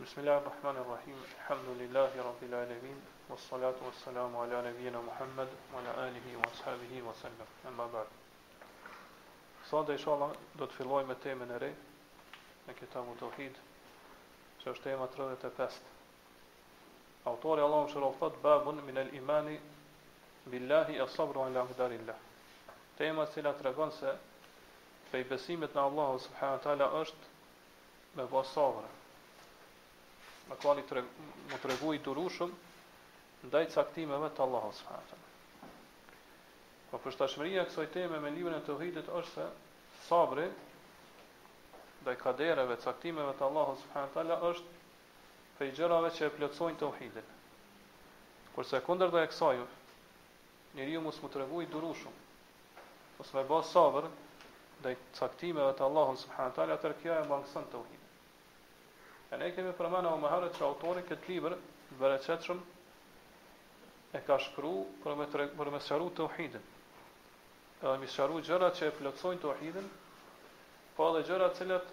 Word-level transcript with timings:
بسم 0.00 0.20
الله 0.20 0.36
الرحمن 0.38 0.76
الرحيم 0.84 1.18
الحمد 1.38 1.64
لله 1.80 2.10
رب 2.28 2.42
العالمين 2.42 2.98
والصلاة 3.28 3.74
والسلام 3.86 4.36
على 4.36 4.56
نبينا 4.70 5.00
محمد 5.00 5.48
وعلى 5.74 5.90
آله 6.08 6.26
وأصحابه 6.36 6.92
وسلم 7.08 7.46
أما 7.68 7.86
بعد 7.86 8.06
صلاة 9.64 9.90
إن 9.96 9.98
شاء 9.98 10.14
الله 10.14 10.32
دوت 10.60 10.72
في 10.76 10.84
لوي 10.84 11.04
متى 11.08 11.34
من 11.40 11.48
ري 11.62 11.72
كتاب 12.80 13.04
التوحيد 13.12 13.52
شوش 14.64 14.78
تيمة 14.84 15.08
ردة 15.18 15.34
تفست 15.48 15.82
أوتوري 17.26 17.64
الله 17.64 17.82
شرفت 17.88 18.32
باب 18.44 18.68
من 18.68 18.96
الإيمان 18.98 19.58
بالله 20.46 21.02
الصبر 21.04 21.40
على 21.40 21.60
أقدار 21.60 21.90
الله 21.90 22.18
تيمة 22.98 23.24
سيلة 23.24 23.54
رغنسة 23.64 24.12
في 25.12 25.22
بسيمة 25.22 25.72
الله 25.76 26.18
سبحانه 26.24 26.54
وتعالى 26.54 26.86
أشت 27.02 27.20
بباصابره 28.16 28.88
me 30.50 30.56
kani 30.62 30.82
të 30.88 31.00
më 31.52 31.56
të 31.62 31.76
i 31.94 31.98
durushëm, 32.08 32.50
ndaj 33.50 33.62
caktimeve 33.76 34.28
të 34.34 34.42
Allahu 34.44 34.72
s.a. 34.74 35.00
Po 36.90 36.98
për 37.06 37.14
shtashmëria 37.16 37.64
kësaj 37.70 37.86
teme 37.96 38.20
me 38.24 38.30
librin 38.30 38.56
e 38.56 38.62
të 39.00 39.04
është 39.06 39.32
se 39.32 39.46
sabri 40.10 40.44
ndaj 42.04 42.14
kadereve, 42.22 42.76
caktimeve 42.84 43.32
të 43.40 43.46
Allahu 43.48 43.74
s.a. 43.78 44.36
është 44.50 44.74
për 45.58 45.66
i 45.70 45.74
gjërave 45.80 46.10
që 46.18 46.26
e 46.28 46.34
plëcojnë 46.36 46.78
të 46.82 46.90
uhidin. 46.92 47.34
Kërse 48.56 48.80
kunder 48.86 49.10
dhe 49.14 49.22
e 49.26 49.30
kësaju, 49.32 49.66
njëri 50.76 50.94
ju 50.96 51.02
mus 51.08 51.20
më 51.24 51.30
të 51.34 51.46
i 51.64 51.70
durushëm, 51.74 52.14
me 53.34 53.44
ba 53.50 53.62
sabër 53.74 54.08
ndaj 54.80 54.94
caktimeve 55.18 55.72
të 55.80 55.84
Allahu 55.90 56.16
s.a. 56.22 56.50
atër 56.72 57.00
kjo 57.02 57.22
e 57.22 57.30
mangësën 57.34 57.72
tauhidin. 57.74 58.05
E 59.30 59.36
ne 59.42 59.50
kemi 59.54 59.72
përmenë 59.78 60.10
o 60.12 60.18
mëherët 60.22 60.52
që 60.58 60.64
autori 60.68 61.02
këtë 61.08 61.30
liber, 61.32 61.54
qëtëshëm, 61.98 62.60
e 64.14 64.20
ka 64.26 64.36
shkru 64.42 64.74
për 65.02 65.16
me, 65.18 65.26
tre, 65.32 65.48
sharu 65.88 66.12
të 66.14 66.26
uhidin. 66.28 66.66
E 67.90 67.94
me 68.02 68.08
sharu 68.12 68.38
gjëra 68.48 68.68
që 68.78 68.88
e 68.90 68.94
plëtsojnë 69.00 69.42
të 69.42 69.50
uhidin, 69.54 69.88
po 70.96 71.08
edhe 71.10 71.24
gjëra 71.28 71.48
cilët 71.58 71.90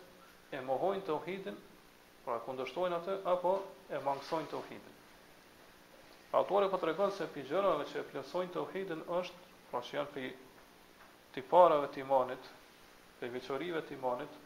e 0.54 0.62
mohojnë 0.68 1.06
të 1.08 1.16
uhidin, 1.18 1.58
pra 2.28 2.38
kundështojnë 2.46 3.00
atë, 3.02 3.18
apo 3.34 3.56
e 3.98 4.04
mangësojnë 4.06 4.52
të 4.54 4.60
uhidin. 4.62 4.94
Autori 6.38 6.70
për 6.70 6.72
po 6.78 6.82
të 6.84 6.90
regon 6.92 7.12
se 7.18 7.28
për 7.34 7.50
gjërave 7.50 7.90
që 7.90 8.00
e 8.00 8.06
plëtsojnë 8.14 8.54
të 8.56 8.64
uhidin 8.68 9.04
është, 9.20 9.44
pra 9.74 9.82
që 9.90 9.98
janë 9.98 10.14
për 10.14 10.30
të 11.34 11.44
parave 11.52 11.90
të 11.96 12.06
imanit, 12.06 12.46
për 13.20 13.34
veqorive 13.36 13.82
të 13.90 13.98
imanit, 13.98 14.40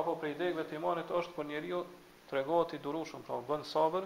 apo 0.00 0.18
për 0.22 0.34
të 0.42 0.68
imanit 0.76 1.16
është 1.22 1.38
për 1.38 1.48
njeriu 1.54 1.84
tregohet 2.30 2.70
i 2.78 2.82
durushëm, 2.82 3.24
pra 3.26 3.40
bën 3.48 3.64
sabër 3.66 4.04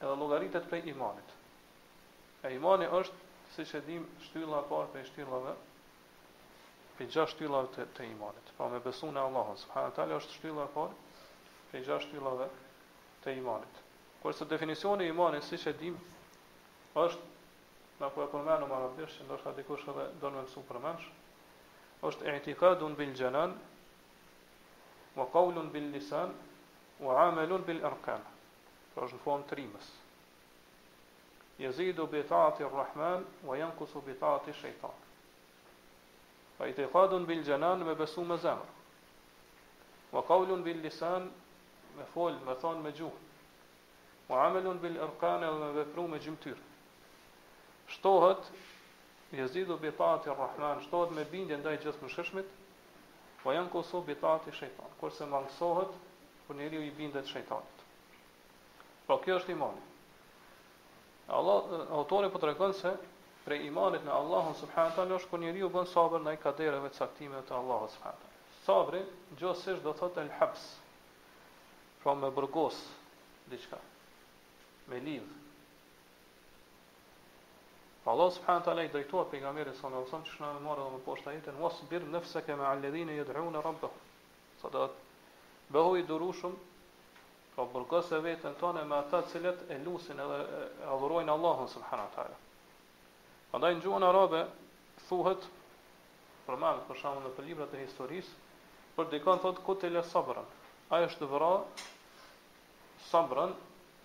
edhe 0.04 0.16
llogaritet 0.22 0.68
prej 0.72 0.84
imanit. 0.92 1.32
E 2.46 2.52
imani 2.58 2.88
është, 2.98 3.22
siç 3.56 3.72
e 3.78 3.80
dim, 3.88 4.04
shtylla 4.28 4.60
e 4.62 4.68
parë 4.70 4.92
për 4.94 5.08
shtyllave 5.10 5.54
për 6.96 7.08
gjashtë 7.14 7.36
shtyllave 7.38 7.70
të, 7.76 7.88
të 7.96 8.10
imanit. 8.12 8.52
Pra 8.58 8.68
me 8.74 8.80
besu 8.84 9.08
në 9.12 9.24
Allahun 9.28 9.58
subhanahu 9.64 9.96
taala 9.96 10.20
është 10.20 10.36
shtylla 10.38 10.66
e 10.68 10.74
parë 10.76 11.02
për 11.72 11.86
gjashtë 11.88 12.10
shtyllave 12.12 12.50
të 13.24 13.34
imanit. 13.40 13.80
Kurse 14.22 14.48
definicioni 14.52 15.06
i 15.08 15.14
imanit, 15.16 15.44
siç 15.48 15.66
e 15.70 15.74
dim, 15.80 15.96
është 17.06 17.32
Në 17.96 18.08
po 18.12 18.20
e 18.20 18.26
përmenu 18.28 18.66
më 18.68 18.78
që 19.08 19.24
ndoshtë 19.24 19.50
dikush 19.56 19.86
edhe 19.90 20.02
do 20.20 20.28
në 20.32 20.40
mësu 20.44 20.60
përmenësh, 20.68 21.04
është 22.04 22.26
i'tiqadun 22.36 22.94
bil 22.98 23.12
jalal 23.18 23.52
wa 25.18 25.24
qawlun 25.36 25.70
bil 25.72 25.86
lisan 25.94 26.34
wa 27.00 27.14
amalun 27.28 27.62
bil 27.66 27.80
arkan. 27.86 28.20
Pra 28.94 29.06
është 29.06 29.16
në 29.18 29.22
formë 29.24 29.48
trimës. 29.52 29.88
Jezidu 31.60 32.06
bi 32.12 32.20
ta'ati 32.28 32.64
rrahman 32.68 33.24
wa 33.48 33.56
jankusu 33.56 34.00
bi 34.04 34.14
ta'ati 34.20 34.52
shëjtan. 34.58 34.96
Pra 36.58 36.68
i 36.68 36.72
tëjkadun 36.76 37.26
bil 37.28 37.42
gjenan 37.44 37.84
me 37.84 37.94
besu 38.00 38.24
me 38.24 38.36
zemër. 38.38 38.70
Wa 40.12 40.22
bil 40.64 40.80
lisan 40.82 41.30
me 41.96 42.04
fol, 42.12 42.32
me 42.46 42.54
thonë 42.60 42.82
me 42.84 42.92
gjuhë. 42.92 43.18
Wa 44.28 44.46
amelun 44.46 44.78
bil 44.80 45.00
arkan 45.04 45.44
e 45.44 45.50
me 45.60 45.72
vepru 45.76 46.06
me 46.08 46.18
gjymëtyrë. 46.18 46.60
Shtohet 47.88 48.50
Jezidu 49.34 49.78
bitati 49.82 50.30
rrahman, 50.30 50.78
shtohet 50.86 51.10
me 51.16 51.24
bindje 51.26 51.56
ndaj 51.58 51.80
gjithë 51.82 52.02
më 52.04 52.10
shëshmit, 52.14 52.50
po 53.42 53.54
janë 53.54 53.70
kosu 53.72 53.98
bitati 54.06 54.52
shëjtan, 54.54 54.92
kurse 55.00 55.26
më 55.32 55.40
po 55.58 55.70
për 56.46 56.56
njeri 56.60 56.76
ju 56.78 56.82
i 56.82 56.90
bindet 57.00 57.26
shëjtanit. 57.32 57.82
Po 59.08 59.16
kjo 59.24 59.38
është 59.40 59.52
imani. 59.56 59.82
Allah, 61.40 61.72
autori 61.98 62.28
për 62.28 62.32
po 62.32 62.38
të 62.44 62.48
regën 62.52 62.74
se, 62.82 62.92
prej 63.46 63.66
imanit 63.66 64.04
në 64.06 64.12
Allahun 64.20 64.54
subhanët 64.60 64.98
alë, 65.02 65.18
është 65.18 65.30
për 65.32 65.40
njeri 65.42 65.58
ju 65.64 65.72
bënë 65.78 65.90
sabër 65.96 66.22
në 66.26 66.36
i 66.36 66.40
kadereve 66.44 66.90
të 66.94 67.00
saktime 67.02 67.42
të 67.48 67.56
Allahun 67.58 67.90
subhanët 67.96 68.22
alë. 68.22 68.36
Sabëri, 68.68 69.02
gjësështë 69.42 69.82
dhe 69.88 69.96
thotë 70.04 70.22
el 70.24 70.30
haps 70.38 70.68
pra 72.04 72.14
me 72.22 72.30
burgos, 72.38 72.78
diqka, 73.50 73.78
me 74.92 75.00
livë, 75.08 75.34
Pa 78.06 78.12
Allah 78.14 78.30
subhanahu 78.30 78.60
wa 78.62 78.66
taala 78.70 78.82
i 78.86 78.88
drejtua 78.88 79.24
pejgamberit 79.26 79.74
sallallahu 79.74 80.06
alaihi 80.06 80.14
wasallam 80.14 80.26
çfarë 80.30 80.54
më 80.54 80.60
morë 80.64 80.82
dhe 80.84 80.90
më 80.94 80.98
poshtë 81.06 81.26
ai 81.30 81.40
tani 81.46 81.58
mos 81.62 81.78
bir 81.92 82.04
nafsa 82.10 82.42
kama 82.46 82.66
alladhina 82.70 83.12
yad'un 83.16 83.56
rabbahum. 83.64 84.04
Sadat. 84.62 84.92
Bëhu 85.74 85.96
i 85.98 86.04
durushum 86.06 86.54
pa 87.56 87.66
burgosë 87.72 88.20
veten 88.26 88.54
tonë 88.62 88.84
me 88.86 88.94
ata 89.00 89.20
të 89.26 89.30
cilët 89.32 89.64
e 89.76 89.80
lutin 89.82 90.22
edhe 90.22 90.38
adhurojnë 90.94 91.34
Allahun 91.34 91.66
subhanahu 91.74 92.06
wa 92.10 92.14
taala. 92.18 92.38
Prandaj 93.50 93.74
në 93.74 93.82
gjuhën 93.88 94.06
arabe 94.12 94.44
thuhet 95.08 95.50
për 96.46 96.60
për 96.92 97.02
shkakun 97.02 97.26
në 97.26 97.44
librat 97.50 97.74
e 97.74 97.82
historisë 97.88 98.32
për 99.00 99.04
dikon 99.16 99.38
thot 99.48 99.58
ku 99.66 99.74
te 99.82 99.90
sabran. 100.12 100.46
Ai 100.94 101.02
është 101.10 101.26
vëra 101.34 101.50
sabran 103.10 103.52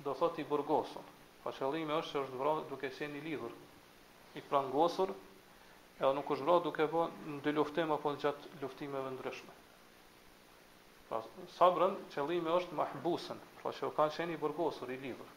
do 0.09 0.13
thot 0.23 0.37
i 0.41 0.43
burgosur. 0.53 1.05
Pa 1.43 1.51
qëllimi 1.59 2.01
është 2.01 2.09
se 2.17 2.23
është 2.25 2.41
vëra 2.41 2.57
duke 2.73 2.89
qenë 2.97 3.21
i 3.21 3.21
lidhur 3.29 3.53
i 4.35 4.41
prangosur, 4.41 5.11
edhe 5.99 6.13
nuk 6.17 6.29
është 6.33 6.45
vrarë 6.47 6.63
duke 6.65 6.85
bërë 6.91 7.31
në 7.35 7.39
dy 7.47 7.53
luftim 7.57 7.89
apo 7.95 8.11
në 8.13 8.21
gjatë 8.23 8.51
luftimeve 8.63 9.09
ndryshme. 9.17 9.55
Pra, 11.09 11.19
sabrën, 11.57 11.97
qëllime 12.13 12.53
është 12.59 12.77
mahbusën, 12.79 13.41
pra 13.59 13.73
që 13.75 13.89
kanë 13.97 14.15
qeni 14.17 14.37
i 14.37 14.41
burgosur, 14.45 14.91
i 14.95 14.99
livrë. 15.01 15.33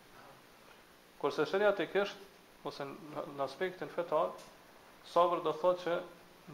Kërse 1.22 1.47
shërja 1.50 1.72
të 1.78 1.88
kështë, 1.94 2.28
ose 2.69 2.87
në 2.87 3.43
aspektin 3.49 3.91
fetar, 3.93 4.31
sabrë 5.15 5.43
do 5.49 5.53
thotë 5.59 5.82
që 5.87 5.99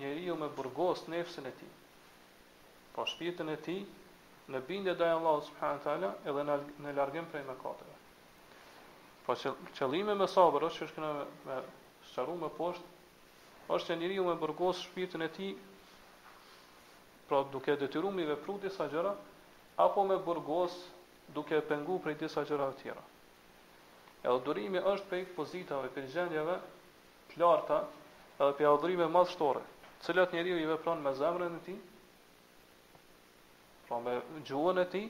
njeri 0.00 0.24
ju 0.28 0.36
me 0.40 0.48
burgos 0.56 1.04
nefësin 1.12 1.46
e 1.50 1.54
ti, 1.60 1.68
pra 2.94 3.04
shpjetin 3.10 3.50
e 3.52 3.56
ti, 3.66 3.76
në 4.50 4.58
bindje 4.66 4.94
dhe 4.98 5.12
Allah 5.16 5.36
subhanët 5.46 6.26
edhe 6.32 6.42
në 6.82 6.94
largim 6.96 7.28
prej 7.30 7.44
pra, 7.46 7.52
me 7.52 7.60
katëve. 7.60 7.98
Pra 9.26 9.36
qëllime 9.78 10.16
me 10.22 10.26
sabrë 10.32 10.66
është 10.72 10.80
që 10.80 10.88
është 10.88 10.96
këna 10.98 11.12
me, 11.18 11.26
me 11.46 11.58
sharu 12.14 12.34
me 12.40 12.48
poshtë, 12.56 12.96
është 13.74 13.86
që 13.92 13.96
njëri 14.00 14.16
ju 14.18 14.24
me 14.26 14.34
bërgos 14.40 14.80
shpirtin 14.88 15.22
e 15.22 15.28
ti, 15.36 15.50
pra 17.28 17.42
duke 17.52 17.76
detyru 17.78 18.10
me 18.16 18.24
vepru 18.30 18.56
disa 18.62 18.88
gjëra, 18.92 19.12
apo 19.84 20.04
me 20.08 20.16
bërgos 20.26 20.74
duke 21.36 21.60
pengu 21.70 22.00
prej 22.02 22.16
disa 22.24 22.42
gjëra 22.48 22.70
të 22.72 22.82
tjera. 22.82 23.04
Edhe 24.26 24.42
durimi 24.48 24.82
është 24.94 25.08
prej 25.12 25.24
pozitave, 25.36 25.90
prej 25.94 26.08
gjendjeve 26.16 26.58
të 27.30 27.40
larta, 27.44 27.78
edhe 28.42 28.56
prej 28.58 28.70
adhurime 28.72 29.06
madhështore, 29.14 29.62
cilat 30.04 30.34
njëri 30.34 30.56
ju 30.56 30.60
i 30.64 30.68
vepran 30.74 31.00
me 31.04 31.14
zemrën 31.20 31.56
e 31.56 31.62
ti, 31.68 31.76
pra 33.86 34.00
me 34.04 34.18
gjuën 34.50 34.82
e 34.82 34.88
ti, 34.92 35.04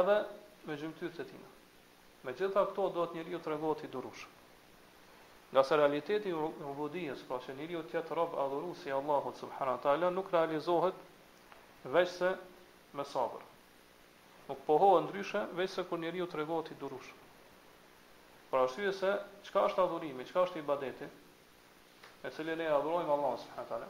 edhe 0.00 0.18
me 0.66 0.76
gjymëtyrët 0.80 1.20
e 1.24 1.28
tina. 1.30 1.50
Me 2.24 2.32
gjitha 2.32 2.62
këto 2.70 2.88
do 2.96 3.04
të 3.06 3.20
njëri 3.20 3.36
ju 3.36 3.38
të 3.44 3.50
regoti 3.54 3.86
i 3.86 3.90
durushë. 3.92 4.28
Nga 5.54 5.62
pra 5.62 5.68
se 5.70 5.76
realiteti 5.78 6.28
i 6.34 6.34
ubudijës, 6.66 7.20
pra 7.28 7.36
që 7.44 7.52
njëri 7.54 7.76
u 7.78 7.82
tjetë 7.86 8.14
rob 8.18 8.32
adhuru 8.42 8.72
si 8.74 8.90
Allahut 8.94 9.36
subhanahu 9.38 9.78
ta'ala, 9.84 10.08
nuk 10.10 10.32
realizohet 10.34 10.96
veç 11.94 12.08
se 12.10 12.30
me 12.98 13.04
sabër. 13.06 13.44
Nuk 14.48 14.58
pohohë 14.66 15.04
ndryshe 15.06 15.44
veç 15.54 15.76
se 15.76 15.84
kur 15.86 16.02
njëri 16.02 16.24
u 16.24 16.26
të 16.26 16.40
regohet 16.40 16.72
i 16.74 16.78
durush. 16.80 17.12
Pra 18.50 18.64
është 18.66 18.82
ju 18.82 18.90
se, 18.98 19.12
qka 19.46 19.62
është 19.68 19.84
adhurimi, 19.84 20.26
qka 20.32 20.42
është 20.48 20.58
i 20.58 20.66
badeti, 20.72 21.06
me 22.24 22.34
cilin 22.34 22.66
e 22.66 22.70
adhurojmë 22.80 23.14
Allahut 23.18 23.46
subhanahu 23.46 23.70
ta'ala. 23.70 23.88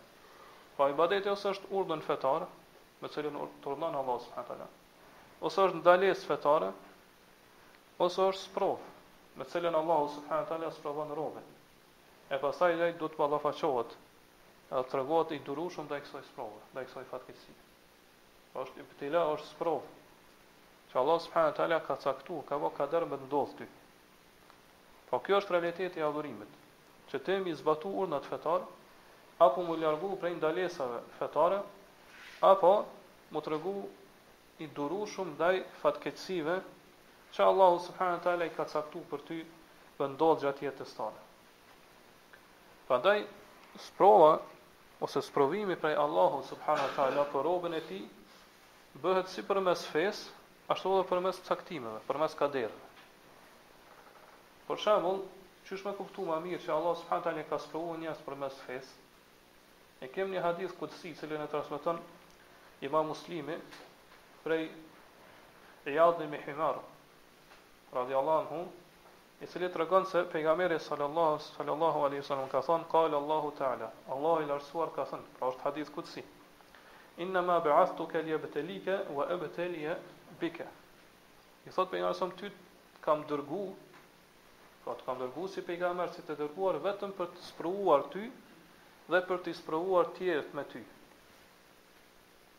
Pra 0.77 0.91
i 0.93 0.99
badeti 1.01 1.33
ose 1.33 1.55
është 1.57 1.73
urdën 1.81 2.05
fetare, 2.11 2.51
me 3.01 3.13
cilin 3.17 3.41
të 3.41 3.73
urdën 3.73 3.91
Allahut 4.03 4.29
subhanahu 4.29 4.53
ta'ala. 4.53 4.69
Ose 5.49 5.65
është 5.65 5.81
ndales 5.81 6.29
fetare, 6.35 6.75
ose 7.97 8.21
është 8.35 8.51
sprovë. 8.51 8.91
Me 9.35 9.43
cilën 9.51 9.75
Allahu 9.75 10.05
subhanahu 10.13 10.47
wa 10.47 10.49
taala 10.49 11.15
robën 11.19 11.47
e 12.31 12.37
pastaj 12.41 12.77
ai 12.83 12.95
do 13.01 13.09
të 13.13 13.19
ballafaqohet 13.21 13.91
edhe 13.95 14.83
të 14.91 14.97
rëgohet 15.01 15.33
i 15.37 15.43
durushëm 15.49 15.89
dhe 15.91 15.99
i 16.01 16.05
kësoj 16.05 16.23
sprovë, 16.31 16.61
dhe 16.75 16.83
i 16.83 16.87
kësoj 16.89 17.03
fatkesi. 17.11 17.55
është, 18.61 18.81
i 18.81 18.85
pëtila 18.93 19.25
është 19.35 19.47
sprovë, 19.49 19.91
që 20.93 20.99
Allah 21.01 21.19
subhanë 21.25 21.55
talja 21.59 21.81
ka 21.89 21.97
caktu, 22.05 22.39
ka 22.49 22.59
bo 22.63 22.71
ka 22.77 22.87
dërë 22.93 23.09
me 23.11 23.17
të 23.21 23.27
ndodhë 23.29 23.57
ty. 23.59 23.67
Po 25.11 25.19
kjo 25.21 25.41
është 25.43 25.53
realiteti 25.57 26.01
e 26.01 26.05
adhurimit, 26.09 26.53
që 27.11 27.19
të 27.25 27.37
mi 27.45 27.53
zbatu 27.61 27.91
urnat 28.03 28.29
fetar, 28.31 28.63
apo 29.47 29.61
më 29.69 29.75
ljargu 29.83 30.13
prej 30.23 30.35
ndalesave 30.41 30.99
fetare, 31.19 31.61
apo 32.53 32.73
më 33.35 33.39
të 33.43 33.49
rëgu 33.55 33.75
i 34.65 34.71
durushum 34.79 35.35
dhe 35.41 35.51
i 35.59 35.67
fatkesive, 35.83 36.57
që 37.35 37.41
Allah 37.51 37.73
subhanë 37.89 38.23
talja 38.29 38.47
i 38.51 38.55
ka 38.57 38.65
caktu 38.77 39.03
për 39.11 39.21
ty, 39.29 39.39
vendodhë 39.99 40.43
gjatë 40.47 40.65
jetës 40.71 40.97
tarë. 41.01 41.21
Për 42.89 43.23
sprova, 43.83 44.33
ose 45.03 45.21
sprovimi 45.27 45.77
prej 45.81 45.97
Allahu 46.01 46.43
subhanahu 46.49 46.89
wa 46.91 46.97
ta'ala 46.97 47.23
për 47.35 47.45
robën 47.47 47.77
e 47.77 47.81
ti, 47.89 48.01
bëhet 49.05 49.31
si 49.33 49.43
për 49.49 49.61
mes 49.67 49.85
fes, 49.93 50.21
ashtu 50.75 50.93
edhe 50.97 51.07
për 51.11 51.23
mes 51.27 51.41
caktimeve, 51.49 52.03
për 52.09 52.19
mes 52.23 52.37
kaderve. 52.41 52.91
Për 54.69 54.83
shemull, 54.85 55.23
qysh 55.69 55.85
me 55.89 55.95
kuftu 55.99 56.27
ma 56.29 56.39
mirë 56.45 56.61
që 56.67 56.73
Allahu 56.77 57.01
subhanahu 57.01 57.27
ta'ala 57.29 57.47
ka 57.51 57.59
sprovu 57.65 57.97
njës 58.05 58.21
për 58.29 58.39
mes 58.45 58.61
fes, 58.69 58.93
e 60.05 60.09
kem 60.15 60.31
një 60.35 60.45
hadith 60.45 60.77
këtësi 60.81 61.15
që 61.23 61.33
e 61.35 61.43
në 61.43 61.99
ima 62.85 63.01
muslimi 63.09 63.55
prej 64.45 64.65
e 65.89 65.93
ibn 65.93 66.35
Himar 66.47 66.81
radhiyallahu 67.97 68.41
anhu, 68.45 68.59
i 69.45 69.47
cili 69.53 69.69
të 69.73 69.85
se 70.09 70.21
pejgamberi 70.33 70.79
sallallahu, 70.81 71.39
sallallahu 71.57 72.05
alaihi 72.07 72.23
wasallam 72.23 72.49
ka 72.53 72.61
thonë, 72.67 72.87
kalë 72.93 73.17
Allahu 73.19 73.51
ta'ala, 73.59 73.91
Allahu 74.15 74.41
i 74.41 74.47
lërësuar 74.49 74.93
ka 74.97 75.05
thonë, 75.11 75.27
pra 75.39 75.51
është 75.53 75.67
hadith 75.67 75.91
këtësi, 75.97 76.23
inna 77.25 77.43
ma 77.49 77.59
beathtu 77.67 78.07
ke 78.13 78.23
lje 78.25 78.39
betelike, 78.45 78.95
wa 79.19 79.27
e 79.29 79.37
betelje 79.43 79.97
bike. 80.41 80.65
I 81.69 81.75
thot 81.77 81.93
pejgamberi 81.93 82.19
sallam, 82.23 82.33
ty 82.41 82.49
kam 83.05 83.27
dërgu, 83.29 83.61
pra 84.87 84.97
të 85.01 85.07
kam 85.11 85.21
dërgu 85.21 85.45
si 85.53 85.67
pejgamber, 85.69 86.15
si 86.17 86.25
të 86.25 86.39
dërguar 86.41 86.81
vetëm 86.89 87.13
për 87.19 87.31
të 87.37 87.45
spruuar 87.51 88.09
ty, 88.17 88.25
dhe 89.13 89.21
për 89.29 89.45
të 89.45 89.57
spruuar 89.61 90.09
tjerët 90.17 90.57
me 90.57 90.65
ty. 90.73 90.81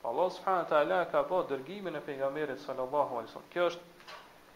Allah 0.05 0.29
subhanahu 0.37 0.67
wa 0.69 0.71
taala 0.75 1.01
ka 1.09 1.25
bë 1.33 1.41
dërgimin 1.55 1.97
e 1.97 2.05
pejgamberit 2.11 2.61
sallallahu 2.67 3.17
alaihi 3.23 3.29
wasallam. 3.31 3.51
Kjo 3.57 3.69
është 3.73 3.93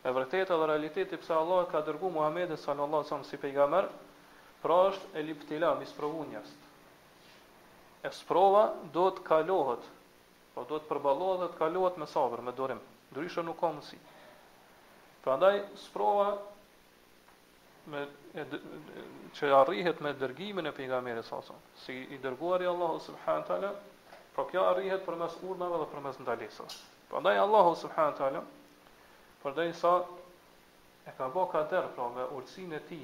e 0.03 0.11
vërteta 0.15 0.55
dhe 0.57 0.65
realiteti 0.69 1.17
pse 1.19 1.33
Allah 1.35 1.65
ka 1.71 1.81
dërguar 1.83 2.13
Muhamedit 2.13 2.59
sallallahu 2.61 3.01
alaihi 3.01 3.09
wasallam 3.09 3.27
si 3.29 3.37
pejgamber, 3.41 3.87
pra 4.63 4.75
është 4.91 5.15
e 5.19 5.23
liptila 5.27 5.73
mi 5.79 5.85
sprovu 5.85 6.23
njerëz. 6.31 6.51
E 8.07 8.11
sprova 8.15 8.61
do 8.95 9.09
të 9.11 9.23
kalohet, 9.27 9.83
po 10.55 10.63
do 10.69 10.79
të 10.79 10.87
përballohet 10.87 11.41
dhe 11.43 11.49
të 11.53 11.59
kalohet 11.59 11.97
me 11.99 12.07
sabër, 12.07 12.43
me 12.47 12.51
durim. 12.55 12.79
Ndryshe 13.11 13.43
nuk 13.43 13.59
ka 13.59 13.71
mundësi. 13.73 13.99
Prandaj 15.23 15.59
sprova 15.83 16.29
me 17.91 18.05
e, 18.39 18.45
që 19.35 19.51
arrihet 19.59 19.99
me 20.05 20.13
dërgimin 20.15 20.67
e 20.71 20.75
pejgamberit 20.79 21.27
sallallahu 21.27 21.55
alaihi 21.55 21.75
wasallam, 21.75 21.81
si 21.83 22.15
i 22.15 22.21
dërguari 22.23 22.69
Allahu 22.71 23.03
subhanahu 23.03 23.47
taala, 23.51 23.73
pra 24.35 24.47
kjo 24.47 24.63
arrihet 24.71 25.03
përmes 25.07 25.35
urdhave 25.43 25.81
dhe 25.83 25.89
përmes 25.95 26.21
ndalesave. 26.23 26.71
Prandaj 27.11 27.41
Allahu 27.45 27.75
subhanahu 27.83 28.15
taala 28.21 28.43
për 29.43 29.53
dhe 29.57 29.65
sa 29.79 29.89
e 31.09 31.13
ka 31.17 31.27
bo 31.35 31.43
ka 31.51 31.61
derë, 31.71 31.91
pra, 31.95 32.07
me 32.15 32.25
urësin 32.37 32.75
e 32.75 32.79
ti, 32.89 32.99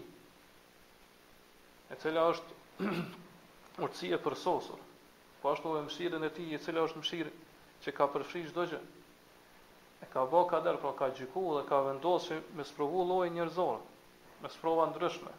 e 1.93 1.97
cila 2.01 2.25
është 2.33 2.87
urësi 3.85 4.11
e 4.13 4.19
përsosur, 4.25 4.81
po 5.41 5.53
ashtu 5.53 5.75
e 5.79 5.85
mshirën 5.87 6.27
e 6.27 6.31
ti, 6.35 6.47
e 6.53 6.59
cila 6.65 6.83
është 6.89 7.03
mshirë 7.03 7.33
që 7.85 7.93
ka 7.97 8.07
përfri 8.15 8.41
shdo 8.49 8.65
gjë, 8.71 8.81
e 10.05 10.09
ka 10.11 10.25
bo 10.33 10.43
ka 10.51 10.59
derë, 10.65 10.81
pra, 10.83 10.91
ka 10.99 11.09
gjyku 11.17 11.45
dhe 11.59 11.63
ka 11.69 11.79
vendosë 11.89 12.33
që 12.33 12.41
me 12.59 12.67
sprovu 12.71 13.07
lojë 13.13 13.33
njërzorë, 13.37 14.01
me 14.43 14.51
sprova 14.57 14.89
ndryshme, 14.91 15.31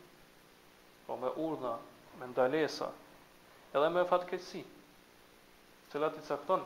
pra, 1.07 1.21
me 1.23 1.35
urna, 1.49 1.77
me 2.21 2.31
ndalesa, 2.33 2.89
edhe 3.77 3.93
me 3.93 4.07
fatkeqësi, 4.11 4.65
cilat 5.93 6.17
i 6.17 6.25
cakton, 6.27 6.65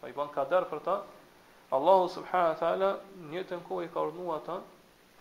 pa 0.00 0.10
i 0.10 0.16
ban 0.18 0.30
ka 0.34 0.44
derë 0.50 0.68
për 0.72 0.82
ta, 0.88 0.98
Allahu 1.72 2.08
subhanahu 2.12 2.52
wa 2.52 2.60
taala 2.60 2.88
në 3.30 3.38
jetën 3.38 3.62
ku 3.64 3.78
i 3.82 3.86
ka 3.92 4.02
urdhëruar 4.06 4.38
ata 4.42 4.56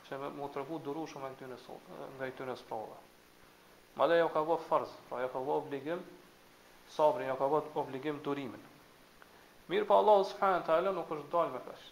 që 0.07 0.17
me 0.23 0.29
mu 0.37 0.49
tregu 0.55 0.79
durushëm 0.87 1.21
nga 1.23 1.29
këtyre 1.35 1.57
sot, 1.65 1.85
nga 2.17 2.27
këtyre 2.31 2.55
sprova. 2.61 2.97
Ma 3.95 4.03
ajo 4.07 4.17
jo 4.19 4.27
ka 4.33 4.41
vë 4.49 4.57
farz, 4.67 4.91
pra 5.07 5.21
jo 5.23 5.29
ka 5.35 5.39
vë 5.45 5.53
obligim 5.53 6.01
sabrin, 6.95 7.29
jo 7.31 7.35
ka 7.39 7.47
vë 7.53 7.61
obligim 7.83 8.19
durimin. 8.25 8.65
Mirë 9.71 9.87
pa 9.87 9.93
po 9.95 9.99
Allahu 10.03 10.25
subhanahu 10.33 10.59
wa 10.59 10.67
taala 10.71 10.93
nuk 10.97 11.13
është 11.15 11.31
dalë 11.37 11.53
me 11.55 11.61
fesh. 11.69 11.85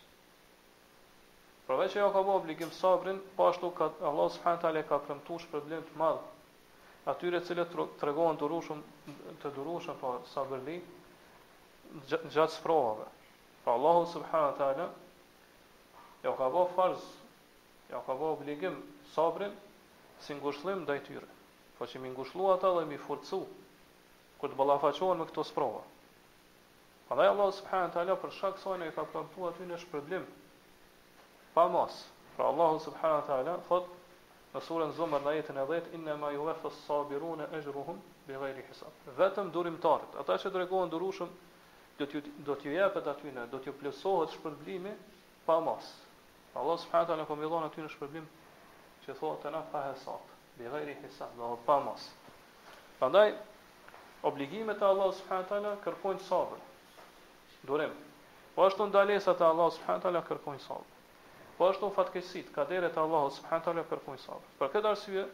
Përveç 1.70 1.96
vetë 1.96 2.04
jo 2.04 2.10
ka 2.18 2.24
vë 2.28 2.34
obligim 2.42 2.74
sabrin, 2.82 3.22
po 3.38 3.48
ashtu 3.54 3.70
ka 3.80 3.88
Allahu 4.12 4.34
subhanahu 4.36 4.60
wa 4.60 4.64
taala 4.66 4.84
ka 4.92 5.00
premtuar 5.06 5.46
shpërblim 5.46 5.86
të 5.94 5.98
madh 6.04 7.12
atyre 7.14 7.40
që 7.48 7.70
tregojnë 8.04 8.42
durushëm 8.44 8.84
të 9.44 9.54
durushëm 9.60 9.96
pa 10.04 10.16
po 10.18 10.34
sabrli 10.36 10.78
gjatë 12.12 12.54
sprovave. 12.60 13.08
Pra 13.64 13.74
Allahu 13.74 14.06
subhanahu 14.08 14.56
taala 14.58 14.90
ja 16.24 16.32
ka 16.38 16.50
bëu 16.52 16.68
farz, 16.76 17.02
ja 17.92 18.02
ka 18.06 18.14
bëu 18.16 18.32
obligim 18.36 18.76
sabrin 19.14 19.52
si 20.24 20.34
ngushëllim 20.40 20.84
ndaj 20.88 21.00
tyre. 21.08 21.28
Po 21.78 21.88
që 21.88 22.00
mi 22.04 22.12
ngushëllu 22.16 22.50
ata 22.54 22.72
dhe 22.80 22.86
mi 22.92 22.98
forcu 23.08 23.40
kur 24.40 24.50
të 24.50 24.56
ballafaqohen 24.60 25.20
me 25.20 25.28
këto 25.30 25.44
sprova. 25.50 25.82
Pra 27.10 27.28
Allahu 27.32 27.52
subhanahu 27.60 27.94
taala 27.94 28.16
për 28.24 28.32
shkak 28.40 28.60
se 28.64 28.70
ai 28.76 28.92
ka 28.96 29.04
planuar 29.12 29.54
aty 29.54 29.68
në 29.72 29.80
shpërblim 29.84 30.26
pa 31.54 31.68
mos. 31.76 32.00
Pra 32.38 32.48
Allahu 32.52 32.84
subhanahu 32.90 33.26
taala 33.32 33.62
fot 33.72 33.96
Në 34.50 34.60
surën 34.66 34.94
Zumer 34.98 35.22
në 35.22 35.32
jetën 35.38 35.58
e 35.62 35.64
dhejt, 35.70 35.88
inna 35.94 36.14
e 36.18 36.18
ma 36.18 36.32
ju 36.34 36.46
efës 36.50 36.74
sabiru 36.88 37.28
në 37.38 37.46
e 37.54 38.64
hisab. 38.70 38.90
Vetëm 39.20 39.52
durim 39.54 39.76
tarët. 39.84 40.16
Ata 40.24 40.38
që 40.42 40.50
dregohen 40.56 40.90
durushëm, 40.90 41.30
do 42.00 42.06
t'ju 42.08 42.22
do 42.48 42.54
t'ju 42.56 42.72
japet 42.74 43.08
aty 43.12 43.32
në, 43.36 43.44
do 43.52 43.60
t'ju 43.60 43.74
plesohet 43.76 44.32
shpërblimi 44.38 44.94
pa 45.46 45.58
mas. 45.64 45.90
Allah 46.60 46.78
subhanahu 46.80 47.10
taala 47.12 47.26
ka 47.28 47.36
mëllon 47.42 47.66
aty 47.68 47.84
në 47.84 47.90
shpërblim 47.96 48.28
që 49.06 49.16
thotë 49.20 49.52
na 49.56 49.60
pa 49.74 49.82
hesab, 49.90 50.24
bi 50.60 50.70
ghairi 50.72 50.96
hisab, 51.04 51.34
do 51.42 51.50
pa 51.68 51.76
mas. 51.84 52.06
Prandaj 53.02 53.34
obligimet 54.32 54.82
e 54.82 54.86
Allah 54.90 55.12
subhanahu 55.18 55.50
taala 55.52 55.74
kërkojnë 55.86 56.24
sabër. 56.30 56.64
Durim. 57.68 57.92
Po 58.56 58.64
ashtu 58.70 58.88
ndalesat 58.94 59.42
e 59.42 59.46
Allah 59.50 59.70
subhanahu 59.78 60.04
taala 60.08 60.24
kërkojnë 60.32 60.64
sabër. 60.68 60.96
Po 61.58 61.68
ashtu 61.74 61.92
fatkeqësit, 62.00 62.54
kaderet 62.56 62.96
e 62.96 63.04
Allah 63.04 63.28
subhanahu 63.42 63.68
taala 63.68 63.84
kërkojnë 63.92 64.24
sabër. 64.30 64.54
Për 64.62 64.74
këtë 64.78 64.92
arsye, 64.96 65.28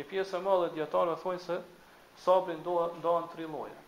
një 0.00 0.08
pjesë 0.10 0.38
e 0.38 0.42
madhe 0.50 0.72
dietarëve 0.74 1.22
thonë 1.22 1.46
se 1.46 1.60
sabri 2.26 2.58
ndohet 2.58 2.98
ndohen 2.98 3.30
lloje. 3.46 3.78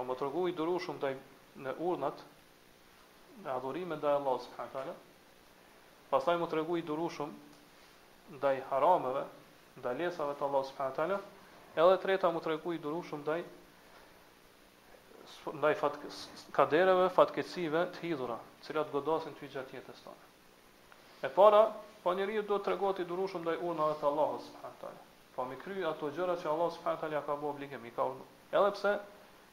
Po 0.00 0.06
më 0.08 0.14
tregu 0.16 0.42
i 0.48 0.54
durushëm 0.56 0.96
ndaj 0.96 1.08
në 1.60 1.72
urnat 1.84 2.20
në 3.44 3.50
adhurime 3.52 3.98
ndaj 4.00 4.12
Allah 4.18 4.36
subhanahu 4.46 4.72
taala. 4.76 4.94
Pastaj 6.12 6.38
më 6.40 6.46
tregu 6.54 6.78
i 6.80 6.84
durushëm 6.90 7.34
ndaj 8.38 8.52
harameve, 8.70 9.26
ndaj 9.82 9.92
lesave 9.98 10.38
të 10.38 10.46
Allah 10.46 10.62
subhanahu 10.70 10.96
taala. 11.00 11.18
Edhe 11.76 11.98
treta 12.06 12.30
më 12.32 12.42
tregu 12.48 12.72
i 12.72 12.80
durushëm 12.86 13.20
ndaj 13.26 13.42
ndaj 15.60 15.74
fat 15.82 16.00
kadereve, 16.60 17.10
fatkecive 17.18 17.84
të 17.98 18.06
hidhura, 18.08 18.40
të 18.64 18.70
cilat 18.70 18.90
godasin 18.96 19.36
ty 19.42 19.52
gjatë 19.58 19.78
jetës 19.82 20.00
tonë. 20.08 20.28
E 21.28 21.34
para, 21.36 21.60
po 22.06 22.16
njeriu 22.16 22.40
duhet 22.48 22.64
tregohet 22.70 23.04
i 23.04 23.10
durushëm 23.12 23.44
ndaj 23.44 23.60
urnave 23.68 24.00
të 24.00 24.08
Allahut 24.14 24.48
subhanahu 24.48 24.82
taala. 24.86 25.04
Po 25.36 25.48
mi 25.52 25.60
kry 25.66 25.84
ato 25.92 26.08
gjëra 26.16 26.40
që 26.40 26.52
Allah 26.56 26.72
subhanahu 26.80 27.04
taala 27.04 27.22
ka 27.28 27.36
bo 27.44 27.52
obligim, 27.52 27.84
i 27.84 27.92
ka 28.00 28.08
urnu, 28.14 28.30
Edhe 28.50 28.74
pse 28.80 28.98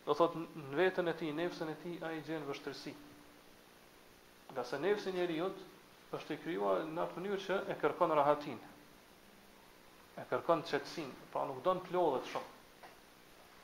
do 0.07 0.15
thot 0.15 0.35
në 0.39 0.77
vetën 0.79 1.11
e 1.11 1.15
ti, 1.19 1.29
nefësën 1.35 1.73
e 1.73 1.77
ti, 1.81 1.97
a 2.07 2.13
i 2.15 2.21
gjenë 2.23 2.47
vështërsi. 2.47 2.93
Nga 4.53 4.63
se 4.69 4.79
nefësën 4.83 5.17
e 5.23 5.49
është 6.15 6.33
i 6.33 6.37
kryua 6.39 6.73
në 6.87 7.01
atë 7.03 7.17
mënyrë 7.17 7.41
që 7.45 7.55
e 7.67 7.75
kërkon 7.81 8.13
rahatin, 8.15 8.59
e 10.15 10.23
kërkon 10.29 10.63
qetësinë, 10.69 11.11
Pra 11.33 11.43
nuk 11.49 11.59
do 11.65 11.73
në 11.75 11.83
plodhet 11.89 12.29
shumë. 12.31 12.53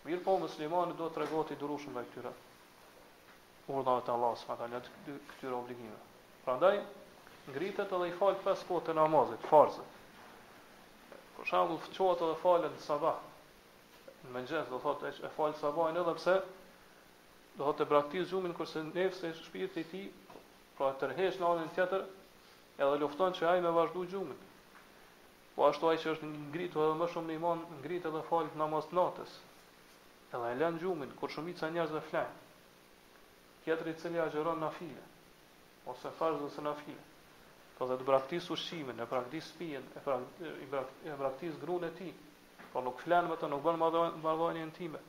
Mirë 0.04 0.24
po, 0.26 0.36
mëslimani 0.44 0.98
do 1.00 1.08
të 1.16 1.24
regot 1.24 1.54
i 1.56 1.56
durushën 1.62 1.96
me 1.96 2.04
këtyra. 2.10 2.34
Urdhën 3.72 4.04
të 4.04 4.12
Allahës, 4.12 4.44
ma 4.50 4.60
të 4.60 4.68
njëtë 4.74 5.16
këtyra 5.32 5.56
obligime. 5.62 6.00
Pra 6.44 6.58
ndaj, 6.60 6.82
ngritet 7.54 7.88
edhe 7.96 8.10
i 8.12 8.18
falë 8.20 8.44
pes 8.44 8.68
kote 8.68 8.92
namazit, 8.98 9.48
farzit. 9.48 10.02
Kërshamu 11.38 11.80
fëqot 11.88 12.28
edhe 12.28 12.36
falën 12.44 12.76
sabah, 12.84 13.24
në 14.24 14.32
mëngjes 14.34 14.70
do 14.72 14.78
thotë 14.82 15.10
e 15.28 15.32
fal 15.36 15.54
sabahin 15.62 15.98
edhe 16.00 16.12
pse 16.18 16.34
do 17.58 17.66
thotë 17.70 17.88
braktis 17.90 18.30
gjumin 18.32 18.54
kurse 18.56 18.84
e 19.02 19.34
shpirti 19.44 19.82
i 19.84 19.88
tij 19.90 20.06
pra 20.78 20.92
tërhesh 21.02 21.40
në 21.42 21.50
anën 21.50 21.72
tjetër 21.76 22.06
edhe 22.86 23.00
lufton 23.02 23.36
që 23.40 23.48
ai 23.50 23.62
me 23.66 23.72
vazhdu 23.76 24.06
gjumin. 24.14 24.40
Po 25.56 25.68
ashtu 25.70 25.90
ai 25.90 26.00
që 26.02 26.14
është 26.16 26.30
ngritur 26.50 26.86
edhe 26.88 26.96
më 27.02 27.10
shumë 27.14 27.28
në 27.30 27.34
iman, 27.38 27.60
ngrit 27.82 28.06
edhe 28.10 28.22
fal 28.30 28.48
namaz 28.62 28.88
natës. 28.98 29.36
Edhe 30.34 30.52
e 30.54 30.60
lën 30.62 30.80
gjumin 30.82 31.12
kur 31.20 31.30
shumica 31.36 31.70
njerëzve 31.76 32.02
flan. 32.10 32.32
Tjetri 33.64 33.92
i 33.94 34.00
cili 34.02 34.20
agjeron 34.20 34.60
nafile 34.64 35.04
ose 35.94 36.10
farz 36.18 36.40
ose 36.48 36.62
nafile. 36.66 37.02
Po 37.78 37.86
dhe 37.90 37.98
të 38.02 38.06
braktis 38.10 38.46
ushqimin, 38.56 39.00
e 39.02 39.06
braktis 39.14 39.50
spijen, 39.54 39.84
e, 39.98 40.02
prak, 40.04 40.94
e, 41.06 41.16
braktis 41.20 41.56
grunë 41.62 41.90
e 41.92 41.96
ti, 42.00 42.10
Pra 42.74 42.82
nuk 42.82 42.98
flenë 43.06 43.30
me 43.30 43.36
të, 43.38 43.48
nuk 43.54 43.62
bënë 43.68 43.80
mardhojnë 44.24 44.60
e 44.60 44.64
intime. 44.66 45.00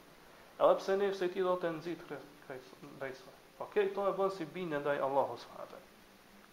Edhe 0.60 0.74
pse 0.80 0.96
nefës 1.02 1.22
e 1.26 1.30
ti 1.34 1.44
do 1.46 1.54
të 1.62 1.68
nëzit 1.78 2.02
krejtësve. 2.08 3.32
Po 3.60 3.68
kej 3.72 3.86
to 3.96 4.04
e 4.10 4.12
bënë 4.18 4.34
si 4.36 4.46
binë 4.56 4.82
ndaj 4.82 5.00
Allahu 5.06 5.38
s.a. 5.44 5.64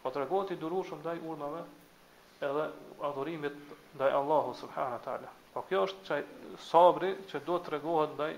Po 0.06 0.10
të 0.14 0.22
regohet 0.24 0.54
i 0.56 0.60
durushëm 0.62 1.02
ndaj 1.04 1.20
urnave 1.34 1.66
edhe 2.48 2.64
adhurimit 3.10 3.60
ndaj 3.98 4.10
Allahu 4.22 4.56
subhanahu 4.62 5.04
taala. 5.08 5.34
Po 5.58 5.66
kjo 5.68 5.84
është 5.90 6.08
çaj 6.08 6.22
sabri 6.70 7.12
që 7.34 7.44
do 7.50 7.60
të 7.60 7.68
tregohet 7.70 8.16
ndaj 8.16 8.32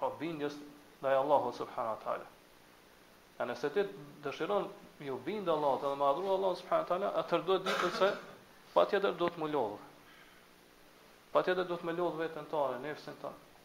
po 0.00 0.08
bindjes 0.22 0.56
ndaj 1.02 1.18
Allahu 1.22 1.52
subhanahu 1.60 2.00
taala. 2.06 2.28
A 3.44 3.50
nëse 3.52 3.68
ti 3.76 3.84
dëshiron 4.24 4.70
ju 5.10 5.20
bind 5.28 5.48
Allahut 5.58 5.84
edhe 5.90 5.96
më 6.00 6.08
Allahut 6.08 6.40
Allahu 6.40 6.60
subhanahu 6.62 6.90
taala, 6.92 7.12
atëherë 7.20 7.50
do 7.52 7.60
të 7.68 7.78
di 7.84 7.92
se 8.00 8.10
patjetër 8.78 9.20
do 9.24 9.28
të 9.34 9.44
mulohesh 9.44 9.90
pa 11.34 11.42
të 11.42 11.50
edhe 11.50 11.64
do 11.66 11.76
të 11.80 11.88
me 11.88 11.92
lodhë 11.98 12.20
vetën 12.20 12.44
tare, 12.50 12.76
nefësin 12.78 13.16
tënë, 13.18 13.62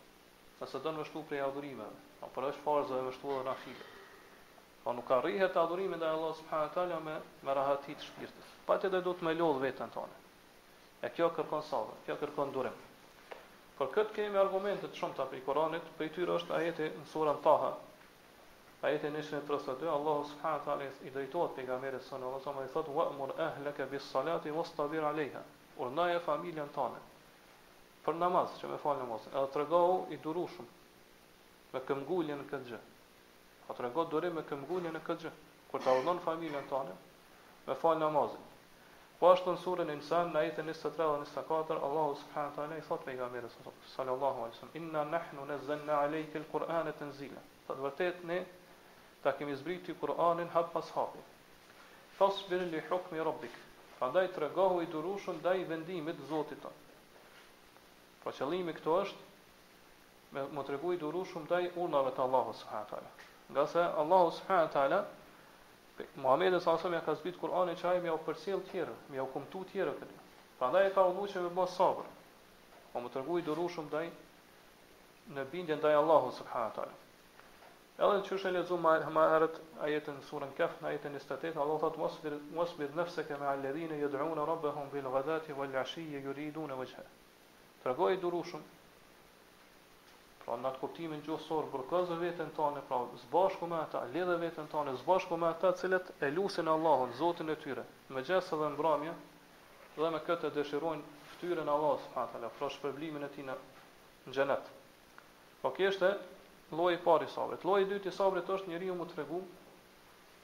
nëse 0.60 0.80
dënë 0.86 0.98
me 0.98 1.04
shtu 1.06 1.20
prej 1.30 1.42
adhurimeve, 1.46 1.86
a 2.20 2.26
po 2.26 2.30
për 2.36 2.48
është 2.48 2.64
farzë 2.66 2.96
dhe 2.96 3.02
me 3.08 3.12
shtu 3.14 3.34
dhe 3.36 3.44
nashile. 3.48 3.84
Pa 3.90 4.88
po 4.88 4.96
nuk 4.98 5.12
arrihet 5.20 5.58
adhurimi 5.64 6.00
dhe 6.02 6.08
Allah 6.16 6.32
subhanë 6.40 6.72
talja 6.78 6.98
me, 7.10 7.18
me 7.46 7.54
rahatit 7.60 8.00
të 8.02 8.08
shpirtës. 8.08 8.48
Pa 8.66 8.78
të 8.82 8.90
edhe 8.90 9.04
do 9.06 9.14
të 9.20 9.28
me 9.28 9.34
lodhë 9.38 9.62
vetën 9.68 9.94
tare. 9.94 10.18
E 11.06 11.12
kjo 11.16 11.28
kërkon 11.38 11.62
sabër, 11.70 12.00
kjo 12.08 12.16
kërkon 12.24 12.56
durim. 12.56 12.80
Për 13.78 13.92
këtë 13.98 14.16
kemi 14.18 14.42
argumentet 14.42 14.98
shumë 15.02 15.20
të 15.20 15.24
apri 15.28 15.44
Koranit, 15.46 15.94
për 16.00 16.10
i 16.10 16.12
tyre 16.18 16.36
është 16.42 16.56
ajeti 16.58 16.90
në 16.98 17.06
surën 17.14 17.38
taha, 17.46 17.70
Ajeti 18.82 19.10
nishën 19.12 19.42
e 19.42 19.44
tërës 19.44 19.66
të 19.68 19.88
Allahu 19.94 20.24
subhanët 20.32 20.68
ali 20.74 20.86
i 21.04 21.10
drejtojt 21.12 21.56
për 21.58 21.66
nga 21.68 21.78
mërës 21.84 22.06
sënë, 22.10 22.26
Allah 22.30 22.42
subhanët 22.46 22.62
ali 22.64 22.72
i 22.72 22.76
thotë, 22.78 22.94
wa 22.96 23.06
mur 23.18 23.34
ahleke 23.46 23.88
bis 23.92 24.06
salati, 24.14 24.54
mos 24.56 24.72
të 24.72 24.86
abir 24.86 25.04
alejha, 25.10 25.42
urnaje 25.84 26.22
familjen 26.24 26.72
tanët, 26.78 27.09
për 28.10 28.18
namaz, 28.18 28.56
që 28.58 28.70
me 28.72 28.78
falë 28.82 29.02
namaz, 29.04 29.26
edhe 29.30 29.48
të 29.70 29.80
i 30.10 30.18
durushëm 30.24 30.70
me 31.74 31.82
këmgullje 31.86 32.38
në 32.40 32.46
këtë 32.50 32.70
gjë. 32.72 32.78
A 33.70 33.74
të 33.78 34.06
durim 34.12 34.34
me 34.40 34.44
këmgullje 34.50 34.90
në 34.96 35.02
këtë 35.06 35.26
gjë, 35.28 35.32
kur 35.70 35.84
të 35.86 35.92
avdonë 35.94 36.24
familjen 36.26 36.66
të 36.72 36.78
anë, 36.80 36.96
me 37.68 37.76
falë 37.78 38.02
namazin. 38.02 38.48
Po 39.20 39.30
ashtë 39.36 39.54
në 39.54 39.62
surën 39.66 39.94
insan, 39.94 40.32
në 40.34 40.42
ajitë 40.42 40.66
në 40.66 40.74
dhe 40.80 40.94
24, 41.04 41.78
Allahu 41.90 42.16
subhanahu 42.22 42.56
të 42.56 42.64
anë, 42.66 42.80
i 42.82 42.86
thot 42.90 43.06
me 43.06 43.14
i 43.18 43.22
alaihi 43.28 43.70
sallallahu 43.94 44.50
inna 44.82 45.06
nëhnu 45.12 45.46
në 45.52 45.60
zënna 45.70 46.02
alejke 46.10 46.42
qurana 46.52 46.96
në 47.06 47.12
zile. 47.20 47.46
Të 47.68 47.76
të 47.78 47.86
vërtet, 47.86 48.24
ne 48.32 48.40
të 49.26 49.36
kemi 49.38 49.54
zbriti 49.60 49.94
Kur'anin 50.02 50.50
hap 50.56 50.74
pas 50.74 50.90
hapi. 50.96 51.22
Fasë 52.18 52.50
bërë 52.50 52.70
li 52.74 52.82
hukmi 52.90 53.22
robik, 53.30 53.62
fa 54.00 54.10
daj 54.10 54.30
i 54.32 54.90
durushun, 54.98 55.38
ndaj 55.44 55.60
vendimit 55.76 56.18
zotit 56.32 56.58
tonë. 56.66 56.86
Pra 58.24 58.32
qëllimi 58.38 58.74
këtu 58.80 58.94
është 59.04 60.36
me 60.38 60.42
më 60.56 60.64
të 60.70 60.74
regu 60.76 60.90
i 60.96 61.00
duru 61.04 61.20
shumë 61.30 61.50
daj 61.52 61.62
urnave 61.84 62.10
të 62.18 62.24
Allahu 62.26 62.56
subhanahu 62.62 62.86
wa 62.88 62.92
taala. 62.92 63.12
Nga 63.54 63.64
se 63.74 63.84
Allahu 64.04 64.34
subhanahu 64.42 64.68
wa 64.68 64.74
taala 64.76 64.98
Muhamedi 66.24 66.56
sallallahu 66.56 66.88
alaihi 66.88 66.88
wasallam 66.88 67.06
ka 67.06 67.14
zbrit 67.22 67.38
Kur'anin 67.44 67.76
që 67.84 67.88
ai 67.92 67.98
më 68.06 68.12
u 68.16 68.20
përcjell 68.26 68.62
tjerë, 68.72 68.94
më 69.14 69.18
u 69.20 69.26
kumtu 69.36 69.62
tjerë 69.72 69.92
këtu. 70.02 70.20
Prandaj 70.60 70.88
e 70.90 70.94
ka 70.98 71.04
urdhëruar 71.12 71.34
që 71.36 71.42
me 71.46 71.50
bëj 71.60 71.72
sabër. 71.76 72.08
O 72.94 72.94
po 72.94 73.02
më 73.06 73.12
të 73.16 73.24
i 73.38 73.44
duru 73.50 73.68
shumë 73.76 73.94
daj 73.96 74.04
në 75.38 75.46
bindjen 75.54 75.82
ndaj 75.84 75.94
Allahu 76.02 76.32
subhanahu 76.40 76.70
wa 76.72 76.74
taala. 76.78 76.96
Edhe 78.00 78.20
në 78.20 78.26
qështë 78.30 78.48
e 78.48 78.56
lezu 78.58 78.78
ma, 78.88 78.98
erët 79.38 79.60
ajetën 79.88 80.22
surën 80.32 80.54
kef, 80.60 80.76
në 80.84 80.92
ajetën 80.92 81.16
në 81.16 81.24
statet, 81.28 81.58
Allah 81.58 81.84
të 81.84 82.12
të 82.24 82.40
mosbir 82.60 82.96
nëfse 83.02 83.28
keme 83.32 83.50
alledhine, 83.54 84.00
jëdruun 84.06 84.40
e 84.46 84.50
rabbehum 84.54 84.92
bil 84.96 85.12
gëdati, 85.18 85.52
vë 85.60 85.70
lëshije, 85.76 86.24
juridu 86.30 86.64
në 86.72 86.80
travoj 87.84 88.18
durushum. 88.22 88.62
Pra 90.46 90.56
në 90.58 90.72
atë 90.72 90.82
kuptimin 90.82 91.22
gjithësor 91.26 91.68
për 91.72 91.84
vetën 91.90 92.16
e 92.16 92.20
veten 92.24 92.50
tonë, 92.58 92.82
pra 92.90 92.98
zbashku 93.24 93.68
me 93.70 93.78
ata 93.80 94.02
ledhe 94.14 94.26
vetën 94.36 94.42
veten 94.42 94.68
tonë 94.72 94.96
zbashku 95.04 95.38
me 95.38 95.50
ata 95.52 95.72
të 95.76 95.84
cilët 95.84 96.10
lusin 96.36 96.68
Allahun 96.72 97.14
Zotin 97.20 97.50
e 97.50 97.56
tyre. 97.62 97.84
me 98.10 98.22
gjesë 98.26 98.58
dhe 98.60 98.66
embramia 98.70 99.14
dhe 99.98 100.10
me 100.10 100.20
këtë 100.28 100.52
dëshirojnë 100.58 101.04
fytyrën 101.30 101.68
e 101.70 101.76
Allahut 101.78 102.02
subhaneh 102.08 102.36
Allah, 102.40 102.52
te, 102.52 102.58
pra 102.58 102.70
shpërblimin 102.76 103.24
e 103.24 103.30
tij 103.36 103.44
në 103.48 103.56
xhenet. 104.34 104.66
Po 105.62 105.72
kjo 105.76 105.92
është 105.94 106.10
lloji 106.76 106.96
i 106.98 107.04
parë 107.06 107.26
i 107.28 107.34
sabrit. 107.36 107.64
Lloji 107.68 107.86
i 107.86 107.90
dytë 107.92 108.10
i 108.10 108.12
sabrit 108.16 108.50
është 108.56 108.70
njeriu 108.72 108.96
më 108.98 109.10
tregu 109.14 109.42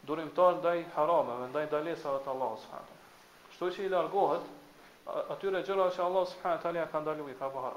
durimtar 0.07 0.59
ndaj 0.61 0.85
haramave, 0.95 1.47
ndaj 1.51 1.65
dalesave 1.73 2.21
të 2.25 2.29
Allahut 2.35 2.61
subhaneh 2.63 2.91
ve 2.91 3.03
Kështu 3.49 3.67
që 3.75 3.83
i 3.83 3.89
largohet 3.95 4.47
atyre 5.07 5.59
gjëra 5.67 5.83
që 5.93 6.01
Allah 6.01 6.23
subhanahu 6.31 6.61
taala 6.63 6.85
ka 6.91 7.01
ndaluar 7.03 7.33
i 7.33 7.37
ka 7.37 7.49
bëhar. 7.53 7.75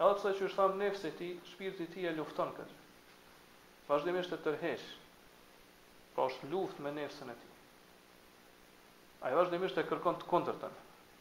Edhe 0.00 0.14
pse 0.20 0.30
që 0.38 0.46
është 0.48 0.58
thamë 0.60 0.78
nefës 0.82 1.02
e 1.04 1.10
ti, 1.20 1.28
shpirti 1.52 1.88
ti 1.92 2.06
e 2.08 2.12
lufton 2.16 2.52
këtë. 2.56 2.76
Vashdimisht 3.90 4.32
të 4.32 4.38
tërhesh, 4.46 4.86
po 6.14 6.14
pra 6.14 6.26
është 6.32 6.48
luft 6.52 6.80
me 6.86 6.92
nefësën 7.00 7.32
e 7.32 7.36
ti. 7.42 7.48
A 9.26 9.32
i 9.34 9.38
vashdimisht 9.38 9.80
e 9.82 9.86
kërkon 9.90 10.16
të 10.22 10.28
kunder 10.32 10.60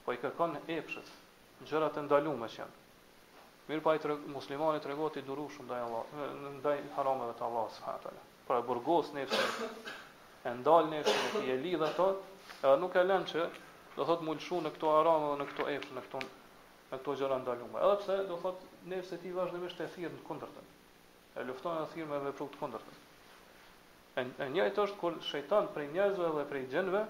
po 0.06 0.16
i 0.16 0.22
kërkon 0.24 0.56
e 0.72 0.80
pshët, 0.88 1.08
gjërat 1.68 1.98
e 2.02 2.06
ndalu 2.08 2.36
me 2.40 2.48
janë. 2.48 2.84
Mirë 3.68 3.84
pa 3.84 3.96
i 3.96 4.00
të 4.00 4.16
muslimani 4.38 4.80
të 4.80 4.94
regoti 4.94 5.22
duru 5.28 5.50
shumë 5.52 5.66
ndaj, 5.68 5.82
Allah, 5.84 6.04
ndaj 6.62 6.78
harameve 6.96 7.34
të 7.36 7.44
Allah, 7.50 7.66
subhanahu 7.76 8.04
fatë 8.04 8.28
Pra 8.48 8.62
burgos 8.64 9.10
nefësën, 9.12 9.74
e 10.48 10.54
ndal 10.62 10.88
nefësën 10.94 11.24
e 11.26 11.32
tij 11.34 11.52
e 11.52 11.58
lidh 11.66 11.84
to, 11.98 12.08
edhe 12.64 12.78
nuk 12.80 12.96
e 12.96 13.04
lenë 13.10 13.28
që 13.34 13.50
do 13.98 14.06
thot 14.06 14.22
mulshu 14.26 14.60
në 14.62 14.70
këto 14.76 14.92
aramë 15.00 15.28
dhe 15.30 15.38
në 15.42 15.46
këto 15.52 15.64
ef 15.74 15.86
në 15.98 16.02
këto 16.06 16.20
në 16.22 16.98
këto 17.00 17.14
gjëra 17.20 17.38
ndalume. 17.42 17.80
Edhe 17.82 17.96
pse 18.04 18.18
do 18.30 18.36
thot 18.42 18.62
nëse 18.92 19.18
ti 19.24 19.32
vazhdimisht 19.34 19.82
e 19.82 19.88
thirr 19.96 20.14
në 20.14 20.24
kundërtën. 20.28 20.68
E 21.42 21.46
lufton 21.48 21.80
e 21.82 21.88
thirr 21.94 22.10
me 22.12 22.20
veprë 22.28 22.48
të 22.54 22.60
kundërtën. 22.60 23.00
E 24.22 24.50
njëjtë 24.54 24.84
është 24.86 25.00
kur 25.02 25.18
shejtan 25.32 25.72
prej 25.74 25.88
njerëzve 25.96 26.30
dhe 26.38 26.46
prej 26.52 26.64
gjenve, 26.74 27.02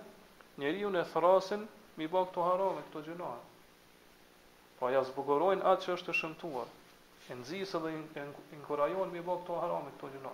njeriu 0.63 0.89
në 0.96 1.03
thrasin 1.12 1.67
mi 2.00 2.08
bë 2.12 2.24
këto 2.32 2.48
harame, 2.48 2.84
këto 2.88 3.03
gjëra. 3.10 3.34
Po 4.79 4.89
ja 4.94 5.03
zbukurojnë 5.12 5.67
atë 5.67 5.88
që 5.89 5.94
është 6.00 6.17
shëmtuar. 6.22 6.72
E 7.27 7.36
nxisë 7.41 7.84
dhe 7.84 7.91
inkurajon 8.62 9.12
mi 9.12 9.22
bë 9.27 9.36
këto 9.44 9.60
harame, 9.60 9.91
këto 9.98 10.13
gjëra. 10.15 10.34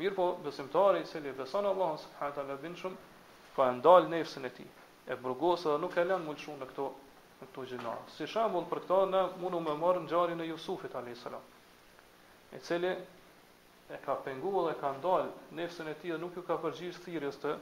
Mirë 0.00 0.16
po, 0.16 0.30
besimtari 0.46 1.04
i 1.04 1.08
cili 1.10 1.36
beson 1.36 1.66
Allahun 1.68 2.00
subhanahu 2.06 2.32
wa 2.32 2.38
taala 2.40 2.60
bin 2.64 2.76
shum, 2.80 2.96
po 3.54 3.64
e 3.68 3.72
ndal 3.78 4.08
nefsin 4.16 4.44
e 4.48 4.52
tij 4.60 4.68
e 5.08 5.14
burgos 5.16 5.62
dhe 5.64 5.78
nuk 5.80 5.96
e 5.96 6.04
lën 6.04 6.20
mulë 6.26 6.42
shumë 6.44 6.60
në 6.62 6.66
këto, 6.70 6.84
në 7.38 7.46
këto 7.48 7.62
gjëra. 7.70 7.92
Si 8.12 8.26
shambull 8.28 8.66
për 8.68 8.82
këta, 8.84 8.96
ne 9.08 9.22
mundu 9.40 9.60
me 9.64 9.76
marë 9.80 10.02
në 10.04 10.10
gjari 10.10 10.34
në 10.36 10.46
Jusufit 10.50 10.94
a.s. 10.98 11.30
E 12.52 12.58
cili 12.66 12.90
e 13.88 14.00
ka 14.04 14.18
pengu 14.26 14.52
dhe 14.66 14.74
ka 14.82 14.90
ndalë 14.98 15.30
nefësën 15.56 15.88
e 15.88 15.94
ti 16.02 16.12
dhe 16.12 16.18
nuk 16.20 16.36
ju 16.36 16.44
ka 16.48 16.58
përgjirë 16.62 17.02
thirrjes 17.06 17.40
të 17.40 17.54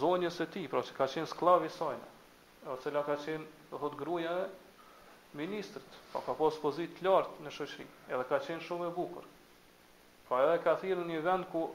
zonjës 0.00 0.38
e 0.44 0.46
ti, 0.54 0.62
pra 0.70 0.84
që 0.86 0.94
ka 0.96 1.08
qenë 1.10 1.66
i 1.66 1.70
sajnë, 1.78 2.06
e 2.66 2.68
o 2.70 2.78
cila 2.84 3.02
ka 3.06 3.18
qenë 3.24 3.74
dhe 3.74 3.90
të 3.90 3.98
gruja 4.00 4.36
e 4.44 4.46
ministrët, 5.36 5.90
pa 6.12 6.22
ka 6.26 6.36
posë 6.38 6.62
pozit 6.62 6.94
të 6.98 7.06
lartë 7.08 7.42
në 7.46 7.50
shoqëri, 7.58 7.86
edhe 8.14 8.24
ka 8.30 8.38
qenë 8.46 8.62
shumë 8.66 8.88
e 8.88 8.92
bukur. 8.96 9.26
Pa 10.30 10.42
edhe 10.46 10.62
ka 10.64 10.76
thirë 10.82 11.02
një 11.10 11.18
vend 11.26 11.50
ku 11.52 11.66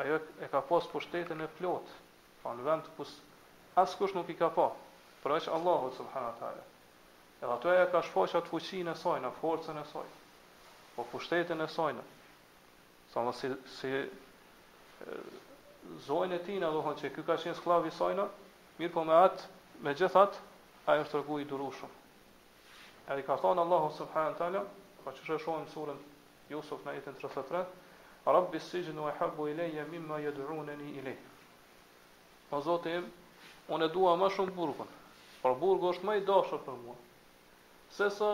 ajo 0.00 0.20
e 0.44 0.52
ka 0.52 0.60
posë 0.68 0.92
pushtetën 0.92 1.40
e 1.40 1.48
plot. 1.56 1.88
pa 2.42 2.54
në 2.56 2.62
vend 2.64 2.84
të 2.86 2.92
askush 3.80 4.14
nuk 4.14 4.28
i 4.30 4.36
ka 4.36 4.50
pa, 4.54 4.68
përveç 5.24 5.46
pra 5.48 5.54
Allahu 5.56 5.90
subhanahu 5.96 6.32
wa 6.34 6.38
taala. 6.40 6.62
Edhe 7.42 7.52
ato 7.52 7.72
ja 7.72 7.86
ka 7.90 8.02
shfaqur 8.02 8.36
atë 8.40 8.50
fuqinë 8.52 8.92
e 8.92 8.96
saj, 9.00 9.20
atë 9.28 9.38
forcën 9.40 9.78
e 9.78 9.84
saj, 9.92 10.08
po 10.96 11.04
pushtetin 11.12 11.60
e 11.64 11.68
saj. 11.68 12.00
Sa 13.12 13.24
si 13.32 13.48
si 13.76 13.92
zonën 16.06 16.32
e 16.36 16.40
tij 16.44 16.58
na 16.60 16.70
dohon 16.70 16.96
se 16.98 17.10
ky 17.10 17.24
ka 17.26 17.36
qenë 17.36 17.56
skllavi 17.58 17.88
i 17.88 17.92
saj, 17.96 18.14
mirë 18.78 18.92
po 18.94 19.04
me 19.04 19.16
atë, 19.26 19.48
me 19.84 19.94
gjithat, 19.96 20.36
ai 20.86 21.00
është 21.02 21.20
rregu 21.20 21.40
i 21.42 21.46
durushëm. 21.50 21.90
Edhe 23.10 23.24
ka 23.26 23.36
thënë 23.42 23.64
Allahu 23.64 23.92
subhanahu 23.96 24.34
wa 24.34 24.38
taala, 24.40 24.64
pa 25.04 25.12
çfarë 25.12 25.38
shohim 25.42 25.68
surën 25.74 26.00
Yusuf 26.52 26.84
në 26.84 26.90
ajetin 26.94 27.14
33, 27.22 27.64
Rabbi 28.26 28.60
sijnu 28.60 29.04
wa 29.06 29.12
habbu 29.18 29.48
ilayya 29.52 29.84
mimma 29.88 30.18
yad'unani 30.20 31.02
leje. 31.02 31.18
Po 32.50 32.60
zotim, 32.60 33.06
unë 33.74 33.86
e 33.88 33.92
dua 33.94 34.16
më 34.18 34.28
shumë 34.34 34.54
burgun. 34.56 34.88
Por 35.40 35.56
burgu 35.60 35.90
është 35.94 36.06
më 36.08 36.16
i 36.20 36.24
dashur 36.28 36.60
për 36.66 36.78
mua. 36.84 36.96
Se 37.96 38.08
sa 38.16 38.30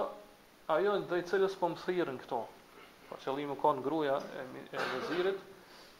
ajo 0.76 0.94
ndaj 1.04 1.22
cilës 1.30 1.56
po 1.60 1.68
më 1.72 1.80
thirrën 1.84 2.18
këto. 2.24 2.40
Po 3.10 3.20
qëllimi 3.22 3.56
ka 3.62 3.72
në 3.76 3.84
gruaja 3.84 4.16
e, 4.40 4.44
e 4.78 4.86
vezirit, 4.94 5.44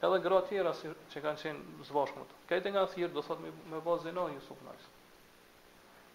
edhe 0.06 0.18
gra 0.24 0.40
të 0.42 0.48
tjera 0.54 0.72
si, 0.76 0.90
që 1.12 1.22
kanë 1.24 1.42
qenë 1.44 1.86
së 1.86 1.96
bashku 1.96 2.18
me 2.18 2.26
to. 2.32 2.70
nga 2.72 2.84
thirr 2.94 3.12
do 3.14 3.22
thotë 3.28 3.52
më 3.72 3.80
bë 3.86 3.96
zinë 4.06 4.26
një 4.32 4.42
supnaj. 4.48 4.80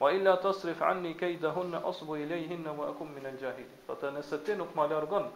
Wa 0.01 0.10
illa 0.18 0.34
tasrif 0.42 0.82
anni 0.82 1.16
kaydahunna 1.20 1.84
asbu 1.92 2.18
ilayhinna 2.24 2.72
wa 2.80 2.90
akum 2.90 3.08
min 3.13 3.25
al-jahidin. 3.30 3.82
Do 3.88 3.94
të 3.96 4.12
nëse 4.18 4.42
ti 4.46 4.56
nuk 4.58 4.74
ma 4.75 4.88
largon 4.90 5.30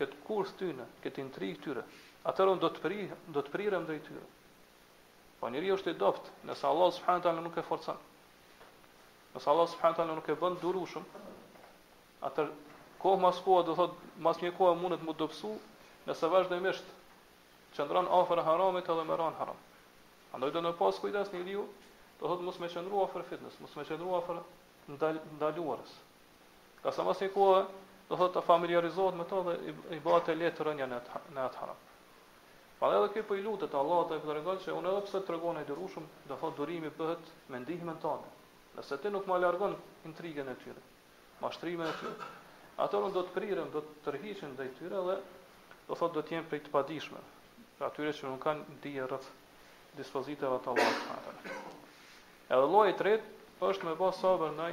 këtë 0.00 0.20
kurs 0.26 0.52
tyne, 0.58 0.86
këtë 1.04 1.20
intrigë 1.24 1.60
tyre. 1.64 1.84
Atëherë 2.30 2.56
do 2.64 2.68
të 2.76 2.82
prirë, 2.84 3.16
do 3.36 3.40
të 3.46 3.50
prirem 3.54 3.84
drejt 3.86 4.06
tyre. 4.08 4.24
Po 5.40 5.48
njëri 5.48 5.70
është 5.72 5.92
i 5.94 5.98
doft, 6.00 6.26
nësa 6.48 6.68
Allah 6.70 6.88
subhanët 6.92 7.26
alë 7.30 7.42
nuk 7.46 7.54
e 7.56 7.64
forcen. 7.64 7.96
Nësa 9.34 9.48
Allah 9.52 9.68
subhanët 9.74 10.00
alë 10.04 10.16
nuk 10.18 10.26
e 10.28 10.36
bënd 10.42 10.58
durushum, 10.64 11.06
atër 12.28 12.50
kohë 13.04 13.22
mas 13.22 13.38
kohë 13.46 13.62
dhe 13.70 13.76
thot, 13.78 13.94
mas 14.26 14.40
një 14.44 14.50
kohë 14.60 14.74
mundet 14.82 15.04
më 15.08 15.14
dopsu, 15.22 15.54
nëse 16.10 16.30
vazhde 16.34 16.58
misht, 16.66 16.84
që 17.76 17.86
ndran 17.88 18.10
afer 18.20 18.42
haramit 18.50 18.92
edhe 18.94 19.06
më 19.12 19.16
ran 19.22 19.38
haram. 19.40 19.62
Andoj 20.36 20.52
dhe 20.58 20.64
në 20.66 20.74
pas 20.82 21.00
kujdes 21.04 21.32
një 21.32 21.42
riu, 21.48 21.64
dhe 22.20 22.28
thot, 22.28 22.44
mus 22.50 22.60
me 22.60 22.68
qëndru 22.74 23.00
afer 23.08 23.24
fitness, 23.32 23.56
mus 23.64 23.76
me 23.80 23.86
qëndru 23.88 24.12
afer 24.20 24.42
ndaluarës. 25.38 25.94
Kasa 26.84 27.04
mas 27.08 27.20
një 27.24 27.32
kohë, 27.38 27.64
dhe 28.12 28.16
thot, 28.20 28.34
të 28.36 28.44
familiarizohet 28.52 29.16
me 29.16 29.24
ta 29.32 29.40
dhe 29.48 29.56
i 29.96 30.02
bate 30.10 30.36
letë 30.42 30.68
rënja 30.68 30.90
në 30.92 30.98
atë 31.00 31.64
haram. 31.64 31.80
Pa 32.80 32.88
edhe 32.96 33.10
kë 33.12 33.22
po 33.28 33.36
i 33.36 33.42
lutet 33.44 33.74
Allahu 33.76 34.04
të 34.10 34.18
tregon 34.24 34.60
se 34.64 34.72
unë 34.72 34.88
edhe 34.90 35.00
pse 35.06 35.18
të 35.20 35.26
tregon 35.30 35.58
ai 35.60 35.64
dërushum, 35.70 36.06
do 36.28 36.36
thot 36.42 36.54
durimi 36.60 36.88
bëhet 37.00 37.26
me 37.52 37.58
ndihmën 37.60 37.98
tonë. 38.04 38.30
Nëse 38.78 38.96
ti 39.02 39.10
nuk 39.12 39.26
ma 39.28 39.36
largon 39.42 39.74
intrigën 40.08 40.48
e 40.48 40.54
tyre, 40.62 40.80
mashtrimet 41.42 41.90
e 41.90 41.98
tyre, 41.98 42.28
ato 42.84 43.02
nuk 43.04 43.12
do 43.18 43.24
të 43.26 43.34
prirën, 43.34 43.68
do 43.74 43.82
të 43.88 43.98
tërhiqen 44.06 44.54
ndaj 44.54 44.70
tyre 44.80 45.02
dhe 45.10 45.18
do 45.90 45.92
thot 46.02 46.16
do 46.16 46.24
të 46.24 46.34
jenë 46.38 46.48
prej 46.54 46.62
të 46.68 46.72
padijshme. 46.78 47.20
Pra 47.76 47.90
atyre 47.92 48.14
që 48.16 48.30
nuk 48.32 48.40
kanë 48.46 48.78
dije 48.86 49.10
rreth 49.10 49.28
dispozitave 50.00 50.62
të 50.64 50.72
Allahut 50.72 51.04
të 51.04 51.12
Madh. 51.12 51.54
Edhe 52.48 52.64
lloji 52.72 52.94
i 52.96 52.98
tretë 53.02 53.68
është 53.72 53.90
me 53.90 53.96
pas 54.00 54.24
sabër 54.24 54.56
ndaj 54.56 54.70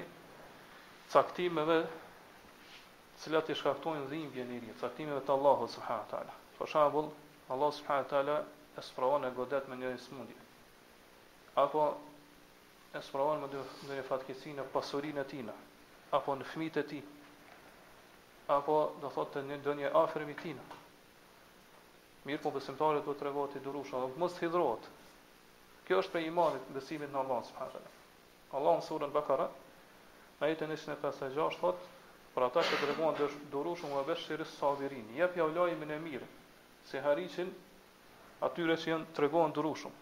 caktimeve 1.11 1.79
të 1.83 3.21
cilat 3.25 3.51
i 3.55 3.59
shkaktojnë 3.61 4.07
dhimbje 4.15 4.43
e 4.45 4.47
njerit, 4.53 4.75
caktimeve 4.85 5.25
të 5.27 5.37
Allahut 5.39 5.75
subhanahu 5.75 6.05
wa 6.07 6.11
taala. 6.15 6.41
Për 6.61 6.73
shembull, 6.75 7.11
Allah 7.47 7.71
subhanahu 7.71 8.03
wa 8.03 8.11
taala 8.11 8.37
e 8.75 8.81
sprovon 8.81 9.23
e 9.25 9.31
godet 9.31 9.67
me 9.71 9.75
një 9.79 9.95
smundje. 10.03 10.35
Apo 11.55 11.95
e 12.93 12.99
sprovon 13.01 13.39
me 13.41 13.47
një 13.55 13.63
një 13.87 14.03
fatkeqësi 14.07 14.51
në 14.57 14.65
pasurinë 14.73 15.23
e 15.23 15.27
tij, 15.31 15.51
apo 16.19 16.35
në 16.41 16.47
fëmijët 16.51 16.81
e 16.81 16.83
tij, 16.91 17.05
apo 18.57 18.75
do 18.99 19.11
thotë 19.15 19.45
në 19.47 19.61
ndonjë 19.61 19.93
afërmi 20.01 20.35
të 20.35 20.41
tij. 20.59 20.75
Mirë 22.27 22.43
po 22.43 22.51
besimtarët 22.57 23.07
do 23.07 23.15
të 23.15 23.21
trevohet 23.23 23.55
i 23.55 23.63
durush, 23.69 23.93
apo 23.95 24.11
mos 24.25 24.35
hidhrohet. 24.43 24.89
Kjo 25.87 26.01
është 26.03 26.13
për 26.17 26.27
imanit, 26.27 26.63
besimit 26.75 27.13
në 27.15 27.21
Allah 27.23 27.39
subhanahu 27.47 27.71
wa 27.71 27.77
taala. 27.79 27.93
Allah 28.59 28.75
në 28.81 28.85
surën 28.89 29.15
Bakara 29.15 29.47
Në 30.41 30.51
jetë 30.51 30.65
nëshë 30.73 30.89
në 30.91 30.95
pasajja 31.05 31.45
thotë, 31.61 31.79
për 32.35 32.43
ata 32.49 32.61
që 32.67 32.77
të 32.83 32.87
rëmonë 32.91 33.27
dërushën 33.55 33.89
më 33.95 34.03
vëbëshë 34.03 34.25
shërës 34.27 34.51
sabirin. 34.59 35.07
jepja 35.21 35.47
u 35.49 35.53
lojë 35.55 35.73
e 35.73 35.97
mirë, 36.09 36.27
se 36.89 37.01
harisin 37.03 37.49
atyre 38.47 38.77
që 38.79 38.91
janë 38.93 39.07
të 39.15 39.23
regohen 39.25 39.53
të 39.55 39.63
rushum. 39.65 39.95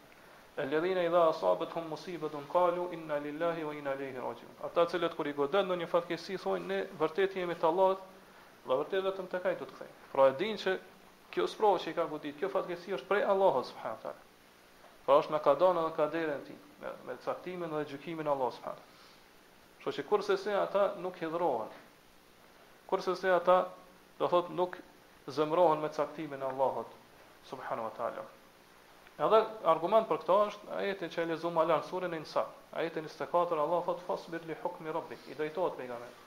E 0.56 0.63
ledhina 0.70 1.01
i 1.04 1.10
dha 1.12 1.24
asabët 1.32 1.74
hum 1.75 1.89
musibet 1.92 2.36
unë 2.38 2.50
kalu, 2.51 2.86
inna 2.96 3.18
lillahi 3.25 3.65
wa 3.68 3.74
inna 3.75 3.96
lehi 4.00 4.20
rajim. 4.24 4.51
Ata 4.68 4.86
cilët 4.94 5.15
kër 5.18 5.32
i 5.32 5.34
godet 5.39 5.65
në 5.68 5.77
një 5.82 5.88
fatkesi, 5.92 6.38
thonë, 6.44 6.65
ne 6.70 6.77
vërtet 7.01 7.36
jemi 7.39 7.58
të 7.60 7.68
allat, 7.72 8.04
dhe 8.68 8.74
vërtet 8.80 9.04
dhe 9.08 9.12
të 9.18 9.25
më 9.25 9.34
të 9.34 9.42
kajtë 9.48 9.62
të 9.63 9.68
të 9.72 9.80
kthejnë. 9.80 9.98
Pra 10.13 10.27
e 10.30 10.36
din 10.42 10.62
që 10.62 10.77
kjo 11.36 11.48
së 11.51 11.74
që 11.84 11.92
i 11.92 11.98
ka 11.98 12.06
godit, 12.13 12.38
kjo 12.39 12.50
fatkesi 12.54 12.96
është 13.00 13.10
prej 13.10 13.24
Allahës, 13.34 13.74
për 13.75 13.84
hamë 13.89 14.15
Pra 15.06 15.20
është 15.22 15.32
me 15.36 15.39
kadonë 15.46 15.82
dhe 15.86 15.92
kaderën 16.00 16.39
ti, 16.48 16.54
me, 16.82 16.89
me 17.08 17.13
caktimin 17.25 17.75
dhe 17.75 17.84
gjukimin 17.92 18.30
Allahës, 18.32 18.56
për 18.63 18.72
hamë. 18.72 19.84
Që 19.84 20.04
që 20.25 20.38
se 20.44 20.54
ata 20.58 20.86
nuk 21.04 21.18
hidrohen, 21.22 21.72
kërse 22.89 23.13
se 23.20 23.30
ata 23.36 23.58
do 24.20 24.27
thot 24.32 24.48
nuk 24.58 24.77
zëmrohen 25.32 25.79
me 25.81 25.90
caktimin 25.90 26.42
e 26.42 26.46
Allahut 26.46 26.88
subhanahu 27.50 27.83
wa 27.90 27.94
taala. 27.98 28.24
Edhe 29.16 29.42
argument 29.72 30.07
për 30.09 30.18
këto 30.22 30.35
është 30.50 30.72
ajetin 30.77 31.11
që 31.14 31.22
e 31.24 31.27
lexuam 31.31 31.57
alan 31.57 31.83
surën 31.88 32.16
Insan, 32.18 32.50
ajetin 32.75 33.05
24 33.07 33.59
Allah 33.64 33.83
thot 33.85 34.01
fasbir 34.07 34.44
li 34.50 34.57
hukmi 34.64 34.92
rabbik, 34.92 35.24
i 35.31 35.35
drejtohet 35.40 35.77
pejgamberit. 35.77 36.25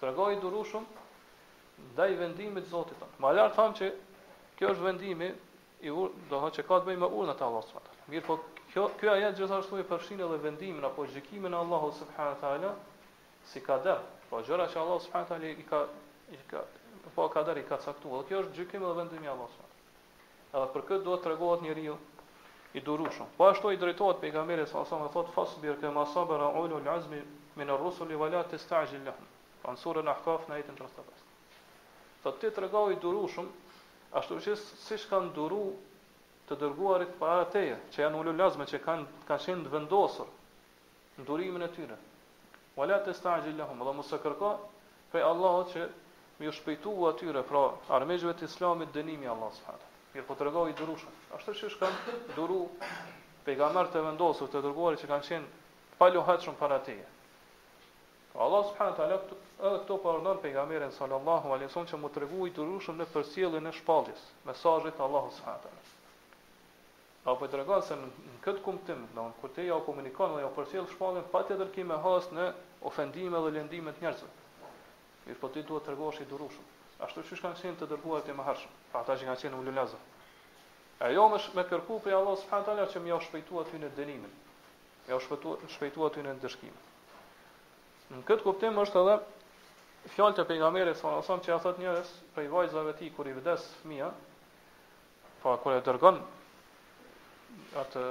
Tregoi 0.00 0.34
durushum 0.42 0.86
ndaj 1.94 2.12
vendimit 2.20 2.66
të 2.66 2.70
Zotit. 2.74 3.00
Ma 3.24 3.32
lart 3.32 3.56
tham 3.56 3.72
që 3.78 3.88
kjo 4.58 4.70
është 4.74 4.84
vendimi 4.84 5.30
i 5.80 5.90
ur, 5.92 6.12
do 6.30 6.40
të 6.46 6.52
që 6.58 6.66
ka 6.68 6.78
të 6.80 6.86
bëjë 6.90 7.02
me 7.04 7.08
urnat 7.20 7.40
e 7.42 7.48
Allahut 7.48 7.66
subhanahu 7.66 7.88
wa 7.88 7.96
taala. 7.96 8.10
Mirë, 8.12 8.26
po 8.28 8.40
kjo 8.74 8.86
ky 9.00 9.10
ajet 9.16 9.40
gjithashtu 9.40 9.80
i 9.82 9.88
përfshin 9.92 10.20
edhe 10.26 10.38
vendimin 10.44 10.84
apo 10.90 11.06
gjykimin 11.14 11.56
e 11.56 11.62
Allahut 11.64 11.96
subhanahu 12.02 12.36
wa 12.36 12.40
taala 12.44 12.74
si 13.52 13.64
kader. 13.70 14.02
Po 14.30 14.42
gjëra 14.44 14.68
që 14.74 14.82
Allah 14.84 15.00
subhanahu 15.04 15.32
wa 15.32 15.38
taala 15.38 15.52
i 15.56 15.68
ka 15.72 15.84
i 16.32 16.42
ka 16.52 16.64
po 17.06 17.10
pa 17.14 17.22
po, 17.22 17.28
ka 17.34 17.42
dalë 17.46 17.62
ka 17.68 17.78
caktuar. 17.78 18.24
Kjo 18.26 18.40
është 18.42 18.56
gjykim 18.58 18.82
dhe 18.82 18.92
vendim 18.98 19.22
i 19.26 19.30
Allahut. 19.30 19.74
Edhe 20.50 20.66
për 20.74 20.82
këtë 20.90 21.04
duhet 21.06 21.22
treguohet 21.26 21.62
njeriu 21.62 21.94
i 22.76 22.82
durushëm. 22.84 23.28
Po 23.38 23.46
ashtu 23.52 23.70
i 23.74 23.78
drejtohet 23.80 24.18
pejgamberit 24.22 24.68
sa 24.68 24.82
sa 24.84 24.98
më 25.00 25.10
thot 25.14 25.30
fasbir 25.34 25.78
ke 25.80 25.90
masabara 25.94 26.48
ulul 26.58 26.88
azmi 26.88 27.20
min 27.54 27.70
ar-rusul 27.70 28.10
wa 28.20 28.28
la 28.30 28.42
tastajil 28.44 29.04
lahum. 29.06 29.26
Pran 29.62 29.76
sura 29.78 30.02
Al-Ahqaf 30.04 30.48
na 30.48 30.58
jetën 30.60 30.74
të 30.80 30.88
sotme. 30.94 32.34
ti 32.40 32.50
tregoj 32.50 32.92
i 32.92 32.96
durushëm, 32.98 33.46
ashtu 34.12 34.40
si 34.40 34.56
siç 34.56 35.04
kanë 35.10 35.32
duru 35.34 35.76
të 36.48 36.54
dërguarit 36.58 37.18
para 37.18 37.44
teje, 37.46 37.78
që 37.94 38.00
janë 38.02 38.16
ulul 38.18 38.40
azmi 38.42 38.64
që 38.66 38.78
kanë 38.84 39.06
kanë 39.28 39.42
qenë 39.46 39.62
të 39.64 39.70
vendosur 39.72 40.26
durimin 41.26 41.62
e 41.62 41.68
tyre. 41.68 41.96
Wa 42.76 42.86
la 42.86 42.98
tastajil 42.98 43.56
lahum, 43.56 43.78
do 43.78 43.92
mos 43.92 44.12
e 44.12 44.18
kërko 44.18 44.52
prej 45.10 45.22
Allahut 45.22 45.68
që 45.70 45.88
me 46.38 46.46
ju 46.46 46.52
shpejtu 46.52 46.90
u 46.96 47.06
atyre, 47.08 47.42
pra 47.48 47.62
armejëve 47.96 48.32
të 48.36 48.46
islamit 48.50 48.90
dënimi 48.96 49.28
Allah 49.34 49.52
s.a. 49.56 49.74
Mirë 50.14 50.24
po 50.30 50.36
të 50.36 50.48
i 50.70 50.74
dërushën. 50.80 51.14
Ashtë 51.36 51.52
të 51.52 51.58
shishë 51.60 51.78
kanë 51.82 52.16
dëru 52.38 52.58
pejgamer 53.46 53.88
të 53.94 54.02
vendosur 54.08 54.48
të 54.52 54.62
dërguarit 54.66 55.00
që 55.04 55.08
kanë 55.12 55.26
qenë 55.28 55.98
palohet 56.00 56.44
shumë 56.44 56.58
para 56.60 56.78
teje. 56.88 57.06
Pra 58.34 58.42
Allah 58.48 58.64
subhanët 58.72 59.00
alë 59.06 59.16
edhe 59.16 59.38
këto 59.64 59.96
përëndon 60.04 60.40
pejgamerin 60.44 60.92
sallallahu 60.98 61.54
alesun 61.56 61.88
që 61.88 62.00
mu 62.02 62.12
të 62.18 62.28
i 62.46 62.52
dërushën 62.58 62.96
në 63.00 63.06
përsjelin 63.14 63.66
e 63.66 63.72
shpaldis, 63.78 64.22
mesajit 64.50 65.00
Allah 65.06 65.32
subhanët 65.38 65.68
alë. 65.72 65.84
Pra 67.24 67.34
po 67.40 67.46
të 67.48 67.56
regohi 67.62 67.82
se 67.88 67.94
në, 68.02 68.06
këtë 68.44 68.60
kumëtim, 68.68 69.08
në 69.16 69.22
kërë 69.40 69.54
teja 69.56 69.76
o 69.76 69.80
komunikon 69.88 70.36
dhe 70.36 70.44
o 70.44 70.52
përsjel 70.60 70.84
shpaldin, 70.92 71.24
pa 71.32 71.42
të 71.48 71.62
hasë 72.04 72.36
në 72.40 72.50
ofendime 72.92 73.40
dhe 73.46 73.52
lëndime 73.56 73.92
të 73.96 74.04
njerëzëve. 74.04 74.42
Mirë 75.26 75.40
po 75.42 75.48
ti 75.50 75.62
duhet 75.66 75.86
të 75.86 75.90
rregosh 75.94 76.20
i 76.22 76.26
durushëm. 76.32 76.66
Ashtu 77.04 77.22
siç 77.28 77.40
kanë 77.44 77.58
qenë 77.60 77.78
të 77.80 77.86
dërguarit 77.92 78.28
e 78.30 78.34
mëhash, 78.40 78.64
pa 78.92 79.00
ata 79.02 79.16
që 79.22 79.26
kanë 79.28 79.40
qenë 79.40 79.56
ululazë. 79.62 79.98
E 81.02 81.08
jo 81.16 81.24
më 81.32 81.40
shme 81.48 81.64
kërku 81.70 81.96
për 82.04 82.14
Allah 82.20 82.36
së 82.42 82.46
përhanë 82.52 82.84
që 82.92 83.02
më 83.06 83.10
jau 83.10 83.18
shpejtua 83.24 83.64
ty 83.70 83.80
në 83.82 83.90
denimin, 83.96 84.36
më 85.08 85.14
jau 85.14 85.20
shpejtua 85.74 86.12
ty 86.14 86.22
në 86.26 86.36
ndërshkimin. 86.36 86.84
Në 88.12 88.20
këtë 88.28 88.46
kuptim 88.46 88.78
është 88.84 89.02
edhe 89.04 89.16
fjallë 90.14 90.36
të 90.38 90.44
pengamere, 90.52 90.94
së 91.00 91.10
në 91.10 91.18
asam 91.24 91.42
që 91.46 91.54
a 91.56 91.58
thët 91.66 91.82
njërës 91.82 92.14
prej 92.36 92.46
vajzëve 92.54 92.94
ti 93.02 93.10
kër 93.18 93.32
i 93.32 93.34
vdes 93.40 93.66
fëmija, 93.82 94.12
pa 95.42 95.42
po 95.42 95.56
kër 95.66 95.76
e 95.76 95.82
dërgën 95.90 96.22
atë 97.82 98.06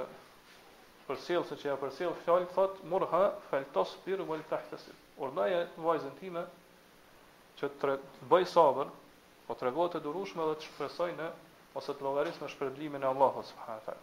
përselë, 1.08 1.48
së 1.52 1.60
që 1.64 1.72
e 1.72 1.80
përselë 1.86 2.20
fjallë, 2.26 2.52
thëtë 2.58 2.90
murha, 2.92 3.24
feltos, 3.48 3.96
piru, 4.04 4.28
mëllë 4.34 4.48
tahtësit. 4.52 5.02
Ordaje 5.26 5.64
vajzën 5.84 6.14
time 6.20 6.42
që 7.60 7.68
të, 7.80 7.92
të 8.14 8.26
bëj 8.30 8.42
sabër, 8.52 8.88
po 9.46 9.54
të 9.56 9.66
regohet 9.68 9.94
të 9.96 10.02
durushme 10.04 10.44
dhe 10.48 10.56
të 10.60 10.66
shpresoj 10.68 11.10
në, 11.20 11.28
ose 11.80 11.94
të 11.96 12.04
logaris 12.04 12.40
në 12.42 12.50
shpërblimin 12.52 13.04
e 13.04 13.08
Allahu 13.10 13.44
s.w.t. 13.48 13.94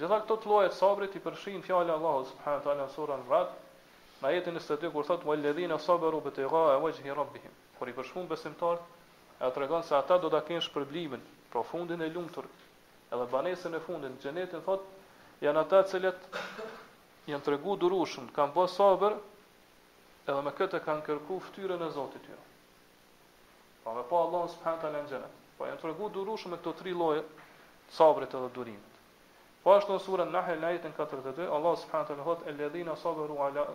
Gjitha 0.00 0.18
këto 0.22 0.36
të 0.42 0.50
lojët 0.52 0.76
sabërit 0.78 1.18
i 1.18 1.22
përshin 1.26 1.62
fjallë 1.66 1.96
Allahu 1.98 2.22
s.w.t. 2.30 2.76
në 2.80 2.86
surën 2.96 3.24
rrat, 3.28 3.52
në 4.22 4.32
jetin 4.36 4.56
e 4.56 4.64
së 4.64 4.78
të 4.80 4.90
kur 4.94 5.06
thot, 5.10 5.26
më 5.28 5.36
ledhin 5.42 5.74
e 5.74 5.78
sabër 5.86 6.16
u 6.18 6.22
bët 6.24 6.40
e 6.40 6.46
e 6.46 6.52
vajgjë 6.84 7.18
rabbihim. 7.18 7.56
Kur 7.78 7.90
i 7.92 7.96
përshun 7.98 8.28
besimtar, 8.30 8.80
e 9.40 9.44
të 9.52 9.62
regon 9.64 9.84
se 9.84 9.96
ata 9.98 10.16
do 10.24 10.32
të 10.32 10.40
kenë 10.48 10.64
shpërblimin, 10.68 11.26
profundin 11.52 12.00
e 12.00 12.08
lumëtur, 12.14 12.48
edhe 13.12 13.28
banesin 13.34 13.74
e 13.78 13.82
fundin, 13.84 14.16
gjenetin 14.24 14.64
thotë, 14.64 15.04
janë 15.44 15.64
ata 15.66 15.82
cilët 15.92 16.26
janë 17.28 17.44
të 17.46 17.54
regu 17.56 17.76
durushën, 17.84 18.32
kanë 18.38 18.56
bë 18.56 18.66
sabër, 18.78 19.20
edhe 20.30 20.40
me 20.48 20.54
këtë 20.58 20.80
kanë 20.88 21.06
kërkuar 21.10 21.44
fytyrën 21.48 21.84
e 21.86 21.90
Zotit 22.00 22.24
tyre. 22.24 22.38
Jo. 22.42 22.50
Pa 23.84 23.92
me 23.94 24.02
pa 24.08 24.16
Allah 24.24 24.48
subhanët 24.48 24.84
ala 24.88 25.00
në 25.04 25.10
gjenet. 25.12 25.32
Pa 25.56 25.58
po, 25.58 25.66
janë 25.68 25.80
të 25.80 25.90
regu 25.90 26.48
me 26.52 26.56
këto 26.56 26.72
tri 26.78 26.92
loje, 26.96 27.22
sabrit 27.92 28.32
edhe 28.34 28.48
durimit. 28.48 28.94
Po 29.64 29.72
ashtu 29.74 29.92
në 29.92 30.00
surën 30.06 30.30
Nahl 30.32 30.64
ayatin 30.68 30.92
42, 30.96 31.48
Allah 31.58 31.74
subhanahu 31.82 32.28
wa 32.30 32.36
taala 32.40 32.54
alladhina 32.54 32.94
sabaru 33.02 33.36
ala 33.48 33.66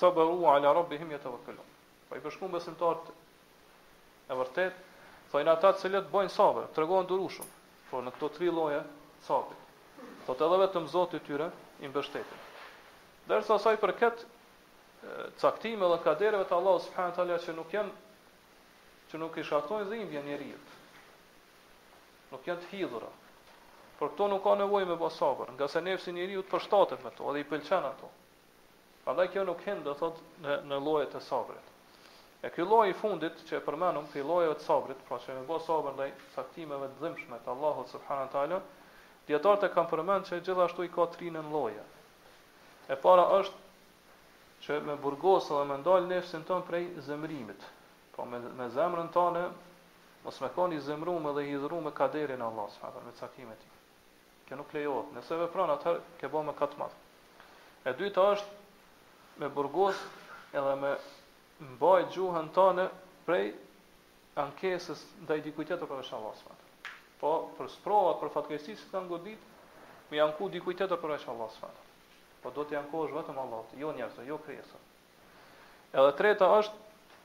sabaru 0.00 0.44
ala 0.52 0.72
rabbihim 0.80 1.10
yatawakkalun. 1.14 1.68
Po 2.10 2.16
i 2.16 2.20
përshkruan 2.26 2.52
besimtarët 2.54 3.08
e 4.28 4.36
vërtet, 4.40 4.76
thonë 5.32 5.52
ata 5.54 5.72
të 5.76 5.80
cilët 5.86 6.12
bojnë 6.12 6.32
sabër, 6.36 6.68
tregojnë 6.76 7.08
durushëm, 7.10 7.48
por 7.90 8.04
në 8.04 8.12
këto 8.16 8.30
tri 8.36 8.52
lloje 8.56 8.82
sabrit. 9.24 9.58
Thotë 10.28 10.46
edhe 10.48 10.60
vetëm 10.66 10.86
Zoti 10.92 11.16
i 11.16 11.24
tyre 11.28 11.48
i 11.84 11.88
mbështetin. 11.88 12.44
Dërsa 13.32 13.56
sa 13.64 13.72
i 13.76 13.80
përket 13.84 14.24
caktimeve 15.40 15.88
dhe 15.96 16.02
kaderëve 16.04 16.46
të 16.50 16.56
Allahut 16.60 16.84
subhanahu 16.88 17.26
wa 17.32 17.40
që 17.46 17.56
nuk 17.56 17.74
janë 17.76 17.96
që 19.10 19.18
nuk 19.18 19.36
i 19.36 19.44
shaktojnë 19.44 19.90
dhimbje 19.90 20.20
njerit. 20.22 20.74
Nuk 22.30 22.46
janë 22.46 22.62
të 22.62 22.68
hidhura. 22.76 23.08
Por 23.98 24.12
këto 24.12 24.28
nuk 24.30 24.44
ka 24.44 24.52
nevoj 24.60 24.84
me 24.88 24.94
basabër, 25.00 25.50
nga 25.56 25.66
se 25.68 25.82
nefësi 25.82 26.14
njeriut 26.16 26.46
përshtatet 26.52 27.02
me 27.04 27.10
to, 27.18 27.26
edhe 27.32 27.42
i 27.42 27.48
pëlqen 27.50 27.88
ato. 27.90 28.10
Pandaj 29.06 29.26
kjo 29.34 29.42
nuk 29.48 29.64
hindë, 29.66 29.82
dhe 29.90 29.94
thot, 30.02 30.20
në, 30.44 30.56
në 30.70 30.78
lojët 30.86 31.16
e 31.18 31.22
sabrit. 31.26 31.66
E 32.40 32.48
kjo 32.54 32.64
loj 32.70 32.88
i 32.88 32.94
fundit 33.00 33.42
që 33.48 33.58
e 33.58 33.64
përmenum, 33.66 34.06
kjo 34.12 34.22
lojë 34.28 34.52
e 34.54 34.60
sabrit, 34.64 35.02
pra 35.08 35.18
që 35.24 35.36
me 35.40 35.46
bo 35.48 35.58
dhe 35.66 35.92
ndaj 35.96 36.12
saktimeve 36.36 36.88
të 36.92 37.02
dhimshme 37.02 37.40
të 37.44 37.50
Allahot 37.54 37.90
subhanën 37.92 38.30
talë, 38.32 38.60
djetarët 39.28 39.66
e 39.68 39.72
kam 39.74 39.90
përmen 39.92 40.24
që 40.30 40.38
gjithashtu 40.46 40.86
i 40.86 40.92
ka 40.94 41.08
tri 41.16 41.32
në 41.34 41.42
loje. 41.50 41.82
E 42.88 42.94
para 43.04 43.26
është 43.40 43.66
që 44.64 44.80
me 44.88 44.96
burgosë 45.04 45.58
dhe 45.58 45.66
me 45.72 45.80
ndalë 45.82 46.08
nefësin 46.14 46.46
tonë 46.48 46.66
prej 46.70 46.86
zemrimit, 47.08 47.60
po 48.20 48.28
me, 48.30 48.38
me 48.58 48.66
zemrën 48.68 49.08
tonë 49.14 49.44
mos 50.24 50.40
me 50.44 50.48
koni 50.54 50.80
zemruar 50.84 51.30
edhe 51.42 51.56
i 51.56 51.82
me 51.84 51.92
kaderin 51.96 52.40
e 52.40 52.44
Allahut 52.44 52.72
subhanahu 52.74 53.00
wa 53.00 53.06
me 53.06 53.14
caktimet 53.16 53.58
e 53.58 53.60
tij. 53.60 53.78
Kjo 54.48 54.56
nuk 54.60 54.74
lejohet. 54.76 55.14
Nëse 55.16 55.36
vepron 55.40 55.70
atë, 55.74 55.94
ke 56.20 56.28
bën 56.28 56.44
me 56.44 56.52
katë 56.58 56.78
mas. 56.80 56.96
E 57.88 57.94
dyta 57.96 58.20
është 58.34 59.40
me 59.40 59.48
burgos 59.54 59.96
edhe 60.52 60.74
me 60.82 60.90
mbaj 61.74 62.02
gjuhën 62.16 62.50
tonë 62.56 62.86
prej 63.26 63.54
ankesës 64.40 65.06
ndaj 65.24 65.40
dikujt 65.46 65.72
tjetër 65.72 65.88
për 65.90 66.04
shkak 66.04 66.18
të 66.18 66.20
Allahut 66.20 66.42
subhanahu 66.42 66.68
Po 67.20 67.30
për 67.56 67.68
sprova 67.72 68.12
për 68.20 68.30
fatkeqësi 68.34 68.76
që 68.80 68.90
kanë 68.92 69.08
godit, 69.10 69.40
me 70.10 70.16
janë 70.16 70.46
dikujt 70.54 70.76
tjetër 70.80 71.00
për 71.02 71.16
shkak 71.20 71.28
të 71.28 71.32
Allahut 71.32 71.56
subhanahu 71.56 71.88
Po 72.42 72.50
do 72.56 72.62
të 72.64 72.78
ankohesh 72.82 73.12
vetëm 73.16 73.38
Allahut, 73.42 73.72
jo 73.76 73.90
njerëzve, 73.92 74.24
jo 74.26 74.38
krijesave. 74.44 74.84
Edhe 75.92 76.12
treta 76.16 76.46
është 76.62 76.76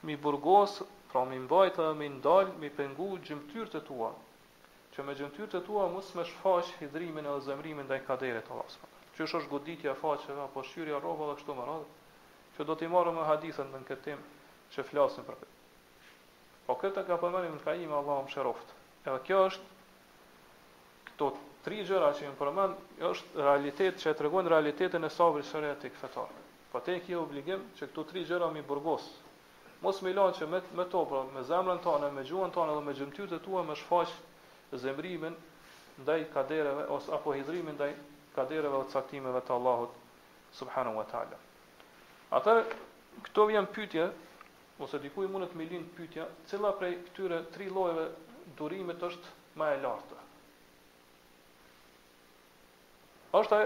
mi 0.06 0.16
burgos, 0.22 0.82
pra 1.12 1.26
mi 1.26 1.40
mbajt 1.40 1.80
edhe 1.82 1.94
mi 2.00 2.08
ndal, 2.14 2.48
mi 2.62 2.70
pengu 2.78 3.08
gjymtyrët 3.26 3.76
e 3.80 3.82
tua, 3.88 4.10
që 4.96 5.04
me 5.08 5.16
gjymtyrët 5.20 5.56
e 5.60 5.64
tua 5.68 5.86
mos 5.94 6.12
më 6.18 6.26
shfaq 6.32 6.70
hidhrimin 6.82 7.26
edhe 7.32 7.46
zemrimin 7.50 7.88
ndaj 7.90 8.02
kaderit 8.10 8.46
të 8.50 8.54
subhanahu. 8.74 9.10
Që 9.18 9.24
është 9.28 9.50
goditja 9.54 9.94
e 9.94 9.96
faqeve 10.04 10.42
apo 10.44 10.62
shyrja 10.70 10.98
e 10.98 11.02
rrobave 11.02 11.38
kështu 11.40 11.56
më 11.60 11.68
radh, 11.68 11.90
që 12.58 12.68
do 12.70 12.76
t'i 12.82 12.90
marrë 12.96 13.14
me 13.18 13.26
hadithën 13.32 13.72
në 13.76 13.82
këtë 13.90 14.04
tim 14.10 14.22
që 14.76 14.86
flasim 14.92 15.28
për 15.30 15.40
këtë. 15.42 15.56
Po 16.68 16.76
këtë 16.84 17.06
ka 17.10 17.18
përmenim 17.24 17.58
në 17.58 17.64
kajim 17.66 17.94
Allah 18.02 18.22
më 18.28 18.34
sheroft. 18.36 18.74
Edhe 19.08 19.20
kjo 19.28 19.42
është 19.50 19.84
këto 21.10 21.30
tri 21.66 21.82
gjëra 21.90 22.12
që 22.20 22.30
më 22.34 22.40
përmen, 22.44 22.74
është 23.12 23.46
realitet 23.48 24.02
që 24.04 24.12
e 24.14 24.18
tregojnë 24.22 24.52
realitetin 24.56 25.08
e 25.10 25.14
sabri 25.20 25.44
sërë 25.54 25.74
e 25.74 25.92
Po 26.76 26.82
te 26.84 26.92
e 26.92 27.00
kjo 27.06 27.22
obligim 27.24 27.64
që 27.80 27.88
këto 27.88 28.04
tri 28.10 28.26
gjëra 28.28 28.48
mi 28.52 28.62
burgosë, 28.68 29.12
mos 29.84 30.00
më 30.06 30.12
lanë 30.16 30.36
që 30.40 30.46
me 30.52 30.60
me 30.80 30.84
to 30.92 31.00
pra 31.10 31.22
me 31.36 31.42
zemrën 31.48 31.82
tonë, 31.84 32.12
me 32.16 32.24
gjuhën 32.28 32.52
tonë 32.56 32.74
dhe 32.76 32.84
me 32.86 32.94
gjymtyrët 32.96 33.34
e 33.36 33.40
tua 33.44 33.64
më 33.68 33.76
shfaq 33.82 34.14
zemrimin 34.84 35.36
ndaj 36.04 36.22
kadereve 36.34 36.86
ose 36.96 37.12
apo 37.18 37.34
hidhrimin 37.36 37.76
ndaj 37.76 37.90
kadereve 38.36 38.76
ose 38.80 38.94
caktimeve 38.94 39.42
të 39.48 39.52
Allahut 39.56 39.92
subhanahu 40.60 41.00
wa 41.02 41.06
taala. 41.12 41.40
Atë 42.40 42.56
këto 43.26 43.46
vjen 43.52 43.68
pyetje 43.76 44.08
ose 44.84 45.00
dikujt 45.04 45.32
mund 45.32 45.48
të 45.52 45.58
më 45.60 45.68
lind 45.74 45.90
pyetja, 45.96 46.28
prej 46.80 46.96
këtyre 47.12 47.42
tre 47.56 47.68
llojeve 47.72 48.08
durimit 48.60 49.02
është 49.04 49.34
më 49.60 49.70
e 49.76 49.82
lartë? 49.84 50.18
Është 53.36 53.58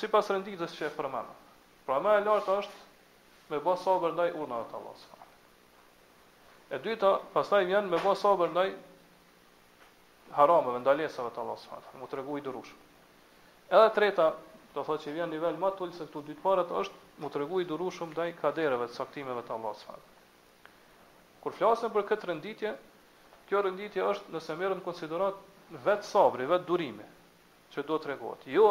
sipas 0.00 0.30
renditës 0.34 0.74
që 0.78 0.88
e 0.90 0.94
përmend. 0.96 1.30
Pra 1.86 1.98
më 2.02 2.16
e 2.20 2.24
lartë 2.26 2.58
është 2.64 3.54
me 3.54 3.58
bë 3.66 3.74
sa 3.84 3.98
ndaj 4.02 4.30
urna 4.42 4.62
të 4.70 4.76
Allahut. 4.80 5.20
E 6.72 6.78
dyta, 6.80 7.08
pastaj 7.36 7.66
vjen 7.68 7.90
me 7.92 7.98
bëj 8.00 8.14
sabër 8.16 8.48
ndaj 8.54 8.70
haramëve, 10.36 10.78
ndalesave 10.80 11.30
të 11.36 11.42
Allahut 11.42 11.60
subhanahu 11.60 11.82
wa 11.84 12.06
taala, 12.12 12.24
mu 12.28 12.38
i 12.40 12.44
durush. 12.46 12.70
Edhe 13.68 13.90
treta, 13.98 14.28
do 14.72 14.80
thotë 14.86 15.04
që 15.04 15.12
vjen 15.18 15.34
nivel 15.36 15.58
më 15.64 15.70
të 15.80 15.88
se 15.98 16.06
këto 16.08 16.22
dy 16.30 16.36
të 16.38 16.40
parat 16.46 16.70
është 16.82 17.20
mu 17.24 17.28
tregu 17.34 17.60
i 17.60 17.66
durushëm 17.72 18.14
ndaj 18.16 18.26
kadereve 18.40 18.86
të 18.88 18.94
saktimeve 19.02 19.42
të 19.44 19.52
Allahut 19.56 19.82
subhanahu 19.82 21.40
Kur 21.44 21.52
flasim 21.58 21.90
për 21.98 22.06
këtë 22.12 22.26
renditje, 22.32 22.72
kjo 23.50 23.62
renditje 23.68 24.00
është 24.14 24.32
nëse 24.38 24.56
merren 24.62 24.80
në 24.80 24.84
konsiderat 24.88 25.36
vetë 25.90 26.08
sabri, 26.14 26.48
vetë 26.54 26.66
durimi 26.72 27.04
që 27.74 27.82
do 27.90 27.98
të 28.00 28.04
tregohet. 28.06 28.46
Jo, 28.56 28.68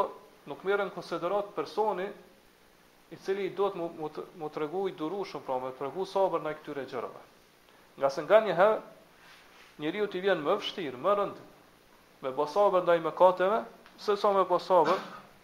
nuk 0.50 0.64
merren 0.72 0.88
në 0.90 0.96
konsiderat 0.98 1.52
personi 1.62 2.08
i 3.14 3.18
cili 3.28 3.50
do 3.62 3.68
të 3.70 3.78
mu, 3.84 3.90
mu, 4.02 4.10
të, 4.18 4.24
mu 4.42 4.50
tregu 4.58 4.88
i 4.90 4.96
durushëm, 5.04 5.44
pra 5.46 5.60
më 5.68 5.74
tregu 5.84 6.08
sabër 6.16 6.48
ndaj 6.48 6.56
këtyre 6.64 6.88
gjërave. 6.96 7.24
Nga 8.00 8.10
se 8.14 8.24
nga 8.24 8.40
një 8.46 8.56
herë 8.56 8.80
njeriu 9.84 10.08
ti 10.14 10.22
vjen 10.24 10.44
më 10.46 10.56
vështirë, 10.62 11.00
më 11.02 11.16
rënd, 11.20 11.42
me 12.24 12.32
bosave 12.38 12.84
ndaj 12.86 13.00
mëkateve, 13.08 13.62
se 14.02 14.16
sa 14.22 14.32
me 14.36 14.44
bosave 14.52 14.96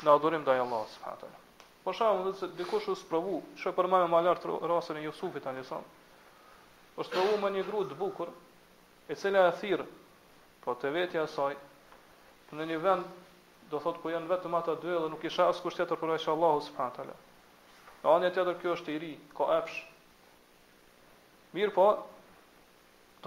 në 0.05 0.13
adhurim 0.15 0.45
ndaj 0.45 0.61
Allahut 0.63 0.93
subhanahu 0.93 1.17
wa 1.17 1.21
taala. 1.21 1.45
Po 1.85 1.93
shaham 1.97 2.21
vetë 2.27 2.39
se 2.43 2.49
dikush 2.59 2.87
u 2.91 2.95
sprovu, 3.01 3.39
çka 3.61 3.71
për 3.77 3.87
më 3.91 4.01
më 4.13 4.21
lart 4.27 4.45
rastin 4.71 4.99
e 5.01 5.05
Jusufit 5.07 5.43
tani 5.47 5.63
son. 5.63 5.83
U 6.99 7.03
sprovu 7.07 7.37
me 7.43 7.51
një 7.57 7.63
grup 7.67 7.87
të 7.91 7.95
bukur, 7.99 8.29
e 9.11 9.15
cila 9.15 9.43
e 9.49 9.53
thirr 9.61 9.83
po 10.63 10.75
te 10.81 10.91
vetja 10.91 11.23
saj 11.31 11.55
në 12.57 12.67
një 12.71 12.79
vend 12.83 13.07
do 13.71 13.79
thotë 13.83 13.99
ku 14.03 14.11
janë 14.11 14.27
vetëm 14.31 14.53
ata 14.59 14.75
dy 14.81 14.91
dhe 14.95 15.07
nuk 15.11 15.21
kisha 15.23 15.47
as 15.51 15.61
kusht 15.63 15.79
tjetër 15.79 15.99
për 16.01 16.11
vesh 16.15 16.27
Allahu 16.33 16.61
subhanahu 16.67 16.97
teala. 16.97 17.15
Në 18.01 18.11
anë 18.15 18.33
tjetër 18.35 18.59
kjo 18.61 18.75
është 18.77 18.91
i 18.91 18.99
ri, 19.05 19.11
ka 19.37 19.47
afsh. 19.59 19.79
Mirpo 21.55 21.87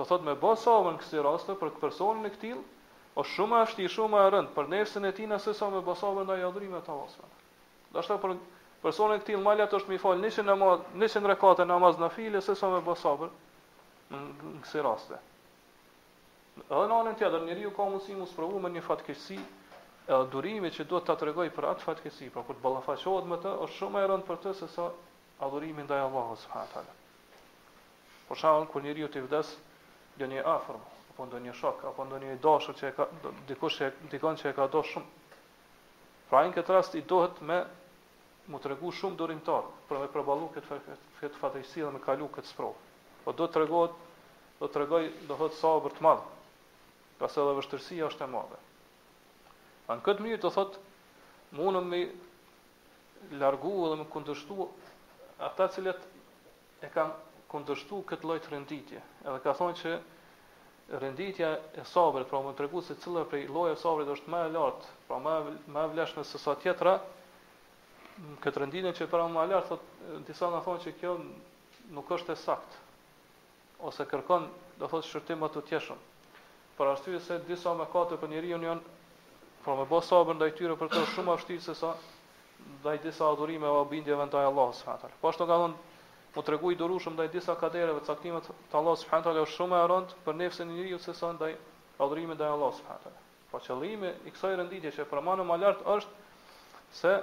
Do 0.00 0.06
thot 0.08 0.22
me 0.24 0.32
bë 0.40 0.50
sabër 0.56 0.94
në 0.96 1.00
këtë 1.02 1.22
rast 1.26 1.48
për 1.62 1.70
personin 1.80 2.24
e 2.24 2.30
këtill, 2.32 2.60
është 3.20 3.32
shumë 3.34 3.56
e 3.62 3.66
shtirë, 3.70 3.90
shumë 3.94 4.20
e 4.24 4.30
rënd 4.34 4.50
për 4.54 4.68
nesën 4.72 5.04
e 5.04 5.10
tij 5.16 5.26
nëse 5.28 5.52
sa 5.58 5.66
me 5.74 5.82
bosave 5.88 6.22
ndaj 6.24 6.44
adhurimit 6.46 6.86
të 6.88 6.92
Allahut. 6.94 7.42
Do 7.96 8.04
shtoj 8.06 8.16
për 8.22 8.34
personin 8.86 9.18
e 9.18 9.20
këtill 9.24 9.42
malja 9.48 9.66
është 9.68 9.90
më 9.92 9.98
fal 10.06 10.22
nisën 10.24 10.48
e 10.48 10.56
mod, 10.62 10.86
nisën 11.02 11.28
rekate 11.32 11.66
namaz 11.68 12.00
nafile 12.00 12.40
se 12.46 12.56
sa 12.56 12.70
me 12.72 12.80
bosave 12.86 13.28
në 14.14 14.22
këtë 14.64 14.84
rast. 14.88 15.12
Edhe 16.64 16.84
në 16.94 17.00
anën 17.02 17.20
tjetër, 17.20 17.40
njeriu 17.50 17.74
ka 17.76 17.90
mundësi 17.92 18.16
mos 18.22 18.32
provu 18.38 18.56
me 18.64 18.72
një 18.72 18.86
fatkeqësi 18.88 19.38
e 20.08 20.22
durimi 20.32 20.72
që 20.78 20.88
duhet 20.94 21.10
ta 21.12 21.18
tregoj 21.24 21.50
për 21.58 21.68
atë 21.76 21.84
fatkeqësi, 21.90 22.32
pra 22.38 22.42
kur 22.48 22.56
ballafaqohet 22.64 23.28
me 23.28 23.36
të, 23.44 23.52
është 23.66 23.82
shumë 23.84 24.00
e 24.00 24.08
rënd 24.14 24.24
për 24.32 24.40
të 24.46 24.56
se 24.62 24.72
sa 24.78 24.88
adhurimi 25.48 25.84
ndaj 25.84 26.06
Allahut 26.08 26.40
subhanahu 26.46 26.96
Për 28.30 28.38
shembull, 28.44 28.66
kur 28.72 28.84
njeriu 28.86 29.08
të 29.10 29.24
vdes, 29.26 29.48
do 30.20 30.28
një 30.28 30.42
afër, 30.44 30.76
apo 31.10 31.24
do 31.32 31.40
një 31.40 31.54
shok, 31.56 31.84
apo 31.90 32.04
do 32.10 32.18
një 32.20 32.36
dashur 32.44 32.76
që 32.76 32.88
e 32.90 32.94
ka 32.96 33.06
dikush 33.48 33.78
që 33.80 33.88
dikon 34.12 34.36
që 34.36 34.50
e 34.52 34.56
ka 34.56 34.66
dashur 34.72 34.98
shumë. 34.98 35.36
Pra 36.28 36.42
në 36.46 36.52
këtë 36.56 36.76
rast 36.76 36.96
i 37.00 37.04
duhet 37.10 37.40
me 37.48 37.60
mu 38.52 38.60
tregu 38.62 38.92
shumë 38.94 39.16
durimtar, 39.18 39.64
për 39.88 40.02
me 40.04 40.08
përbalu 40.12 40.50
këtë 40.54 40.80
këtë 41.20 41.40
fatësi 41.40 41.82
dhe 41.86 41.92
me 41.96 42.02
kalu 42.04 42.28
këtë 42.36 42.50
sprov. 42.52 42.76
Po 43.24 43.34
do 43.36 43.48
t'rregohet, 43.52 43.96
do 44.60 44.68
t'rregoj 44.68 45.08
do 45.28 45.36
thot 45.40 45.56
sa 45.58 45.72
për 45.84 45.96
të 45.98 46.06
madh. 46.06 46.26
Pas 47.20 47.36
edhe 47.40 47.56
vështirsia 47.58 48.08
është 48.10 48.26
e 48.26 48.30
madhe. 48.32 48.60
Pra 49.86 49.96
në 49.98 50.06
këtë 50.06 50.24
mënyrë 50.26 50.44
do 50.46 50.52
thotë, 50.54 50.82
mundun 51.58 51.88
me 51.92 52.04
largu 53.40 53.74
dhe 53.90 53.98
me 54.00 54.08
kundërshtu 54.14 54.68
ata 55.48 55.66
cilët 55.74 56.06
e 56.84 56.88
kanë 56.94 57.16
kundërshtu 57.50 57.96
këtë 58.10 58.28
lloj 58.28 58.38
renditje. 58.52 59.00
Edhe 59.26 59.38
ka 59.46 59.52
thonë 59.58 59.78
që 59.82 59.94
renditja 61.02 61.48
e 61.80 61.84
sabrit, 61.86 62.28
pra 62.30 62.40
më 62.44 62.52
tregu 62.58 62.82
se 62.86 62.96
cilla 63.02 63.24
prej 63.30 63.46
llojeve 63.50 63.78
të 63.78 63.82
sabrit 63.82 64.12
është 64.14 64.32
më 64.34 64.42
e 64.48 64.52
lartë, 64.56 64.92
pra 65.08 65.18
më 65.24 65.34
më 65.74 65.84
e 65.88 65.90
vlefshme 65.94 66.24
se 66.30 66.40
sa 66.42 66.54
tjetra. 66.62 66.94
Këtë 68.44 68.62
renditje 68.62 68.92
që 69.00 69.10
pra 69.12 69.26
më 69.34 69.44
e 69.48 69.52
lartë 69.54 69.72
thotë 69.72 70.20
disa 70.30 70.52
na 70.54 70.62
thonë 70.66 70.84
që 70.86 70.94
kjo 71.00 71.14
nuk 71.98 72.14
është 72.18 72.36
e 72.36 72.40
saktë 72.44 72.80
ose 73.88 74.04
kërkon 74.10 74.46
do 74.80 74.88
thotë 74.92 75.08
shërtim 75.10 75.38
më 75.42 75.48
të 75.54 75.62
tjeshëm. 75.70 76.00
Për 76.76 76.90
arsye 76.94 77.20
se 77.24 77.38
disa 77.48 77.72
më 77.78 77.88
katë 77.92 78.20
për 78.22 78.32
njeriu 78.34 78.58
union 78.60 78.82
pra 79.64 79.74
më 79.78 79.88
bë 79.90 80.00
sabër 80.06 80.36
ndaj 80.38 80.50
tyre 80.60 80.78
për 80.80 80.92
të 80.92 81.02
shumë 81.16 81.36
vështirë 81.38 81.64
se 81.66 81.74
sa 81.82 81.94
ndaj 82.80 82.98
disa 83.06 83.28
adhurime 83.32 83.66
apo 83.72 83.86
bindjeve 83.94 84.28
ndaj 84.30 84.48
Allahut 84.52 84.76
subhanahu. 84.82 85.16
Po 85.20 85.32
ashtu 85.32 85.48
ka 85.48 85.58
thonë 85.64 85.89
mu 86.34 86.42
tregu 86.42 86.70
i 86.72 86.76
durushëm 86.78 87.14
ndaj 87.16 87.28
disa 87.32 87.54
kadereve 87.58 88.02
caktimet 88.06 88.44
të 88.70 88.76
Allahu 88.80 88.98
subhanahu 89.02 89.24
wa 89.24 89.28
taala 89.34 89.44
është 89.46 89.56
shumë 89.58 89.78
e 89.78 89.86
rëndë 89.92 90.18
për 90.26 90.36
nefsin 90.40 90.68
e 90.70 90.74
njeriu 90.76 90.98
se 91.06 91.14
sa 91.20 91.30
ndaj 91.34 91.54
adhurimit 92.04 92.38
ndaj 92.38 92.50
Allahu 92.54 92.76
subhanahu 92.78 93.02
taala. 93.04 93.22
Po 93.50 93.58
qëllimi 93.64 94.10
i 94.30 94.34
kësaj 94.34 94.56
renditjeje 94.60 94.94
që 94.98 95.06
përmanu 95.10 95.46
më 95.48 95.56
lart 95.62 95.80
është 95.82 96.18
se 96.94 97.16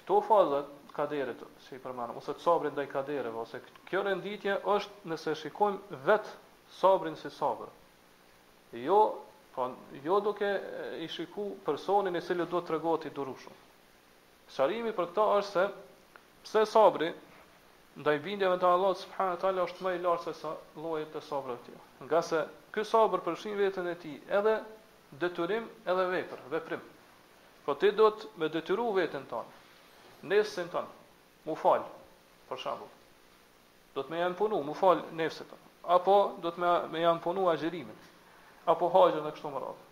këto 0.00 0.18
faza 0.28 0.60
të 0.90 0.96
kaderit 0.96 1.44
që 1.64 1.78
i 1.78 1.80
përmano 1.86 2.18
ose 2.20 2.32
të 2.32 2.56
dhe 2.64 2.72
ndaj 2.74 2.86
kadereve 2.92 3.40
ose 3.44 3.60
kjo 3.88 4.02
renditje 4.06 4.58
është 4.76 5.12
nëse 5.12 5.34
shikojmë 5.42 6.00
vetë 6.08 6.36
sabrin 6.80 7.16
si 7.20 7.32
sabër. 7.38 7.72
Jo, 8.84 9.00
po 9.54 9.70
jo 10.04 10.20
duke 10.20 10.50
i 11.04 11.08
shiku 11.08 11.48
personin 11.64 12.16
i 12.16 12.20
cili 12.22 12.44
do 12.44 12.60
të 12.60 12.68
tregoti 12.74 13.08
durushëm. 13.16 13.56
Sharrimi 14.52 14.92
për 14.92 15.08
këtë 15.12 15.28
është 15.38 15.52
se 15.56 15.66
pse 16.46 16.62
sabri 16.70 17.08
ndaj 18.02 18.18
bindjeve 18.24 18.58
të 18.60 18.66
Allahut 18.68 18.98
subhanahu 19.02 19.38
teala 19.42 19.62
është 19.68 19.84
më 19.84 19.92
i 19.96 20.00
lartë 20.06 20.26
se 20.26 20.32
sa 20.42 20.50
llojet 20.84 21.12
të 21.14 21.20
sabrit 21.26 21.56
të 21.62 21.68
tij. 21.70 21.84
Nga 22.08 22.20
se 22.28 22.40
ky 22.74 22.82
sabër 22.88 23.22
përfshin 23.28 23.54
veten 23.60 23.86
e 23.88 23.94
tij 24.02 24.18
edhe 24.38 24.56
detyrim 25.22 25.68
edhe 25.92 26.04
veprë, 26.12 26.40
veprim. 26.52 26.82
Po 27.64 27.74
ti 27.80 27.92
do 28.00 28.10
të 28.18 28.28
me 28.42 28.50
detyru 28.56 28.84
veten 28.98 29.24
tonë, 29.30 29.56
nefsin 30.32 30.68
tonë, 30.74 30.92
mu 31.48 31.56
falë, 31.62 31.88
për 32.50 32.60
shambull. 32.66 32.92
Do 33.96 34.04
të 34.04 34.12
me 34.12 34.20
janë 34.20 34.38
punu, 34.42 34.60
mu 34.68 34.76
falë 34.82 35.08
nefsin 35.22 35.48
tonë. 35.50 35.72
Apo 35.96 36.18
do 36.44 36.52
të 36.52 36.60
me, 36.62 36.74
me 36.92 37.00
janë 37.06 37.24
punu 37.24 37.48
agjerimin. 37.54 37.96
Apo 38.74 38.92
hajgjën 38.92 39.24
në 39.24 39.32
kështu 39.38 39.54
më 39.54 39.64
radhë. 39.64 39.88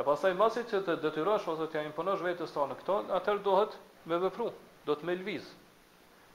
E 0.00 0.02
pasaj 0.08 0.34
masit 0.42 0.70
që 0.74 0.82
të 0.88 0.98
detyrosh 1.06 1.46
ose 1.54 1.70
të 1.70 1.84
janë 1.84 1.94
punosh 2.00 2.26
vetës 2.26 2.54
tonë 2.58 2.80
këto, 2.82 2.98
atër 3.20 3.42
dohet 3.46 3.78
me 4.10 4.18
vepru, 4.26 4.50
do 4.88 4.98
të 4.98 5.06
me 5.06 5.18
lvizë. 5.22 5.59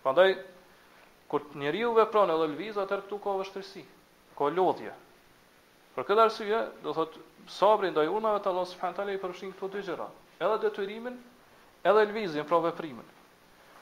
Prandaj 0.05 0.35
kur 1.31 1.41
njeriu 1.57 1.87
vepron 1.97 2.29
edhe 2.29 2.45
lviz 2.51 2.75
atë 2.77 2.97
këtu 3.03 3.17
ka 3.23 3.31
vështirësi, 3.39 3.81
ka 4.37 4.49
lodhje. 4.53 4.91
Për 5.95 6.05
këtë 6.09 6.23
arsye, 6.23 6.59
do 6.83 6.93
thot 6.97 7.15
sabri 7.55 7.89
ndaj 7.89 8.03
urmave 8.11 8.41
të 8.45 8.51
Allah 8.51 8.67
subhanahu 8.73 8.99
taala 8.99 9.15
i 9.15 9.21
përfshin 9.23 9.55
këto 9.55 9.69
dy 9.75 9.81
gjëra, 9.87 10.05
edhe 10.47 10.59
detyrimin, 10.67 11.17
edhe 11.91 12.03
lvizjen 12.11 12.45
pra 12.51 12.59
veprimin. 12.67 13.09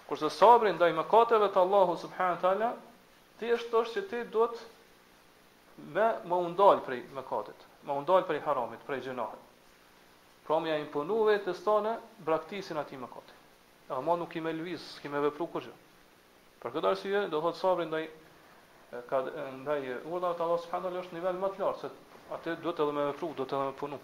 Kurse 0.08 0.30
sabri 0.38 0.72
ndaj 0.78 0.90
mëkateve 1.02 1.52
të 1.58 1.62
Allahu 1.66 1.98
subhanahu 2.06 2.42
taala 2.46 2.72
thjesht 3.44 3.76
është 3.84 3.98
që 4.00 4.06
ti 4.14 4.24
do 4.38 4.48
të 4.48 5.84
me 5.98 6.08
më 6.32 6.40
undal 6.48 6.86
prej 6.88 7.04
mëkatit, 7.20 7.68
më 7.84 8.00
undal 8.00 8.24
prej 8.32 8.46
haramit, 8.48 8.88
prej 8.88 9.04
gjenahit. 9.10 9.52
Pra 10.48 10.64
më 10.64 10.72
ja 10.72 10.80
imponu 10.88 11.20
vetës 11.28 11.66
braktisin 12.30 12.80
ati 12.86 13.04
mëkatit. 13.08 13.42
Edhe 13.92 14.06
ma 14.08 14.16
nuk 14.24 14.40
i 14.40 14.48
me 14.48 14.56
lviz, 14.56 14.94
s'ki 14.96 15.12
me 15.12 15.20
vepru 15.28 15.52
Për 16.64 16.74
këtë 16.78 16.88
arsye, 16.94 17.22
do 17.32 17.40
thotë 17.44 17.60
sabri 17.62 17.86
ndaj 17.90 18.02
ka 19.10 19.18
ndaj 19.60 19.80
urdhave 19.94 20.36
të 20.40 20.44
Allah 20.46 20.60
subhanahu 20.66 20.92
wa 20.98 21.02
është 21.04 21.16
nivel 21.18 21.40
më 21.42 21.48
të 21.56 21.64
lartë 21.64 21.82
se 21.82 21.90
atë 22.36 22.54
duhet 22.66 22.80
edhe 22.86 22.94
me 22.98 23.04
vepru, 23.10 23.30
duhet 23.40 23.56
edhe 23.58 23.66
me 23.68 23.74
punu. 23.82 23.98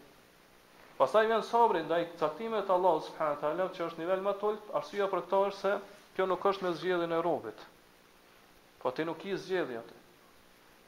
Pastaj 0.97 1.21
vjen 1.29 1.45
sabri 1.49 1.83
ndaj 1.85 2.01
caktimeve 2.23 2.65
të 2.67 2.73
Allah 2.75 2.97
subhanahu 3.05 3.53
wa 3.61 3.67
që 3.77 3.85
është 3.85 4.03
nivel 4.03 4.25
më 4.25 4.33
të 4.41 4.49
lartë, 4.51 4.73
arsyeja 4.81 5.07
për 5.13 5.23
këtë 5.27 5.39
është 5.45 5.61
se 5.61 5.71
kjo 6.17 6.27
nuk 6.33 6.49
është 6.51 6.67
me 6.67 6.73
zgjedhjen 6.81 7.15
e 7.15 7.21
robit. 7.29 7.63
Po 8.83 8.91
ti 8.97 9.07
nuk 9.07 9.23
i 9.31 9.37
zgjedh 9.45 9.73
atë. 9.83 10.01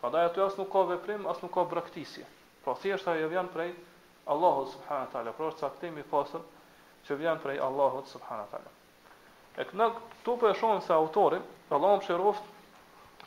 Prandaj 0.01 0.25
aty 0.27 0.43
as 0.47 0.59
nuk 0.59 0.69
ka 0.75 0.83
veprim, 0.91 1.23
as 1.35 1.39
nuk 1.45 1.53
ka 1.55 1.65
braktisje. 1.75 2.27
Po 2.65 2.75
thjesht 2.83 3.07
ajo 3.15 3.31
vjen 3.31 3.47
prej 3.55 3.71
Allahu 4.35 4.67
subhanahu 4.75 5.07
wa 5.07 5.13
taala, 5.15 5.37
por 5.39 5.49
është 5.53 5.65
caktimi 5.69 6.03
i 6.03 6.09
pastër 6.11 6.45
që 7.07 7.19
vjen 7.23 7.43
prej 7.47 7.59
Allahut 7.71 8.11
subhanahu 8.17 8.47
wa 8.49 8.57
taala. 8.59 8.77
E 9.59 9.65
këna 9.67 9.85
këtu 9.95 10.33
për 10.41 10.53
e 10.53 10.79
se 10.85 10.93
autori, 10.95 11.39
Allah 11.75 11.95
më 11.97 12.05
shëroft, 12.07 12.43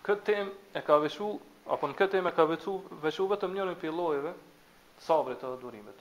këtë 0.06 0.24
tem 0.28 0.50
e 0.72 0.80
ka 0.86 0.96
vëshu, 1.02 1.26
apo 1.74 1.88
në 1.90 1.96
këtë 2.00 2.12
tem 2.16 2.26
e 2.26 2.32
ka 2.38 2.46
vëshu, 2.52 2.74
vëshu 3.04 3.26
vetëm 3.32 3.54
njërën 3.58 3.76
për 3.82 3.92
lojeve, 3.98 4.32
sabrit 5.08 5.42
edhe 5.48 5.58
durimet. 5.64 5.98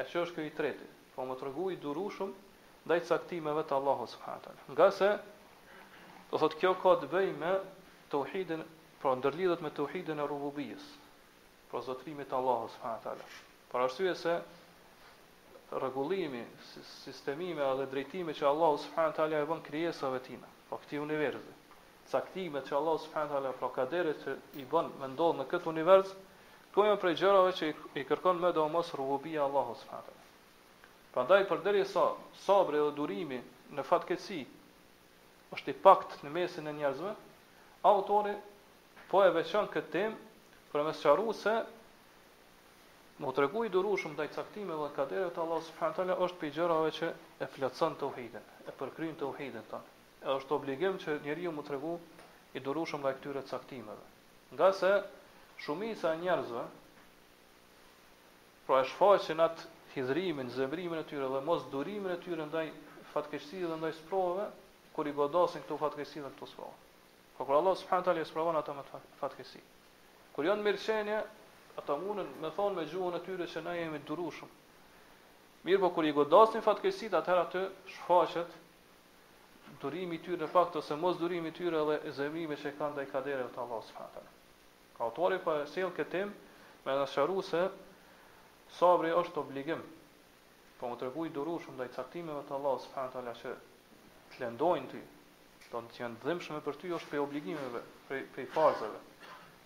E 0.00 0.04
që 0.12 0.22
është 0.24 0.38
këj 0.40 0.54
treti, 0.60 0.88
po 1.14 1.26
më 1.28 1.36
të 1.42 1.52
i 1.72 1.76
duru 1.82 2.06
shumë, 2.10 2.34
dhe 2.88 2.96
i 2.96 3.00
caktimeve 3.10 3.62
të 3.68 3.76
Allahu 3.78 4.06
Nga 4.72 4.88
se, 5.00 5.10
do 6.30 6.38
thotë 6.40 6.58
kjo 6.62 6.72
ka 6.82 6.94
të 7.02 7.10
bëj 7.12 7.28
me 7.44 7.52
të 8.10 8.16
uhidin, 8.24 8.64
pra 9.02 9.12
ndërlidhet 9.20 9.60
me 9.64 9.70
të 9.76 9.80
uhidin 9.86 10.20
e 10.20 10.26
rububijës, 10.26 10.84
pra 11.70 11.80
zotrimit 11.90 12.32
Allahu 12.40 12.70
subhanët. 12.78 13.42
Për 13.70 13.80
arsye 13.84 14.14
se, 14.24 14.40
rregullimi, 15.78 16.44
sistemimi 17.04 17.60
edhe 17.62 17.86
drejtimi 17.92 18.34
që 18.38 18.46
Allahu 18.50 18.76
subhanahu 18.84 19.16
teala 19.16 19.40
e 19.42 19.46
bën 19.48 19.62
krijesave 19.66 20.18
tina, 20.26 20.48
po 20.70 20.78
këtij 20.82 21.00
universi. 21.02 21.54
Caktimet 22.10 22.68
që 22.68 22.76
Allahu 22.78 23.00
subhanahu 23.06 23.34
teala 23.34 23.52
pro 23.58 23.70
ka 23.74 23.86
dhënë 23.90 24.12
se 24.22 24.34
i 24.60 24.66
bën 24.70 24.92
me 25.00 25.08
ndodh 25.14 25.40
në 25.40 25.46
këtë 25.52 25.70
univers, 25.72 26.12
kjo 26.74 26.86
janë 26.90 27.00
prej 27.04 27.14
gjërave 27.22 27.54
që 27.58 27.72
i 28.00 28.04
kërkon 28.08 28.42
më 28.42 28.52
domos 28.58 28.92
rububia 28.98 29.42
Allahu 29.48 29.74
subhanahu 29.82 30.06
teala. 30.06 30.22
Prandaj 31.14 31.42
përderisa 31.50 32.06
sabri 32.44 32.80
dhe 32.82 32.92
durimi 32.98 33.40
në 33.78 33.82
fatkeqësi 33.86 34.40
është 35.54 35.70
i 35.74 35.78
pakt 35.86 36.16
në 36.24 36.30
mesin 36.34 36.66
e 36.66 36.72
njerëzve, 36.74 37.12
autori 37.86 38.34
po 39.10 39.22
e 39.22 39.30
veçon 39.36 39.68
këtë 39.74 39.92
temë 39.94 40.70
për 40.72 40.92
se 41.44 41.60
Më 43.22 43.30
të 43.30 43.42
regu 43.44 43.60
i 43.66 43.70
duru 43.70 43.92
shumë 44.02 44.16
dhe 44.18 44.24
i 44.26 44.30
caktime 44.34 44.74
dhe 44.78 44.86
kaderet 44.94 45.34
të 45.36 45.42
Allah 45.44 45.58
subhanët 45.64 45.98
tala 46.00 46.14
është 46.24 46.38
për 46.40 46.48
i 46.48 46.54
gjërave 46.54 46.88
që 46.94 47.10
e 47.44 47.46
plëtsën 47.56 47.92
të 48.00 48.06
uhidin, 48.10 48.48
e 48.66 48.72
përkryn 48.80 49.12
të 49.20 49.28
uhidin 49.28 49.68
tonë. 49.72 49.92
E 50.26 50.34
është 50.38 50.56
obligim 50.56 50.96
që 51.04 51.14
njeri 51.26 51.44
ju 51.46 51.52
më 51.58 51.62
të 51.68 51.74
regu 51.76 51.92
i 52.58 52.62
duru 52.68 52.82
shumë 52.92 53.06
dhe 53.06 53.12
i 53.14 53.18
këtyre 53.20 53.42
caktimeve. 53.52 54.08
Nga 54.56 54.70
se 54.80 54.90
shumica 55.66 56.10
e 56.10 56.18
njerëzve, 56.24 56.64
pra 58.66 58.80
e 58.82 58.88
shfaqin 58.90 59.44
atë 59.46 59.70
hizrimin, 59.94 60.50
zemrimin 60.58 61.04
e 61.04 61.06
tyre 61.12 61.30
dhe 61.36 61.44
mos 61.50 61.62
durimin 61.76 62.16
e 62.16 62.18
tyre 62.26 62.48
ndaj 62.50 62.66
fatkeqësi 63.12 63.62
dhe 63.70 63.78
ndaj 63.78 63.92
sprovave, 64.00 64.48
kur 64.94 65.06
i 65.06 65.14
godasin 65.20 65.62
këtu 65.68 65.78
fatkeqësi 65.84 66.18
dhe 66.26 66.34
këto 66.34 66.50
sprova. 66.56 66.74
Po 67.38 67.46
kur 67.46 67.60
Allah 67.62 67.78
subhanët 67.84 68.10
tala 68.10 68.20
i 68.20 68.26
sprovan 68.34 68.58
ato 68.62 68.74
me 68.74 68.82
fatkeqësi. 69.20 69.62
Kur 70.34 70.50
janë 70.50 70.66
mirëqenje, 70.66 71.22
ata 71.76 71.96
mundën 71.98 72.28
me 72.40 72.50
thonë 72.56 72.76
me 72.78 72.84
gjuhën 72.86 73.16
e 73.18 73.22
tyre 73.26 73.46
që 73.50 73.62
na 73.66 73.72
jemi 73.78 73.98
durushëm. 74.06 74.50
Mirë 75.66 75.80
po 75.82 75.88
kur 75.96 76.06
i 76.06 76.12
godasin 76.14 76.62
fatkesit, 76.62 77.16
atëherë 77.18 77.42
atë 77.48 77.62
shfaqet 77.94 78.58
durimi 79.82 80.18
i 80.20 80.22
tyre 80.26 80.44
në 80.44 80.50
fakt 80.52 80.76
ose 80.80 80.96
mos 81.00 81.18
durimi 81.18 81.50
i 81.50 81.56
tyre 81.56 81.80
edhe 81.96 82.12
zemrimi 82.18 82.56
që 82.62 82.74
kanë 82.78 82.94
ndaj 82.98 83.06
kaderit 83.14 83.50
të 83.56 83.62
Allahut 83.64 83.86
subhanahu 83.88 84.22
wa 84.22 84.92
Ka 84.96 85.04
autori 85.08 85.38
po 85.44 85.56
këtë 85.96 86.10
tim 86.14 86.30
me 86.84 86.92
të 86.92 87.06
se 87.48 87.62
sabri 88.78 89.10
është 89.22 89.40
obligim. 89.42 89.82
Po 90.78 90.88
më 90.88 90.98
tregu 91.00 91.26
durushëm 91.36 91.74
ndaj 91.80 91.90
caktimeve 91.96 92.44
të 92.48 92.54
Allahut 92.56 92.84
subhanahu 92.86 93.24
wa 93.30 93.34
që 93.40 93.56
të 94.30 94.38
lëndojnë 94.42 94.88
ti, 94.92 95.02
të 95.64 95.82
të 95.90 96.00
janë 96.00 96.20
dhëmshëm 96.24 96.62
për 96.66 96.78
ty 96.80 96.94
është 96.96 97.08
prej 97.10 97.24
obligimeve, 97.26 97.82
prej 98.08 98.22
prej 98.34 98.46
farzave. 98.54 99.00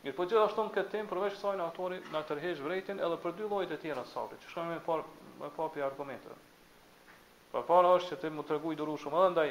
Mirë 0.05 0.15
po 0.15 0.25
gjithashtu 0.31 0.63
në 0.69 0.73
këtë 0.77 0.91
temë 0.95 1.09
përveç 1.11 1.33
kësaj 1.37 1.55
në 1.59 1.63
autori 1.65 1.97
na 2.17 2.21
tërheq 2.27 2.61
vërejtën 2.65 3.01
edhe 3.03 3.17
për 3.23 3.33
dy 3.39 3.47
llojet 3.51 3.73
e 3.75 3.79
tjera 3.85 4.05
të 4.07 4.37
që 4.45 4.51
shkojmë 4.53 4.75
me 4.75 4.83
par 4.85 5.01
me 5.41 5.49
papi 5.57 5.83
argumenteve. 5.87 6.37
Pra 7.55 7.63
para 7.71 7.91
është 7.97 8.11
që 8.13 8.19
ti 8.25 8.31
më 8.37 8.45
tregu 8.51 8.73
i 8.73 8.79
duru 8.79 8.95
shumë 9.05 9.25
edhe 9.25 9.33
ndaj 9.35 9.49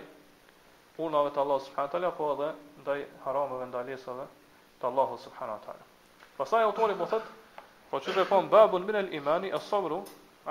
punave 0.99 1.33
të 1.35 1.41
Allah 1.43 1.59
subhanahu 1.65 1.93
taala 1.95 2.13
apo 2.13 2.29
edhe 2.35 2.47
ndaj 2.85 2.95
haramave 3.25 3.67
ndalesave 3.73 4.27
të 4.79 4.87
Allah 4.91 5.11
subhanahu 5.25 5.65
taala. 5.65 5.89
Pastaj 6.39 6.63
autori 6.69 6.95
po 7.01 7.09
thotë, 7.11 7.29
po 7.91 7.99
çu 8.05 8.15
të 8.15 8.25
pun 8.31 8.47
babun 8.55 8.87
min 8.87 9.01
al 9.03 9.11
imani 9.19 9.51
as-sabru 9.59 9.99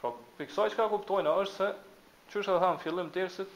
Pra 0.00 0.12
po 0.12 0.36
për 0.38 0.52
kësaj 0.52 0.74
çka 0.76 0.88
kuptojna 0.94 1.40
është 1.42 1.58
se 1.58 1.72
Qysh 2.32 2.48
e 2.48 2.54
thamë 2.62 2.78
fillim 2.80 3.08
dersit, 3.12 3.50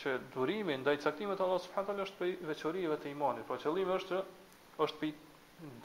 që 0.00 0.14
durimi 0.32 0.76
ndaj 0.80 0.94
caktimet 1.04 1.40
Allah 1.46 1.60
subhanahu 1.64 1.90
taala 1.90 2.04
është 2.08 2.16
prej 2.20 2.30
veçorive 2.50 2.96
të 3.02 3.10
imanit, 3.12 3.44
po 3.48 3.58
qëllimi 3.60 3.92
është 3.96 4.20
është 4.86 5.00
prej 5.00 5.12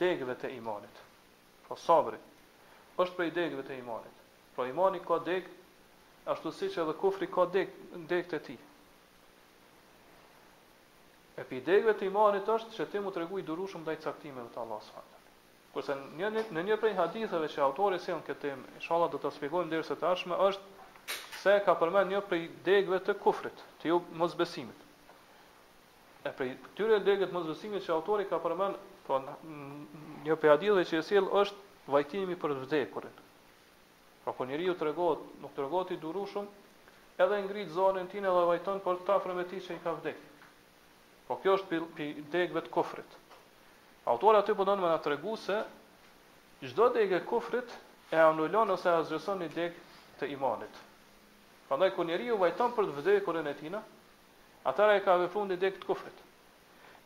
degëve 0.01 0.35
të 0.43 0.51
imanit. 0.59 1.01
Po 1.67 1.75
sabri 1.81 2.19
është 3.03 3.17
prej 3.19 3.29
degëve 3.39 3.65
të 3.69 3.77
imanit. 3.81 4.23
Por 4.55 4.67
imani 4.69 5.01
ka 5.09 5.17
deg 5.27 5.47
ashtu 6.35 6.53
siç 6.61 6.79
edhe 6.85 6.95
kufri 7.03 7.27
ka 7.35 7.45
deg 7.57 7.71
degë 8.11 8.29
të 8.33 8.39
tij. 8.47 8.59
E 11.41 11.45
pi 11.49 11.61
degëve 11.69 11.97
të 11.99 12.09
imanit 12.11 12.51
është 12.55 12.75
që 12.79 12.89
ti 12.93 13.03
mu 13.03 13.13
treguj 13.15 13.43
durushëm 13.51 13.83
ndaj 13.85 13.97
caktimeve 14.07 14.51
të 14.55 14.63
Allah 14.63 14.81
subhanahu 14.87 15.15
taala. 15.15 15.63
Kurse 15.75 15.95
në 16.01 16.35
një 16.35 16.49
në 16.59 16.65
një 16.71 16.79
prej 16.83 16.97
haditheve 17.01 17.51
që 17.55 17.65
autori 17.67 17.99
sjell 18.07 18.23
këtë, 18.31 18.55
inshallah 18.81 19.11
do 19.15 19.19
ta 19.27 19.31
shpjegojmë 19.37 19.75
derisa 19.75 19.95
të 20.03 20.11
ardhshme, 20.13 20.39
është 20.51 20.80
pse 21.41 21.57
ka 21.65 21.73
përmend 21.79 22.11
një 22.13 22.19
prej 22.29 22.43
degëve 22.67 22.99
të 23.01 23.15
kufrit, 23.21 23.61
të 23.81 23.89
jo 23.89 23.95
mosbesimit. 24.19 24.81
E 26.21 26.33
prej 26.37 26.51
këtyre 26.67 26.99
degëve 27.01 27.31
të 27.31 27.33
mosbesimit 27.33 27.81
që 27.87 27.95
autori 27.95 28.27
ka 28.29 28.37
përmend, 28.43 28.77
po 29.07 29.17
një 30.27 30.37
prej 30.37 30.85
që 30.91 30.99
e 30.99 31.05
sjell 31.07 31.31
është 31.41 31.93
vajtimi 31.95 32.37
për 32.37 32.53
vdekurin. 32.61 33.13
Pra 34.21 34.35
kur 34.37 34.43
po 34.43 34.45
njeriu 34.51 34.75
tregohet, 34.77 35.23
nuk 35.41 35.55
tregohet 35.57 35.95
i 35.95 36.01
durushëm, 36.03 36.45
edhe 37.23 37.39
ngrit 37.47 37.71
zonën 37.73 38.09
tinë 38.13 38.29
dhe 38.37 38.43
vajton 38.51 38.83
për 38.85 39.01
të 39.07 39.15
afër 39.15 39.33
me 39.39 39.47
tij 39.49 39.63
që 39.65 39.79
i 39.79 39.81
ka 39.81 39.95
vdekur. 39.97 40.29
Po 41.25 41.39
kjo 41.41 41.57
është 41.57 41.79
për 41.97 42.21
degëve 42.35 42.63
të 42.67 42.73
kufrit. 42.75 43.17
Autori 44.13 44.37
aty 44.37 44.53
po 44.57 44.65
don 44.69 44.77
më 44.81 44.93
na 44.93 45.01
tregu 45.01 45.33
se 45.47 45.57
çdo 46.69 46.91
degë 46.99 47.17
e 47.17 47.25
kufrit 47.33 47.73
e 48.13 48.21
anulon 48.29 48.77
ose 48.77 48.89
azhëson 48.93 49.41
një 49.41 49.49
degë 49.57 49.85
të 50.21 50.29
imanit. 50.37 50.81
Prandaj 51.71 51.89
kur 51.95 52.05
njeriu 52.09 52.35
vajton 52.37 52.73
për 52.75 52.83
të 52.89 52.93
vdekur 52.97 53.23
kurën 53.29 53.45
e 53.47 53.51
tina, 53.55 53.79
atëra 54.67 54.97
e 54.99 55.03
ka 55.05 55.13
vepruar 55.21 55.45
në 55.47 55.55
dekt 55.61 55.85
kufrit. 55.87 56.17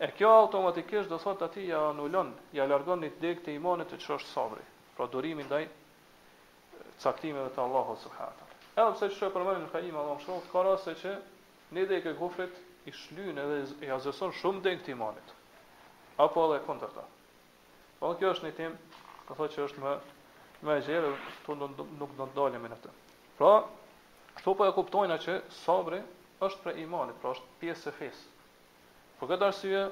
E 0.02 0.08
kjo 0.18 0.32
automatikisht 0.40 1.10
do 1.12 1.20
thotë 1.26 1.46
aty 1.48 1.66
ja 1.68 1.82
anulon, 1.92 2.32
ja 2.58 2.66
largon 2.72 3.04
në 3.06 3.12
dekt 3.22 3.44
të 3.46 3.54
imanit 3.60 3.92
të 3.94 4.00
çosh 4.06 4.26
sabri, 4.32 4.66
pra 4.96 5.06
durimi 5.14 5.46
ndaj 5.46 5.60
caktimeve 7.04 7.52
të 7.54 7.62
Allahut 7.66 8.02
subhanahu. 8.08 8.48
Edhe 8.74 8.88
pse 8.98 9.12
çdo 9.20 9.30
përmendje 9.38 9.62
në 9.68 9.72
Kalim 9.76 10.02
Allahu 10.02 10.26
shoh 10.26 10.50
ka 10.56 10.74
se 10.88 10.96
që 11.04 11.14
në 11.78 11.86
dekt 11.94 12.10
e 12.16 12.18
kufrit 12.24 12.58
i 12.90 12.92
shlyn 13.04 13.38
edhe 13.46 13.62
i 13.90 13.94
azëson 14.00 14.34
shumë 14.42 14.66
dekt 14.70 14.88
të 14.90 14.96
imanit. 14.98 15.36
Apo 16.26 16.48
edhe 16.50 16.58
kontra. 16.72 17.06
Po 18.02 18.16
kjo 18.18 18.34
është 18.34 18.50
një 18.50 18.56
tim, 18.64 18.78
do 19.30 19.34
thotë 19.44 19.56
që 19.60 19.66
është 19.70 19.86
më 19.88 19.96
më 20.66 20.80
e 20.82 20.86
gjerë, 20.90 21.18
tu 21.46 21.60
nuk 21.62 21.82
do 22.18 22.26
të 22.26 22.32
dalim 22.42 22.66
në 22.72 22.78
atë. 22.82 22.98
Pra, 23.38 23.54
Kto 24.40 24.52
po 24.58 24.68
e 24.68 24.72
kuptojnë 24.76 25.16
që 25.24 25.34
sabri 25.64 26.02
është 26.44 26.64
për 26.66 26.80
imanit, 26.84 27.20
pra 27.22 27.32
është 27.36 27.60
pjesë 27.62 27.92
e 27.92 27.96
fesë. 28.00 28.50
Për 29.20 29.30
këtë 29.32 29.48
arsye, 29.50 29.84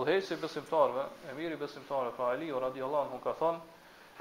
udhëheqësi 0.00 0.34
i 0.36 0.40
besimtarëve, 0.42 1.04
mirë 1.38 1.54
i 1.54 1.60
besimtarëve, 1.60 2.14
pa 2.18 2.32
Ali 2.34 2.50
radhiyallahu 2.50 3.08
anhu 3.08 3.20
ka 3.26 3.36
thonë: 3.42 3.60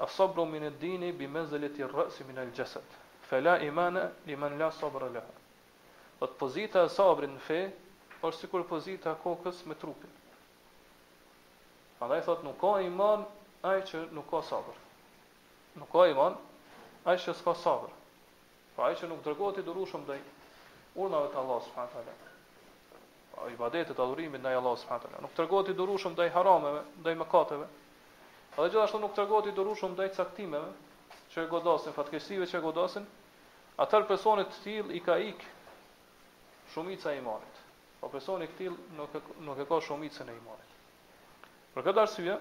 "As-sabru 0.06 0.46
min 0.52 0.68
ad 0.70 0.78
dini, 0.84 1.10
bi 1.22 1.28
manzilati 1.38 1.84
ar-ra'si 1.88 2.28
min 2.30 2.38
al-jasad, 2.46 2.98
Fela 3.30 3.56
la 3.58 3.66
imana 3.66 4.04
liman 4.26 4.56
la 4.62 4.70
sabra 4.78 5.10
laha." 5.16 5.36
Po 6.20 6.28
pozita 6.42 6.84
e 6.86 6.90
sabrit 6.90 7.32
në 7.34 7.42
fe 7.48 7.60
është 8.26 8.38
sikur 8.44 8.64
pozita 8.70 9.12
e 9.16 9.20
kokës 9.24 9.64
me 9.70 9.76
trupin. 9.82 10.12
Prandaj 12.00 12.22
thotë 12.30 12.46
nuk 12.48 12.58
ka 12.62 12.74
iman 12.88 13.26
ai 13.70 13.80
që 13.90 14.06
nuk 14.18 14.28
ka 14.32 14.42
sabrë. 14.50 14.82
Nuk 15.82 15.92
ka 15.94 16.08
iman 16.14 16.36
ai 17.10 17.18
që 17.24 17.34
s'ka 17.42 17.54
sabrë. 17.64 17.99
Pra 18.80 18.88
ai 18.94 18.96
që 18.96 19.10
nuk 19.12 19.20
dërgohet 19.26 19.58
i 19.60 19.64
durushëm 19.68 20.06
ndaj 20.08 20.20
urnave 21.04 21.30
të 21.34 21.36
Allahut 21.42 21.66
subhanahu 21.68 21.92
teala. 21.92 22.30
Pra 23.34 23.48
vadet 23.60 23.90
të 23.92 24.04
adhurimit 24.06 24.40
ndaj 24.40 24.54
Allahut 24.60 24.80
subhanahu 24.80 25.04
teala, 25.06 25.20
nuk 25.26 25.34
dërgohet 25.40 25.72
i 25.74 25.74
durushëm 25.80 26.14
ndaj 26.16 26.28
harameve, 26.36 26.84
ndaj 27.04 27.16
mëkateve. 27.24 27.68
Edhe 28.56 28.68
gjithashtu 28.78 29.02
nuk 29.04 29.18
dërgohet 29.18 29.50
i 29.52 29.54
durushëm 29.58 29.98
ndaj 29.98 30.08
caktimeve 30.16 30.70
që 31.34 31.44
godosin 31.52 31.96
fatkeqësive 31.98 32.48
që 32.54 32.62
godosin, 32.70 33.10
atëherë 33.84 34.08
personi 34.14 34.48
i 34.48 34.56
tillë 34.64 34.96
i 34.96 35.04
ka 35.10 35.20
ik 35.28 35.44
shumica 36.72 37.12
e 37.12 37.20
imanit. 37.20 37.60
Po 38.00 38.08
personi 38.16 38.48
i 38.48 38.56
tillë 38.62 38.96
nuk 39.02 39.20
nuk 39.50 39.60
e 39.60 39.68
ka 39.74 39.82
shumicën 39.90 40.32
e 40.32 40.38
imanit. 40.40 40.80
Për 41.76 41.90
këtë 41.90 42.06
arsye, 42.08 42.40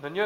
Në 0.00 0.08
një 0.14 0.24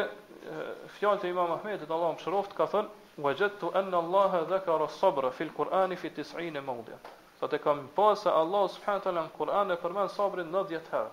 fjalë 0.99 1.19
të 1.23 1.29
Imam 1.31 1.49
Ahmedit, 1.55 1.89
Allahu 1.91 2.13
më 2.15 2.21
shëroft, 2.21 2.51
ka 2.55 2.67
thënë 2.69 3.04
wajadtu 3.17 3.69
anna 3.77 3.97
Allah 3.97 4.47
dhakara 4.47 4.87
sabra 4.89 5.31
fi 5.31 5.43
al-Qur'an 5.43 5.95
fi 5.97 6.09
90 6.09 6.61
mawdi'. 6.61 6.95
Sot 7.39 7.53
e 7.53 7.57
kam 7.59 7.89
pas 7.95 8.15
se 8.19 8.29
Allah 8.29 8.67
subhanahu 8.69 9.01
wa 9.05 9.11
taala 9.11 9.21
në 9.23 9.29
Kur'an 9.37 9.71
e 9.71 9.75
përmend 9.75 10.11
sabrin 10.11 10.51
90 10.51 10.79
herë, 10.91 11.09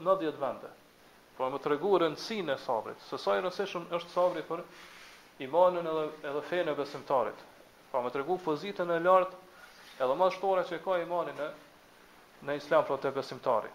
90 0.00 0.38
vende. 0.38 0.70
Po 1.36 1.48
më 1.50 1.58
tregu 1.58 1.92
rëndësinë 1.98 2.52
e 2.54 2.58
sabrit, 2.58 2.98
se 3.08 3.18
sa 3.18 3.36
i 3.36 3.40
rëndësishëm 3.42 3.86
është 3.96 4.10
sabri 4.12 4.42
për 4.44 4.62
imanin 5.46 5.86
edhe 5.86 6.04
edhe 6.28 6.42
fenë 6.50 6.72
e 6.72 6.74
besimtarit. 6.78 7.44
Po 7.92 8.02
më 8.04 8.10
tregu 8.14 8.38
pozitën 8.44 8.90
e 8.90 8.98
lartë 9.00 10.00
edhe 10.04 10.16
më 10.20 10.30
shtore 10.36 10.64
që 10.68 10.78
ka 10.84 10.98
imani 11.02 11.32
në 11.38 11.48
në 12.46 12.56
Islam 12.60 12.84
për 12.88 12.98
të 13.02 13.12
besimtarit. 13.16 13.72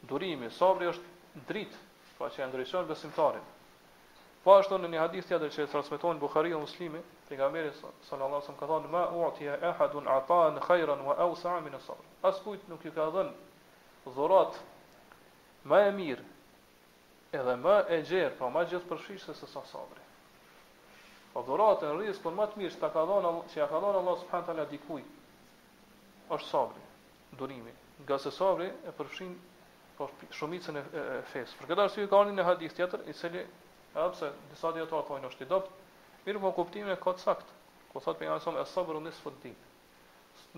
durimi, 0.05 0.49
sabri 0.53 0.91
është 0.91 1.41
dritë, 1.47 1.79
pra 2.17 2.27
që 2.29 2.43
e 2.43 2.47
ndryshon 2.51 2.87
besimtarin. 2.89 3.45
Po 4.43 4.53
ashtu 4.57 4.77
në 4.79 4.87
një 4.93 4.99
hadith 5.01 5.27
tjetër 5.27 5.51
që 5.51 5.63
e 5.65 5.71
transmetojnë 5.73 6.19
Bukhari 6.21 6.51
dhe 6.53 6.59
Muslimi, 6.61 7.01
pejgamberi 7.27 7.71
sallallahu 8.05 8.37
alajhi 8.39 8.47
wasallam 8.47 8.59
ka 8.61 8.69
thënë 8.71 8.91
ma 8.93 9.01
u'tiya 9.23 9.55
ahadun 9.73 10.07
ata'an 10.17 10.59
khayran 10.67 11.01
wa 11.07 11.17
awsa'a 11.25 11.59
min 11.63 11.73
as-sabr. 11.75 12.05
Askujt 12.29 12.67
nuk 12.69 12.85
i 12.85 12.91
ka 12.95 13.09
dhënë 13.11 13.33
dhurat 14.15 14.53
më 15.67 15.79
e 15.89 15.93
mirë 15.97 16.27
edhe 17.41 17.55
më 17.65 17.75
e 17.95 18.01
gjerë, 18.07 18.35
pra 18.37 18.47
më 18.55 18.63
gjithë 18.69 18.87
përfshirëse 18.91 19.33
se 19.41 19.47
sa 19.51 19.65
sabri. 19.71 20.05
Po 21.33 21.43
dhurat 21.45 21.83
e 21.83 21.91
rrezik 21.91 22.23
më 22.39 22.45
të 22.53 22.61
mirë 22.63 22.75
që 22.77 22.83
ta 22.85 22.89
ka 22.95 23.03
dhënë 23.09 23.35
ja 23.57 23.67
ka 23.69 23.83
dhënë 23.83 23.99
Allah 23.99 24.17
subhanahu 24.23 24.47
taala 24.47 24.69
dikujt 24.71 26.31
është 26.35 26.47
sabri, 26.53 26.81
durimi. 27.39 27.75
Nga 28.05 28.15
se 28.23 28.31
sabri 28.31 28.69
e 28.69 28.91
përfshin 28.97 29.35
po 29.97 30.09
shumicën 30.35 30.77
e 30.77 31.01
fesë. 31.33 31.57
Për 31.57 31.69
këtë 31.71 31.83
arsye 31.83 32.05
kanë 32.11 32.33
një 32.37 32.45
hadith 32.45 32.75
tjetër 32.77 33.05
i 33.09 33.13
cili 33.17 33.41
edhe 33.47 34.09
pse 34.13 34.29
disa 34.51 34.69
dietar 34.75 35.05
thonë 35.07 35.29
është 35.31 35.45
i 35.45 35.49
dobët, 35.49 35.79
mirë 36.27 36.41
po 36.43 36.51
kuptimin 36.59 36.93
e 36.93 36.99
ka 37.01 37.13
sakt. 37.21 37.47
Ku 37.91 38.01
thotë 38.03 38.19
pejgamberi 38.21 38.61
sa 38.61 38.65
sabrun 38.75 39.07
nisfu 39.07 39.31
din. 39.43 39.55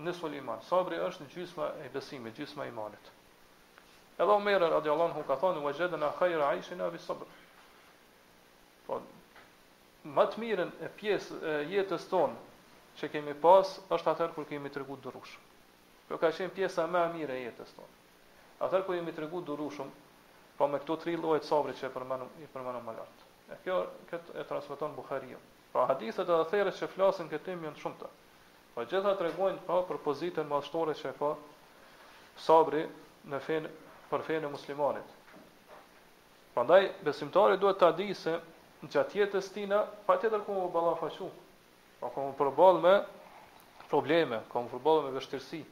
Nisfu 0.04 0.28
al-iman. 0.28 0.60
Sabri 0.68 0.98
është 1.00 1.28
gjysma 1.34 1.70
e 1.84 1.88
besimit, 1.94 2.36
gjysma 2.36 2.66
e 2.66 2.68
imanit. 2.72 3.08
Edhe 4.20 4.32
Omer 4.34 4.60
radiuallahu 4.60 5.08
anhu 5.14 5.24
ka 5.28 5.38
thënë 5.40 5.62
wajadna 5.64 6.12
khayra 6.18 6.50
aishina 6.56 6.90
bi 6.92 7.00
sabr. 7.06 7.30
Po 8.86 9.00
më 10.16 10.24
të 10.32 10.42
mirën 10.42 10.70
e 10.84 10.88
pjesë 10.98 11.38
e 11.44 11.54
jetës 11.72 12.06
tonë 12.12 12.36
që 12.98 13.08
kemi 13.12 13.34
pas 13.42 13.72
është 13.94 14.12
atë 14.14 14.28
kur 14.34 14.44
kemi 14.50 14.72
treguar 14.72 15.00
durush. 15.04 15.38
Kjo 16.08 16.18
ka 16.20 16.32
qenë 16.36 16.52
pjesa 16.58 16.84
më 16.90 17.06
e 17.06 17.12
mirë 17.16 17.36
e 17.36 17.42
jetës 17.48 17.74
tonë. 17.78 17.96
Atëherë 18.60 18.84
ku 18.86 18.92
jemi 18.96 19.12
tregu 19.16 19.38
durushum, 19.44 19.88
po 20.58 20.66
me 20.68 20.78
këto 20.82 20.96
tri 21.00 21.14
llojet 21.16 21.46
sabrit 21.48 21.78
që 21.80 21.88
përmendëm 21.94 22.32
i 22.44 22.48
përmendëm 22.54 22.82
më 22.88 22.94
lart. 22.98 23.22
E 23.50 23.56
kjo 23.64 23.76
këtë 24.10 24.34
e 24.36 24.42
transmeton 24.50 24.96
Buhariu. 24.98 25.38
Pra 25.72 25.86
hadithet 25.88 26.28
e 26.28 26.36
atherës 26.44 26.80
që 26.82 26.88
flasin 26.92 27.30
këtë 27.32 27.46
temë 27.46 27.68
janë 27.70 27.80
shumë 27.84 27.98
të. 28.02 28.10
Po 28.74 28.84
gjitha 28.90 29.14
tregojnë 29.20 29.62
pra 29.66 29.78
për 29.92 29.98
pozitën 30.04 30.48
madhështore 30.50 30.94
që 31.00 31.08
e 31.08 31.16
ka 31.20 31.30
sabri 32.48 32.82
në 33.32 33.40
fen 33.46 33.68
për 34.10 34.26
fenë 34.28 34.50
muslimanit. 34.52 35.08
Prandaj 36.54 36.82
besimtari 37.08 37.56
duhet 37.64 37.80
ta 37.80 37.88
di 38.02 38.10
se 38.20 38.34
gjatë 38.92 39.20
jetës 39.22 39.48
tina, 39.56 39.80
pa 40.04 40.18
tjetër 40.20 40.44
ku 40.44 40.56
më 40.60 40.66
bala 40.76 40.92
pa 41.00 41.08
po, 41.16 41.30
ku 42.08 42.20
më 42.20 42.26
me 42.82 42.96
probleme, 43.88 44.42
ku 44.52 44.62
më 44.62 44.68
përbal 44.74 45.02
me 45.06 45.14
vështirësi, 45.16 45.62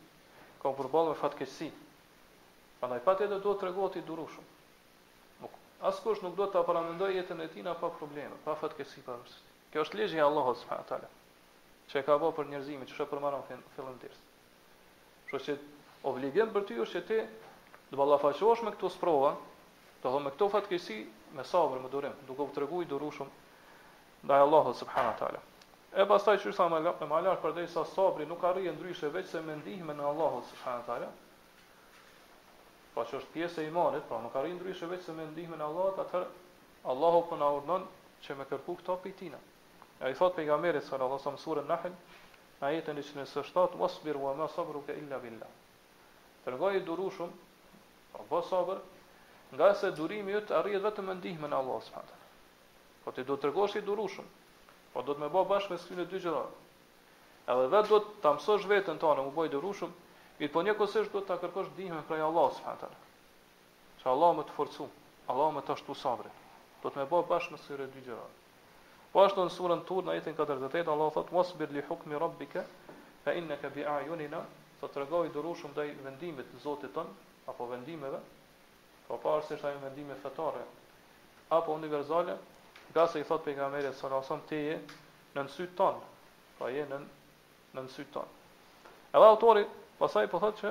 ku 0.61 0.77
më 0.77 0.89
me 1.09 1.17
fatkeqësi. 1.25 1.71
Prandaj 2.81 3.01
pa 3.05 3.15
do 3.19 3.27
duhet 3.27 3.43
të 3.45 3.53
tregohet 3.61 3.97
i 3.99 4.05
durushëm. 4.09 4.45
Nuk 5.43 5.55
askush 5.91 6.21
nuk 6.23 6.37
do 6.41 6.47
ta 6.51 6.61
paramendoj 6.67 7.09
jetën 7.17 7.41
e 7.43 7.49
tij 7.55 7.65
pa 7.81 7.89
probleme, 7.95 8.37
pa 8.45 8.55
fatkeqësi 8.61 9.03
pa 9.07 9.17
Kjo 9.73 9.83
është 9.87 9.97
ligji 10.01 10.19
i 10.19 10.23
Allahut 10.27 10.57
subhanahu 10.61 10.85
wa 10.85 10.89
taala. 10.91 11.09
Çe 11.91 12.03
ka 12.07 12.19
bëu 12.23 12.33
për 12.37 12.47
njerëzimin, 12.53 12.87
çka 12.93 13.05
marrën 13.25 13.43
fillim 13.77 13.99
tërës. 14.05 14.21
Kështu 15.33 15.41
që 15.49 15.57
obligim 16.13 16.55
për 16.55 16.65
ty 16.69 16.79
është 16.79 16.93
që 16.95 17.03
ti 17.11 17.19
do 17.27 17.97
të 17.97 18.01
ballafaqohesh 18.03 18.63
me 18.63 18.71
këto 18.77 18.89
sprova, 18.99 19.35
do 20.03 20.09
të 20.15 20.23
me 20.23 20.31
këto 20.37 20.49
fatkeqësi 20.55 21.01
me 21.39 21.45
sabër, 21.51 21.83
me 21.83 21.89
durim, 21.97 22.15
duke 22.31 22.43
u 22.47 22.51
treguar 22.61 22.87
i 22.87 22.89
durushëm 22.95 23.29
ndaj 24.29 24.47
Allahut 24.47 24.77
subhanahu 24.85 25.13
wa 25.15 25.19
taala. 25.25 25.41
E 25.93 26.05
pastaj 26.15 26.39
çu 26.47 26.53
sa 26.61 26.69
më 26.77 26.81
lart, 26.87 27.01
më 27.11 27.23
lart 27.27 27.43
përderisa 27.47 27.85
sabri 27.97 28.27
nuk 28.31 28.45
arrije 28.53 28.73
ndryshe 28.79 29.11
veçse 29.19 29.43
me 29.51 29.57
ndihmën 29.65 30.01
e 30.01 30.09
Allahut 30.15 30.47
subhanahu 30.55 30.85
wa 30.85 30.93
taala, 30.93 31.11
pra 32.99 33.07
që 33.07 33.15
është 33.23 33.31
pjesë 33.33 33.63
e 33.63 33.69
imanit, 33.71 34.09
pra 34.11 34.19
nuk 34.19 34.35
arrin 34.41 34.57
ndryshe 34.59 34.89
vetëm 34.91 35.05
se 35.07 35.13
me 35.15 35.25
ndihmën 35.31 35.61
e 35.61 35.63
Allahut, 35.69 35.99
atëherë 36.03 36.87
Allahu 36.91 37.21
po 37.31 37.37
na 37.39 37.47
urdhon 37.55 37.85
që 38.27 38.35
me 38.41 38.47
kërku 38.51 38.75
këto 38.81 38.97
pejtina. 39.05 39.39
Ai 40.03 40.17
thot 40.19 40.35
pejgamberit 40.35 40.83
sallallahu 40.83 41.15
alajhi 41.15 41.23
wasallam 41.23 41.39
surën 41.39 41.69
Nahl, 41.71 41.93
ajetën 42.67 42.99
27, 42.99 43.77
wasbir 43.83 44.19
wa 44.19 44.33
ma 44.41 44.49
sabruka 44.51 44.97
illa 44.99 45.21
billah. 45.23 45.47
Tregoj 46.45 46.81
i 46.81 46.83
durushëm, 46.89 47.31
pra 48.17 48.27
bëj 48.33 48.43
sabër, 48.51 48.83
nga 49.55 49.71
se 49.79 49.93
durimi 50.01 50.35
yt 50.41 50.51
arrihet 50.59 50.83
vetëm 50.89 51.07
me 51.13 51.15
ndihmën 51.21 51.55
e 51.55 51.59
Allahut 51.61 51.87
subhanahu. 51.87 52.21
Po 53.05 53.15
ti 53.15 53.23
do 53.31 53.39
të 53.39 53.47
tregosh 53.47 53.79
i 53.79 53.85
durushëm, 53.87 54.27
po 54.93 55.07
do 55.07 55.15
të 55.15 55.23
më 55.23 55.31
bëj 55.39 55.47
bashkë 55.55 55.71
me 55.71 55.79
sy 55.87 55.95
në 56.03 56.09
dy 56.11 56.25
gjëra. 56.27 56.43
Edhe 57.47 57.71
vetë 57.77 57.95
do 57.95 58.03
të 58.09 58.19
ta 58.27 58.35
mësosh 58.41 58.67
veten 58.75 58.99
tonë, 58.99 59.29
u 59.31 59.31
boj 59.39 59.47
durushum, 59.55 59.95
Mirë 60.39 60.53
po 60.55 60.63
një 60.63 60.73
kësështë 60.79 61.11
duhet 61.13 61.25
të 61.29 61.37
kërkosh 61.43 61.69
dihme 61.77 61.99
prej 62.09 62.21
Allah 62.25 62.51
së 62.57 62.61
fatër. 62.65 62.91
Që 64.03 64.11
Allah 64.13 64.35
më 64.39 64.45
të 64.47 64.53
forcu, 64.57 64.85
Allah 65.33 65.49
më 65.57 65.63
të 65.67 65.73
ashtu 65.75 65.95
sabri. 66.03 66.31
Do 66.83 66.93
të 66.95 67.01
me 67.01 67.07
bo 67.11 67.23
bashkë 67.31 67.57
në 67.57 67.59
sire 67.65 67.89
dy 67.95 68.05
gjëra. 68.07 68.27
Po 69.15 69.25
ashtu 69.27 69.43
në 69.49 69.53
surën 69.57 69.83
tur 69.89 70.07
në 70.07 70.15
jetin 70.21 70.37
48, 70.39 70.93
Allah 70.95 71.11
thotë, 71.17 71.35
mos 71.35 71.51
bir 71.59 71.73
li 71.75 71.83
hukmi 71.89 72.21
rabbike, 72.23 72.63
e 73.27 73.35
inne 73.41 73.57
ke 73.63 73.71
bi 73.75 73.83
ajunina, 73.95 74.45
të 74.79 74.91
të 74.95 75.03
regoj 75.03 75.25
dëru 75.35 75.57
shumë 75.63 75.75
dhe 75.81 75.89
vendimit 76.07 76.55
zotit 76.67 76.95
tënë, 76.95 77.17
apo 77.51 77.67
vendimeve, 77.73 78.23
po 79.09 79.19
parë 79.25 79.43
se 79.51 79.59
shtaj 79.59 79.75
vendime 79.89 80.15
fetare, 80.23 80.63
apo 81.59 81.75
univerzale, 81.81 82.39
nga 82.93 83.09
se 83.11 83.19
i 83.19 83.27
thotë 83.33 83.49
për 83.49 83.59
nga 83.59 83.71
merit, 83.75 83.99
së 84.03 84.13
nësëm 84.15 84.47
të 84.53 84.63
je 84.63 84.79
në 85.35 85.47
nësytë 85.51 85.77
tënë, 85.83 86.13
pa 86.55 86.63
po 86.63 86.71
je 86.77 86.87
në 86.93 87.03
nësytë 87.83 88.13
tënë. 88.15 88.35
Edhe 89.17 89.33
autorit, 89.33 89.75
Pastaj 89.99 90.29
po 90.31 90.39
thotë 90.39 90.61
se 90.63 90.71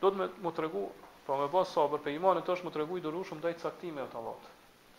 do 0.00 0.10
të 0.14 0.18
më 0.18 0.26
më 0.46 0.50
tregu, 0.56 0.82
po 1.26 1.36
më 1.40 1.46
pas 1.54 1.70
sabër 1.76 2.00
për 2.04 2.14
imanin 2.16 2.44
tosh 2.46 2.62
më 2.66 2.70
tregu 2.76 2.98
i 2.98 3.00
dorë 3.06 3.22
ndaj 3.38 3.54
caktimeve 3.62 4.06
të 4.12 4.18
Allahut. 4.20 4.44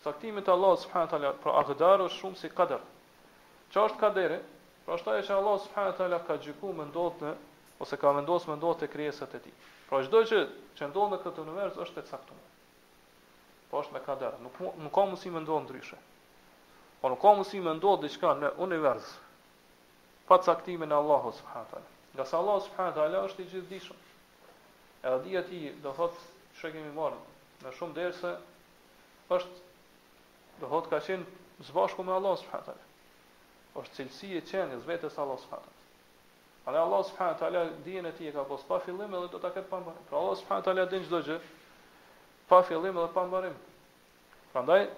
Caktimet 0.04 0.48
e 0.48 0.52
Allahut 0.54 0.80
subhanahu 0.82 1.10
taala 1.12 1.30
për 1.44 1.52
aqdar 1.62 2.02
është 2.08 2.18
shumë 2.18 2.40
si 2.42 2.50
qadar. 2.58 2.82
Çfarë 3.72 3.86
është 3.90 4.00
qadere? 4.02 4.36
Pra 4.84 4.96
është 4.98 5.12
ajo 5.14 5.22
që 5.30 5.34
Allah 5.38 5.56
subhanahu 5.64 5.96
taala 6.00 6.18
ka 6.26 6.36
gjykuar 6.44 6.76
më 6.82 6.86
ndotë 6.90 7.32
ose 7.84 7.96
ka 8.02 8.12
vendosur 8.18 8.52
më 8.52 8.56
ndotë 8.60 8.88
krijesat 8.92 9.34
e 9.34 9.40
tij. 9.46 9.56
Pra 9.88 10.02
çdo 10.04 10.20
gjë 10.28 10.40
që 10.76 10.88
ndodh 10.92 11.12
në 11.14 11.20
këtë 11.24 11.44
univers 11.44 11.78
është 11.84 12.02
e 12.04 12.08
caktuar. 12.10 12.44
Po 13.70 13.80
është 13.82 13.96
me 13.96 14.02
qadar, 14.08 14.36
nuk 14.44 14.60
nuk 14.84 14.92
ka 14.98 15.06
mundësi 15.08 15.32
më 15.36 15.42
ndonë 15.46 15.66
ndryshe. 15.68 15.98
Po 17.00 17.08
nuk 17.14 17.20
ka 17.24 17.32
mundësi 17.36 17.62
më 17.64 17.76
ndonë 17.80 18.02
diçka 18.04 18.34
në 18.42 18.52
univers 18.66 19.08
pa 20.28 20.38
caktimin 20.48 20.92
e 20.92 20.98
Allahut 21.02 21.36
subhanahu 21.40 21.70
taala. 21.74 21.94
Nga 22.14 22.24
sa 22.26 22.42
Allah 22.42 22.58
subhanahu 22.66 22.90
wa 22.90 22.96
taala 22.98 23.18
është 23.30 23.42
i 23.44 23.48
gjithdijshëm. 23.54 23.98
Edhe 25.06 25.18
dia 25.26 25.42
ti 25.48 25.58
do 25.84 25.92
thot 25.98 26.16
çka 26.58 26.72
kemi 26.74 26.90
marrë 26.96 27.18
në 27.64 27.72
shumë 27.78 27.96
derse 27.98 28.32
është 29.30 29.66
do 30.62 30.70
thot 30.72 30.90
ka 30.90 30.98
qenë 31.06 31.22
së 31.68 31.74
bashku 31.76 32.02
me 32.08 32.14
Allah 32.16 32.34
subhanahu 32.40 32.66
wa 32.66 32.72
taala. 32.72 32.86
Është 33.82 33.94
cilësi 34.00 34.30
e 34.38 34.42
qenies 34.50 34.88
vetes 34.90 35.18
Allah 35.22 35.38
subhanahu 35.44 35.78
Ale 36.70 36.78
Allah 36.78 37.02
subhanahu 37.10 37.34
wa 37.38 37.42
taala 37.44 37.62
dijen 37.86 38.06
e 38.06 38.12
tij 38.16 38.28
e 38.28 38.32
ka 38.34 38.42
pas 38.50 38.62
pa 38.68 38.78
fillim 38.84 39.14
edhe 39.18 39.28
do 39.34 39.38
ta 39.44 39.50
ketë 39.54 39.70
pa 39.70 39.78
mbarim. 39.80 40.02
Pra 40.10 40.18
Allah 40.22 40.36
subhanahu 40.40 40.62
wa 40.62 40.68
taala 40.68 40.86
din 40.92 41.06
çdo 41.06 41.20
gjë 41.28 41.38
pa 42.50 42.58
fillim 42.68 42.98
edhe 42.98 43.08
pa 43.14 43.22
mbarim. 43.30 43.54
Prandaj 44.52 44.90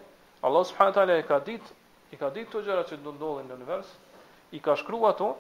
Allah 0.46 0.64
subhanahu 0.70 0.92
wa 0.96 0.96
taala 0.98 1.14
e 1.20 1.26
ka 1.28 1.38
ditë, 1.50 1.68
i 2.12 2.16
ka 2.16 2.32
ditë 2.34 2.50
to 2.50 2.62
gjëra 2.66 2.88
që 2.88 2.96
do 3.04 3.12
ndodhin 3.18 3.46
në 3.46 3.54
univers, 3.60 3.86
i 4.50 4.58
ka 4.64 4.74
shkruar 4.80 5.12
ato 5.14 5.30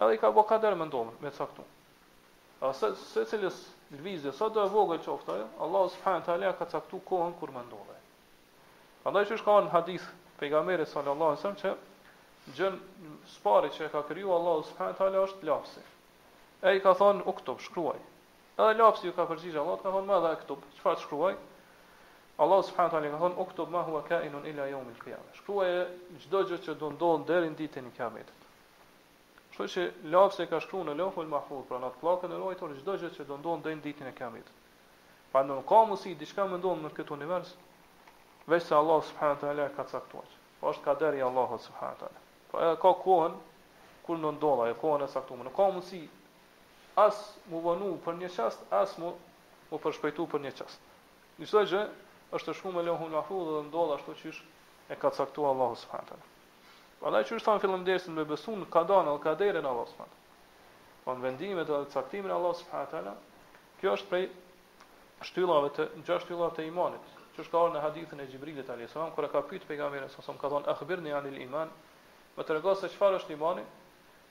Edhe 0.00 0.16
i 0.16 0.20
ka 0.24 0.30
bë 0.32 0.42
kader 0.48 0.74
me 0.80 0.84
ndonë, 0.88 1.12
me 1.22 1.30
caktu. 1.36 1.64
A 2.64 2.70
se, 2.76 2.88
se 3.12 3.22
cilës 3.28 3.58
lëvizje, 3.92 4.32
sa 4.38 4.46
do 4.54 4.62
e 4.64 4.70
vogël 4.72 5.02
që 5.04 5.16
jo? 5.40 5.46
Allah 5.64 5.84
subhanë 5.96 6.24
të 6.28 6.36
ka 6.60 6.68
caktu 6.74 7.00
kohën 7.10 7.34
kur 7.40 7.52
me 7.52 7.64
ndonë. 7.66 7.96
Andaj 9.10 9.26
që 9.30 9.38
shka 9.42 9.58
në 9.66 9.72
hadith, 9.74 10.06
pejga 10.40 10.62
sallallahu 10.62 10.88
sallë 10.94 11.12
Allah, 11.12 11.36
nësëm 11.36 11.56
që 11.60 12.56
gjën 12.56 12.80
spari 13.34 13.70
që 13.76 13.86
e 13.86 13.90
ka 13.92 14.02
kryu, 14.08 14.32
Allah 14.38 14.64
subhanë 14.70 14.96
të 15.02 15.10
është 15.26 15.48
lapsi. 15.50 15.84
E 16.70 16.74
i 16.76 16.80
ka 16.84 16.96
thonë, 17.00 17.24
u 17.30 17.36
këtub, 17.38 17.60
shkruaj. 17.68 18.00
Edhe 18.56 18.74
lapsi 18.80 19.06
ju 19.08 19.12
ka 19.16 19.28
përgjishë, 19.30 19.60
Allah 19.62 19.80
ka 19.84 19.92
thonë, 19.94 20.08
ma 20.08 20.22
dhe 20.24 20.32
e 20.36 20.40
këtub, 20.44 20.64
që 20.80 20.84
fa 20.86 20.96
të 20.96 21.04
shkruaj? 21.04 21.36
Allah 22.44 22.64
subhanahu 22.72 22.96
wa 22.96 23.00
ka 23.00 23.00
thonë 23.12 23.24
thon 23.28 23.38
uktub 23.44 23.72
ma 23.76 23.84
huwa 23.88 24.00
ka'inun 24.08 24.48
ila 24.52 24.68
yawm 24.72 24.92
al-qiyamah. 24.96 25.32
Shkruaj 25.42 25.72
çdo 26.24 26.42
gjë 26.52 26.62
që 26.66 26.78
do 26.84 26.92
ndodh 26.96 27.28
deri 27.34 27.52
ditën 27.62 27.88
e 27.92 27.96
Kiametit. 27.96 28.36
Kështu 29.60 29.74
që 29.84 30.12
lafës 30.12 30.38
e 30.40 30.44
ka 30.48 30.58
shkru 30.64 30.78
në 30.88 30.92
lafën 30.98 31.26
Mahfuz, 31.28 31.64
pra 31.68 31.76
në 31.80 31.88
atë 31.90 31.98
plakën 32.02 32.32
e 32.32 32.36
rojtër, 32.40 32.70
çdo 32.80 32.92
gjithë 33.00 33.16
që 33.16 33.24
do 33.30 33.36
ndonë 33.40 33.62
dhe 33.66 33.72
në 33.76 33.82
ditin 33.86 34.06
e 34.08 34.12
kemit. 34.20 34.46
Pa 35.32 35.42
në 35.44 35.56
ka 35.70 35.80
mësi, 35.90 36.14
diçka 36.22 36.46
më 36.52 36.60
ndonë 36.62 36.86
në 36.86 36.90
këtë 36.98 37.12
univers, 37.18 37.50
veç 38.48 38.64
se 38.70 38.74
Allah 38.78 39.02
subhanë 39.10 39.36
të 39.42 39.50
ala 39.52 39.66
ka 39.76 39.84
caktuar 39.90 40.24
që. 40.30 40.38
Po 40.62 40.70
është 40.72 40.84
ka 40.86 40.94
deri 41.02 41.20
Allah 41.28 41.52
subhanë 41.66 42.00
të 42.00 42.08
ala. 42.08 42.22
Pra 42.48 42.56
po 42.56 42.64
edhe 42.70 42.80
ka 42.86 42.94
kohën, 43.04 43.36
kur 44.08 44.20
në 44.22 44.32
ndonë, 44.38 44.70
e 44.72 44.78
kohën 44.80 45.04
e 45.04 45.10
caktuar. 45.16 45.44
Në 45.50 45.54
ka 45.60 45.68
mësi, 45.76 46.02
as 47.04 47.20
mu 47.52 47.60
vënu 47.68 47.92
për 48.08 48.18
një 48.24 48.32
qast, 48.38 48.64
as 48.80 48.96
mu, 49.02 49.12
mu 49.68 49.82
përshpejtu 49.84 50.30
për 50.32 50.46
një 50.46 50.54
qast. 50.56 50.80
Në 51.36 51.84
është 52.36 52.52
shumë 52.56 52.84
e 52.86 52.86
shku 52.86 53.08
me 53.08 53.12
lafën 53.12 53.16
dhe 53.52 53.60
ndodh 53.68 53.96
ashtu 53.98 54.16
që 54.24 54.34
e 54.94 54.96
ka 55.04 55.10
caktuar 55.20 55.50
Allahu 55.52 55.74
subhanë 55.84 56.28
është 57.00 57.24
çu 57.28 57.36
thon 57.44 57.58
fillim 57.60 57.84
dersin 57.86 58.12
me 58.14 58.24
në 58.28 58.66
ka 58.70 58.80
Në 58.82 59.08
al 59.12 59.18
kaderin 59.18 59.64
Allah 59.64 59.86
subhanahu. 59.88 60.16
Von 61.06 61.20
vendimet 61.22 61.66
dhe 61.66 61.78
caktimin 61.94 62.30
Allah 62.30 62.54
subhanahu 62.54 63.16
Kjo 63.80 63.92
është 63.96 64.08
prej 64.10 64.28
shtyllave 65.28 65.68
të 65.76 65.86
gjashtë 65.96 66.26
shtyllave 66.26 66.54
të 66.56 66.66
imanit. 66.68 67.00
ka 67.50 67.56
orë 67.58 67.72
në 67.74 67.80
hadithin 67.80 68.20
e 68.20 68.26
Xhibrilit 68.26 68.68
alayhis 68.70 68.90
salam 68.92 69.10
kur 69.14 69.24
e 69.24 69.28
ka 69.28 69.40
pyet 69.40 69.62
pejgamberin 69.66 70.08
sallallahu 70.08 70.36
alaihi 70.36 70.38
wasallam 70.38 70.40
ka 70.40 70.48
thon 70.48 70.64
akhbirni 70.72 71.12
anil 71.12 71.38
iman. 71.40 71.68
Më 72.36 72.44
tregos 72.44 72.80
se 72.80 72.86
çfarë 72.88 73.16
është 73.16 73.30
imani. 73.32 73.64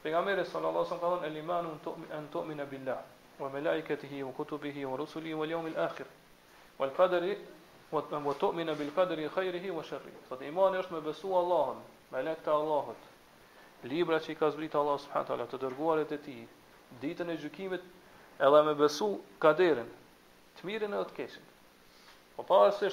Pejgamberi 0.03 0.45
sallallahu 0.45 0.85
alaihi 0.85 0.89
wasallam 0.89 0.99
ka 0.99 1.09
thon 1.09 1.23
el 1.25 1.37
imanu 1.37 1.69
an 2.17 2.27
tu'mina 2.31 2.65
billah 2.65 2.99
wa 3.39 3.49
malaikatihi 3.49 4.23
wa 4.23 4.31
kutubihi 4.33 4.85
wa 4.85 4.97
rusulihi 4.97 5.33
wal 5.33 5.49
yawmil 5.49 5.77
akhir 5.79 6.05
wal 6.77 6.91
qadri 6.93 7.33
wa 7.91 8.01
tu'mina 8.39 8.73
bil 8.75 8.91
qadri 8.93 9.25
wa 9.71 9.83
sharrihi. 9.83 10.19
Sot 10.29 10.41
imani 10.41 10.77
është 10.77 10.93
me 10.93 11.01
besu 11.01 11.33
Allahun, 11.33 11.81
melekët 12.13 12.45
të 12.45 12.51
Allahut, 12.53 13.07
libra 13.89 14.17
që 14.25 14.33
i 14.33 14.37
ka 14.39 14.47
zbrit 14.53 14.75
Allah 14.79 14.97
subhanahu 15.03 15.47
të 15.51 15.59
dërguarit 15.63 16.11
e 16.15 16.19
tij, 16.27 16.39
ditën 17.03 17.29
e 17.29 17.35
gjykimit, 17.43 17.83
edhe 18.47 18.61
me 18.69 18.73
besu 18.79 19.09
kaderin, 19.43 19.89
të 20.57 20.67
mirën 20.69 20.95
e 20.99 21.03
të 21.11 21.17
keshin. 21.19 21.45
Po 22.37 22.43
është, 22.69 22.89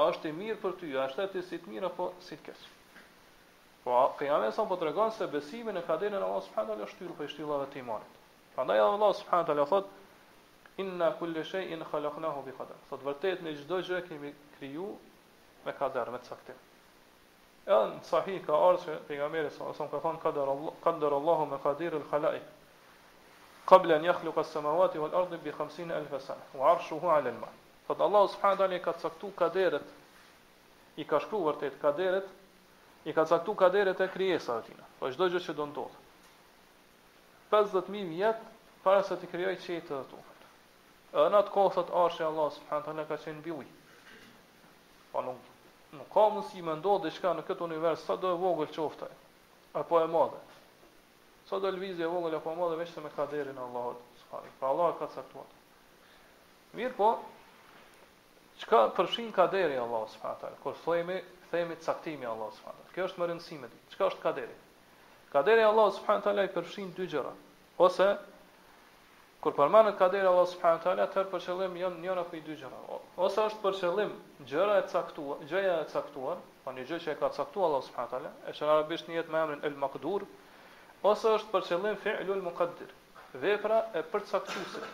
a 0.00 0.04
është 0.10 0.30
i 0.32 0.36
mirë 0.40 0.58
për 0.64 0.74
ty, 0.80 0.90
a 0.98 1.06
është 1.10 1.28
të 1.34 1.44
si 1.50 1.60
të 1.62 1.74
mirë 1.74 1.90
apo 1.92 2.08
si 2.26 2.34
të 2.40 2.48
keq. 2.48 2.64
Po 3.84 4.00
kjo 4.18 4.40
sa 4.56 4.66
po 4.70 4.78
tregon 4.82 5.12
se 5.12 5.30
besimi 5.34 5.74
në 5.76 5.84
kaderin 5.86 6.18
e 6.18 6.22
Allah 6.26 6.42
subhanahu 6.48 6.82
wa 6.82 6.90
shtyllë 6.94 7.16
për 7.20 7.30
shtyllave 7.36 7.68
të 7.74 7.82
imanit. 7.84 8.18
Prandaj 8.54 8.82
Allah 8.86 9.12
subhanahu 9.20 9.60
wa 9.62 9.68
thot 9.74 10.78
inna 10.82 11.12
kulli 11.20 11.44
shay'in 11.52 11.86
khalaqnahu 11.92 12.44
bi 12.46 12.56
qadar. 12.58 12.78
Sot 12.90 13.04
vërtet 13.06 13.44
në 13.46 13.54
çdo 13.62 13.82
gjë 13.90 14.02
kemi 14.08 14.34
kriju 14.58 14.88
me 15.66 15.76
kader, 15.82 16.10
me 16.10 16.18
caktim. 16.28 16.58
Edhe 17.64 17.84
në 17.94 18.00
sahih 18.10 18.40
ka 18.46 18.56
arë 18.64 18.80
që 18.82 18.94
për 19.10 19.46
sa 19.52 19.68
osëm 19.70 19.86
ka 19.92 19.98
thonë 20.06 20.20
kader, 20.84 21.08
Allahu 21.16 21.46
me 21.52 21.58
kadir 21.66 21.94
il 21.98 22.02
khalai. 22.10 22.40
Kablen 23.70 24.04
jakhlu 24.04 24.32
ka 24.36 24.44
samawati 24.48 24.98
vë 25.00 25.08
ardhë 25.20 25.38
bi 25.46 25.52
khamsin 25.58 25.90
e 25.90 25.94
elfesan. 26.00 26.36
U 26.58 26.62
arshu 26.70 26.98
hua 27.04 27.14
alel 27.20 27.38
ma. 27.40 27.48
Thot 27.86 28.00
Allahu 28.08 28.28
subhanë 28.34 28.58
dali 28.62 28.80
ka 28.88 28.92
caktu 29.04 29.30
kaderet, 29.38 29.86
i 30.96 31.04
ka 31.12 31.22
shkru 31.24 31.40
vërtet 31.46 31.78
kaderet, 31.86 32.28
i 33.08 33.12
ka 33.16 33.24
caktu 33.32 33.54
kaderet 33.62 34.00
e 34.00 34.08
kryesa 34.14 34.58
atina, 34.58 34.76
tina. 34.76 34.86
Po 34.98 35.10
shdo 35.14 35.30
gjë 35.34 35.40
që 35.46 35.56
do 35.62 35.66
në 35.70 35.74
tothë. 35.80 36.04
50.000 37.56 38.14
jetë, 38.20 38.52
para 38.84 39.00
se 39.08 39.16
të 39.22 39.30
kryoj 39.32 39.56
qëjtë 39.64 39.88
dhe 39.94 40.04
tufët. 40.12 40.46
Edhe 41.16 41.26
në 41.32 41.40
atë 41.40 41.56
kohë 41.56 41.86
arë 41.88 42.14
që 42.18 42.28
Allahu 42.28 42.56
subhanë 42.60 43.08
ka 43.12 43.20
qenë 43.24 43.42
biuj. 43.48 43.64
Pa 45.16 45.16
po 45.16 45.26
nuk 45.30 45.50
nuk 45.98 46.10
ka 46.12 46.24
mundësi 46.34 46.62
me 46.66 46.74
ndodhë 46.78 47.08
diçka 47.08 47.30
në 47.38 47.42
këtë 47.48 47.64
univers 47.66 48.02
sa 48.08 48.16
do 48.22 48.30
e 48.34 48.38
vogël 48.40 48.70
qoftë 48.74 49.08
apo 49.80 50.00
e 50.02 50.08
madhe. 50.14 50.40
Sa 51.48 51.58
do 51.62 51.70
lëvizje 51.74 52.06
e 52.06 52.10
vogël 52.10 52.36
apo 52.38 52.52
e 52.54 52.58
madhe 52.60 52.78
veçse 52.80 53.00
me 53.04 53.10
kaderin 53.14 53.56
e 53.58 53.62
Allahut 53.62 54.00
subhanallahu. 54.22 54.58
Pra 54.58 54.68
Allah 54.72 54.88
e 54.94 54.98
ka 54.98 55.06
caktuar. 55.14 55.46
Mirë 56.76 56.94
po, 56.98 57.08
çka 58.62 58.78
përfshin 58.98 59.32
kaderi 59.32 59.78
Allahu 59.84 60.08
subhanallahu. 60.14 60.62
Kur 60.62 60.74
thojmë 60.84 61.16
themi 61.50 61.76
saktimi 61.80 62.26
Allahu 62.26 62.52
subhanallahu. 62.58 62.92
Kjo 62.94 63.08
është 63.08 63.20
më 63.22 63.30
rëndësishme 63.30 63.68
ditë. 63.72 63.90
Çka 63.94 64.06
është 64.12 64.22
kaderi? 64.26 64.54
Kaderi 65.34 65.64
Allahu 65.66 65.90
subhanallahu 66.00 66.50
i 66.50 66.54
përfshin 66.58 66.94
dy 66.96 67.08
gjëra 67.14 67.32
ose 67.84 68.08
Kur 69.44 69.52
përmendet 69.52 69.98
kaderi 70.00 70.24
Allah 70.28 70.46
subhanahu 70.50 70.80
taala 70.82 71.04
atëherë 71.04 71.28
për 71.30 71.42
qëllim 71.46 71.74
janë 71.76 71.98
njëra 72.02 72.22
prej 72.30 72.38
dy 72.46 72.54
gjëra. 72.60 72.78
Ose 73.26 73.42
është 73.42 73.58
për 73.64 73.74
qëllim 73.80 74.12
gjëra 74.52 74.76
e 74.80 74.84
caktuar, 74.92 75.42
gjëja 75.50 75.74
e 75.82 75.88
caktuar, 75.92 76.38
pa 76.62 76.70
po 76.70 76.72
një 76.78 76.84
gjë 76.90 76.98
që 77.04 77.10
e 77.12 77.14
ka 77.20 77.28
caktuar 77.38 77.66
Allah 77.68 77.82
subhanahu 77.88 78.12
teala, 78.12 78.30
e 78.48 78.54
që 78.56 78.64
në 78.64 78.70
arabisht 78.74 79.10
njihet 79.10 79.28
me 79.34 79.42
emrin 79.42 79.66
El 79.68 79.76
Maqdur, 79.82 80.24
ose 81.10 81.32
është 81.36 81.50
për 81.52 81.66
qëllim 81.68 81.98
fi'lul 82.06 82.40
muqaddir, 82.46 82.94
vepra 83.42 83.82
e 84.00 84.04
përcaktuesit. 84.14 84.88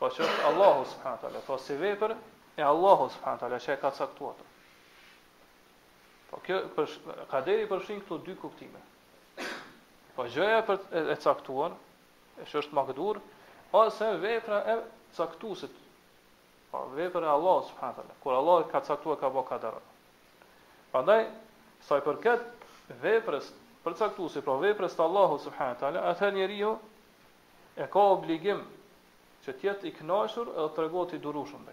Po 0.00 0.10
që 0.16 0.26
është 0.26 0.48
Allahu 0.50 0.82
subhanahu 0.96 1.22
teala, 1.26 1.44
po 1.46 1.60
si 1.68 1.78
vepër 1.84 2.16
e 2.58 2.66
Allahu 2.72 3.06
subhanahu 3.14 3.42
teala 3.44 3.62
që 3.66 3.72
e 3.76 3.78
ka 3.84 3.94
caktuar. 4.00 4.42
Po 6.32 6.42
kjo 6.48 6.58
për 6.80 6.98
kaderi 7.36 7.70
përfshin 7.70 8.02
këto 8.02 8.18
dy 8.26 8.36
kuptime. 8.42 8.82
Po 10.18 10.26
gjëja 10.34 10.60
e, 10.66 11.06
caktuar, 11.24 11.78
është 12.46 12.74
makdur, 12.76 13.22
ose 13.76 14.16
vepra 14.16 14.62
e 14.64 14.76
caktuesit. 15.16 15.70
Pa 16.70 16.78
po, 16.78 16.88
vepra 16.94 17.24
e 17.26 17.30
Allah 17.30 17.62
subhanahu 17.68 17.94
taala. 17.96 18.14
Kur 18.22 18.32
Allah 18.32 18.64
ka 18.70 18.80
caktuar 18.80 19.16
ka 19.20 19.28
bëka 19.28 19.48
kadar. 19.56 19.74
Prandaj 20.92 21.26
sa 21.88 21.98
i 22.00 22.04
përket 22.04 22.42
veprës 23.02 23.48
për 23.84 23.94
caktuesi, 24.00 24.42
pra 24.42 24.54
po, 24.56 24.62
veprës 24.64 24.96
të 24.96 25.02
Allahut 25.06 25.42
subhanahu 25.44 25.80
taala, 25.80 26.02
atë 26.12 26.32
njeriu 26.34 26.72
e 27.76 27.86
ka 27.92 28.04
obligim 28.16 28.64
që 29.44 29.52
të 29.60 29.68
jetë 29.70 29.90
i 29.90 29.92
kënaqur 30.00 30.50
edhe 30.56 30.68
të 30.74 30.82
rregohet 30.84 31.16
i 31.18 31.22
durueshëm 31.24 31.68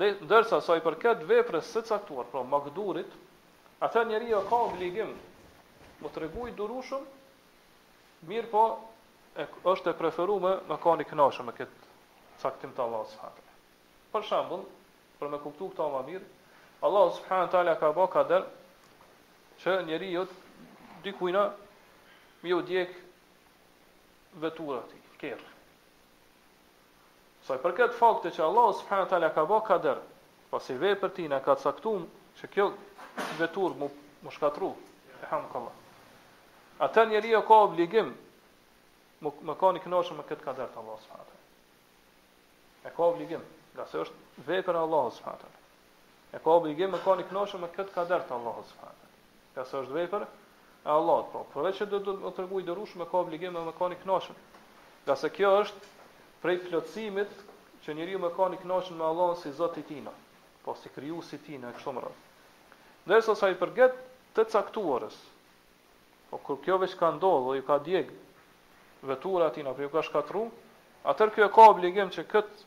Dhe 0.00 0.06
ndërsa 0.24 0.60
sa 0.64 0.76
i 0.76 0.80
përket 0.84 1.26
veprës 1.28 1.66
së 1.74 1.82
caktuar, 1.90 2.24
pra 2.32 2.42
magdurit, 2.48 3.10
atë 3.84 4.06
njeriu 4.08 4.40
ka 4.48 4.60
obligim 4.70 5.10
më 6.00 6.08
të 6.08 6.14
tregojë 6.16 6.54
durueshëm, 6.56 7.02
mirë 8.30 8.48
po 8.52 8.62
e, 9.38 9.46
është 9.70 9.90
e 9.90 9.94
preferuar 9.98 10.56
me 10.68 10.76
ka 10.82 10.92
një 10.98 11.04
kënashë 11.10 11.44
me 11.46 11.52
këtë 11.56 11.88
caktim 12.42 12.72
të 12.74 12.82
Allah 12.84 13.02
subhanët. 13.10 13.50
Për 14.14 14.24
shembull, 14.30 14.64
për 15.20 15.30
me 15.34 15.38
kuptu 15.44 15.68
këta 15.74 15.86
më 15.94 16.00
mirë, 16.08 16.24
Allah 16.88 17.06
subhanët 17.18 17.52
taala 17.54 17.74
ka 17.82 17.90
ba 17.98 18.06
ka 18.14 18.24
që 19.64 19.76
njeri 19.90 20.08
jëtë 20.16 21.12
kujna 21.20 21.44
mi 22.42 22.54
u 22.56 22.62
djekë 22.64 24.38
vetura 24.42 24.80
ti, 24.90 25.00
kërë. 25.20 25.48
Sa 27.46 27.58
për 27.62 27.76
këtë 27.78 27.98
fakte 28.00 28.30
që 28.34 28.44
Allah 28.48 28.72
subhanët 28.80 29.10
taala 29.14 29.30
ka 29.36 29.44
ba 29.52 29.60
ka 29.68 29.78
der, 29.86 29.98
pas 30.50 30.70
i 30.70 30.74
vej 30.82 30.94
për 31.04 31.10
ti 31.18 31.28
ka 31.46 31.54
caktum 31.62 32.08
që 32.40 32.48
kjo 32.54 32.66
veturë 33.38 33.74
mu, 33.78 33.90
mu 34.24 34.30
shkatru, 34.32 34.72
e 35.22 35.26
hamë 35.30 35.48
këllë. 35.54 37.04
njeri 37.12 37.28
jo 37.36 37.42
ka 37.42 37.54
obligim 37.66 38.10
më 39.20 39.52
ka 39.60 39.68
një 39.76 39.80
kënaqësi 39.84 40.14
me 40.16 40.24
këtë 40.28 40.44
kader 40.44 40.70
të 40.72 40.80
Allahut 40.80 41.02
subhanahu 41.04 41.26
wa 41.26 41.30
taala. 41.30 42.76
E 42.80 42.90
ka 42.96 43.02
obligim, 43.04 43.42
nga 43.74 43.84
se 43.90 44.00
është 44.04 44.44
vepër 44.48 44.76
e 44.76 44.80
Allahut 44.86 45.14
subhanahu 45.16 45.40
wa 45.40 45.42
taala. 45.44 45.58
E 46.32 46.38
ka 46.44 46.50
obligim, 46.56 46.88
më 46.94 46.98
ka 47.04 47.16
një 47.20 47.26
kënaqësi 47.28 47.60
me 47.60 47.68
këtë 47.74 47.92
kader 47.96 48.24
të 48.24 48.34
Allahut 48.38 48.70
subhanahu 48.70 48.96
wa 48.96 49.08
taala. 49.52 49.82
është 49.84 49.94
vepër 49.98 50.22
e 50.24 50.88
Allahut, 50.96 51.26
po 51.32 51.40
për 51.52 51.66
veçë 51.68 51.84
do 51.92 52.00
të 52.04 52.12
më 52.24 52.32
tregoj 52.38 52.62
dorush 52.70 52.94
më 53.00 53.04
ka 53.10 53.16
obligim 53.22 53.52
me 53.54 53.60
më 53.68 53.72
ka 53.78 53.84
një 53.92 53.98
kënaqësi. 54.02 54.36
Nga 55.04 55.14
se 55.20 55.28
kjo 55.36 55.50
është 55.62 55.82
prej 56.42 56.56
plotësimit 56.64 57.30
që 57.84 57.90
njeriu 57.98 58.18
më 58.24 58.30
ka 58.36 58.48
një 58.52 58.58
kënaqësi 58.62 58.96
me 58.98 59.04
Allah 59.10 59.36
si 59.42 59.52
Zoti 59.60 59.80
i 59.80 59.82
tij, 59.90 60.02
po 60.64 60.70
si 60.80 60.88
krijuesi 60.96 61.36
i 61.36 61.42
tij 61.44 61.58
në 61.60 61.76
këtë 61.76 61.92
mëro. 61.96 62.12
Ndërsa 63.04 63.34
sa 63.36 63.52
i 63.52 63.60
përket 63.60 63.92
të 64.32 64.42
caktuarës. 64.52 65.16
Po 66.30 66.36
kur 66.38 66.56
kjo 66.64 66.76
veç 66.80 66.94
ka 66.96 67.10
ndodhur, 67.18 67.54
ju 67.58 67.64
ka 67.68 67.78
djeg 67.82 68.08
vetura 69.02 69.46
atin 69.46 69.66
apo 69.66 69.82
ju 69.82 69.88
ka 69.90 70.02
shkatru, 70.02 70.42
atër 71.04 71.30
kjo 71.34 71.46
e 71.48 71.52
ka 71.54 71.66
obligim 71.70 72.10
që 72.12 72.24
këtë 72.32 72.66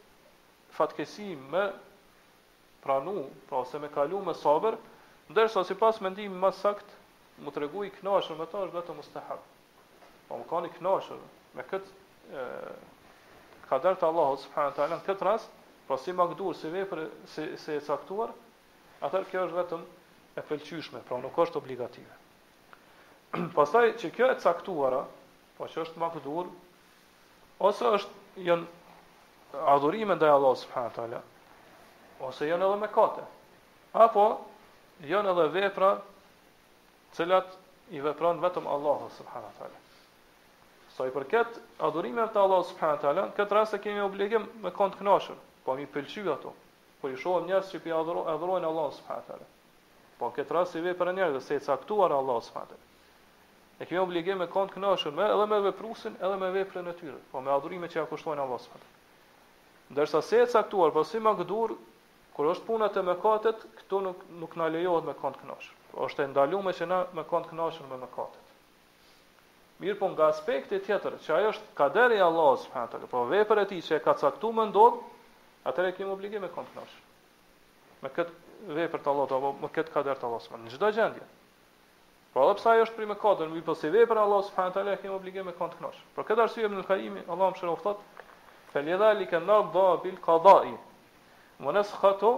fatkesi 0.74 1.36
me 1.52 1.66
pranu, 2.84 3.28
pra 3.50 3.62
ose 3.62 3.80
me 3.80 3.90
kalu 3.94 4.22
me 4.26 4.34
sabër, 4.38 4.78
ndërsa 5.32 5.64
si 5.68 5.78
pas 5.80 6.00
mendim 6.02 6.34
më 6.42 6.50
sakt, 6.60 6.86
mu 7.42 7.54
të 7.54 7.64
regu 7.66 7.86
i 7.88 7.92
knashër 8.00 8.38
me 8.40 8.48
ta 8.52 8.64
është 8.66 8.78
vetë 8.80 8.96
mustahab. 8.98 9.42
Pa 10.28 10.34
po, 10.34 10.40
mu 10.42 10.46
ka 10.50 10.64
një 10.66 10.74
knashër 10.74 11.22
me 11.58 11.64
këtë 11.70 12.40
e, 12.42 12.48
kader 13.70 13.98
të 13.98 14.10
Allahu 14.10 14.40
subhanët 14.44 14.78
talen, 14.78 15.00
në 15.02 15.08
këtë 15.10 15.30
rast, 15.30 15.50
pra 15.88 15.98
si 16.02 16.14
makdur, 16.14 16.56
si 16.58 16.70
vepër, 16.74 17.06
si, 17.34 17.46
si 17.62 17.78
e 17.78 17.82
caktuar, 17.88 18.34
atër 19.06 19.30
kjo 19.30 19.46
është 19.48 19.60
vetëm 19.62 19.86
e 20.40 20.46
pëlqyshme, 20.50 21.02
pra 21.08 21.20
nuk 21.22 21.38
është 21.46 21.60
obligative. 21.62 22.20
Pastaj 23.58 23.94
që 24.02 24.14
kjo 24.16 24.30
e 24.34 24.38
caktuara, 24.44 25.04
po 25.64 25.70
që 25.72 25.84
është 25.86 26.02
makdur, 26.02 26.48
ose 27.64 27.92
është 27.96 28.44
jënë 28.48 29.60
adhurime 29.76 30.18
ndaj 30.18 30.32
Allah 30.36 30.56
subhanahu 30.64 30.96
taala, 30.98 31.22
ose 32.28 32.50
janë 32.50 32.68
edhe 32.68 32.80
mëkate. 32.82 33.24
Apo 34.06 34.26
janë 35.12 35.32
edhe 35.34 35.46
vepra 35.54 35.94
cilat 37.16 37.56
i 37.96 38.02
vepron 38.04 38.44
vetëm 38.44 38.68
Allahu 38.76 39.08
subhanahu 39.20 39.56
taala. 39.60 39.80
Sa 40.94 41.08
i 41.10 41.14
përket 41.16 41.56
adhurimeve 41.88 42.30
të 42.36 42.44
Allahu 42.44 42.68
subhanahu 42.74 43.02
taala, 43.06 43.28
në 43.32 43.38
këtë 43.40 43.58
rast 43.60 43.78
e 43.78 43.82
kemi 43.86 44.04
obligim 44.04 44.50
me 44.66 44.74
kontë 44.78 45.00
të 45.00 45.38
po 45.66 45.76
mi 45.80 45.88
pëlqy 45.96 46.28
ato. 46.38 46.54
po 47.04 47.10
i 47.12 47.18
shohim 47.20 47.48
njerëz 47.50 47.68
që 47.72 47.80
i 47.86 47.92
adhurojnë 48.34 48.68
Allah 48.68 48.86
subhanahu 48.98 49.26
taala. 49.28 49.48
Po 50.20 50.28
në 50.30 50.36
këtë 50.38 50.52
rrasë 50.56 50.78
i 50.80 50.82
vepra 50.86 51.12
dhe 51.34 51.42
se 51.48 51.56
i 51.56 51.60
caktuar 51.66 52.12
Allahu 52.16 52.42
subhanahu 52.46 52.70
taala. 52.70 52.86
E 53.84 53.86
kemi 53.90 54.00
obligim 54.06 54.38
me 54.40 54.46
kënd 54.48 54.70
kënaqshëm, 54.78 55.18
edhe 55.20 55.46
me 55.52 55.58
veprusin, 55.66 56.14
edhe 56.24 56.36
me 56.44 56.50
veprën 56.56 56.86
e 56.88 56.92
tyre, 56.96 57.18
po 57.32 57.42
me 57.44 57.50
adhurimet 57.52 57.92
që 57.92 57.98
ja 58.00 58.04
kushtojnë 58.08 58.40
Allahu 58.44 58.62
subhanahu. 58.64 59.02
Ndërsa 59.92 60.22
se 60.24 60.38
e 60.40 60.46
caktuar, 60.54 60.94
po 60.96 61.04
si 61.10 61.20
magdur, 61.26 61.74
kur 62.38 62.52
është 62.54 62.68
puna 62.70 62.88
të 62.94 63.04
mëkatet, 63.10 63.66
këtu 63.82 64.00
nuk 64.06 64.22
nuk 64.44 64.56
na 64.62 64.70
lejohet 64.72 65.04
me 65.10 65.18
kënd 65.20 65.44
Po 65.90 66.06
Është 66.08 66.24
e 66.24 66.30
ndaluar 66.32 66.78
që 66.80 66.88
na 66.90 67.02
me 67.18 67.26
kënd 67.32 67.50
kënaqshëm 67.52 67.92
me 67.92 68.00
mëkatet. 68.06 68.56
Mirë, 69.84 69.98
po 70.00 70.08
nga 70.16 70.30
aspekti 70.32 70.80
tjetër, 70.88 71.20
që 71.28 71.36
ajo 71.36 71.52
është 71.52 71.76
kaderi 71.82 72.22
i 72.22 72.26
Allahut 72.30 72.64
subhanahu, 72.64 73.12
po 73.12 73.26
veprat 73.36 73.68
e 73.68 73.70
tij 73.74 73.84
që 73.90 74.00
e 74.00 74.04
ka 74.08 74.16
caktuar 74.24 74.56
më 74.62 74.66
ndot, 74.72 75.04
atëre 75.70 75.92
kemi 76.00 76.16
obligim 76.16 76.42
me 76.48 76.56
kënd 76.56 76.72
kënaqsh. 76.72 76.96
Me 78.04 78.16
kët 78.16 78.32
vepër 78.80 79.04
të 79.04 79.12
Allahut 79.14 79.38
apo 79.40 79.54
me 79.62 79.68
këtë 79.76 79.94
kader 79.98 80.16
të 80.18 80.28
Allahut 80.30 80.48
subhanahu. 80.48 80.72
Çdo 80.78 80.94
gjendje. 80.98 81.28
Po 82.34 82.42
edhe 82.42 82.54
pse 82.58 82.70
ai 82.72 82.80
është 82.82 82.96
primë 82.98 83.16
katër, 83.22 83.50
mbi 83.52 83.62
pse 83.66 83.90
po 83.92 83.94
vepra 83.96 84.22
Allah 84.26 84.40
subhanahu 84.46 84.74
teala 84.74 84.94
kemi 85.02 85.14
obligim 85.16 85.46
me 85.46 85.52
kont 85.58 85.76
knosh. 85.78 86.00
Për 86.16 86.26
këtë 86.30 86.44
arsye 86.48 86.64
ibn 86.66 86.80
al-Qayimi 86.82 87.22
Allah 87.30 87.52
më 87.52 87.58
shëron 87.60 87.78
thot: 87.84 88.00
"Fal 88.74 88.88
yada 88.90 89.10
lika 89.20 89.40
nadha 89.44 89.84
bil 90.02 90.16
qada'i 90.26 90.72
wa 91.68 91.74
naskhatu 91.78 92.32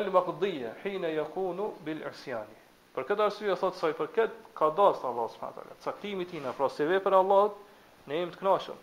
al-maqdiya 0.00 0.74
hina 0.84 1.08
yakunu 1.14 1.70
bil 1.88 2.04
isyan." 2.12 2.50
Për 2.96 3.08
këtë 3.08 3.26
arsye 3.30 3.56
thot 3.62 3.80
sa 3.80 3.88
i 3.88 3.96
përket 3.96 4.36
qadas 4.60 5.00
Allah 5.10 5.32
subhanahu 5.32 5.56
teala, 5.60 5.74
caktimi 5.86 6.28
i 6.36 6.40
na 6.44 6.52
pse 6.60 6.84
pra 6.84 6.92
vepra 6.92 7.16
Allah 7.16 7.56
ne 8.06 8.14
jemi 8.20 8.32
të 8.36 8.42
knoshur. 8.44 8.76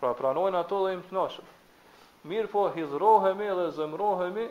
Pra 0.00 0.10
pranojnë 0.14 0.58
ato 0.64 0.82
dhe 0.84 0.90
jemi 0.96 1.02
të 1.06 1.10
knoshur. 1.14 1.46
Mirë 2.32 2.50
po 2.50 2.66
hidhrohemi 2.74 3.46
dhe 3.60 3.70
zëmrohemi 3.78 4.50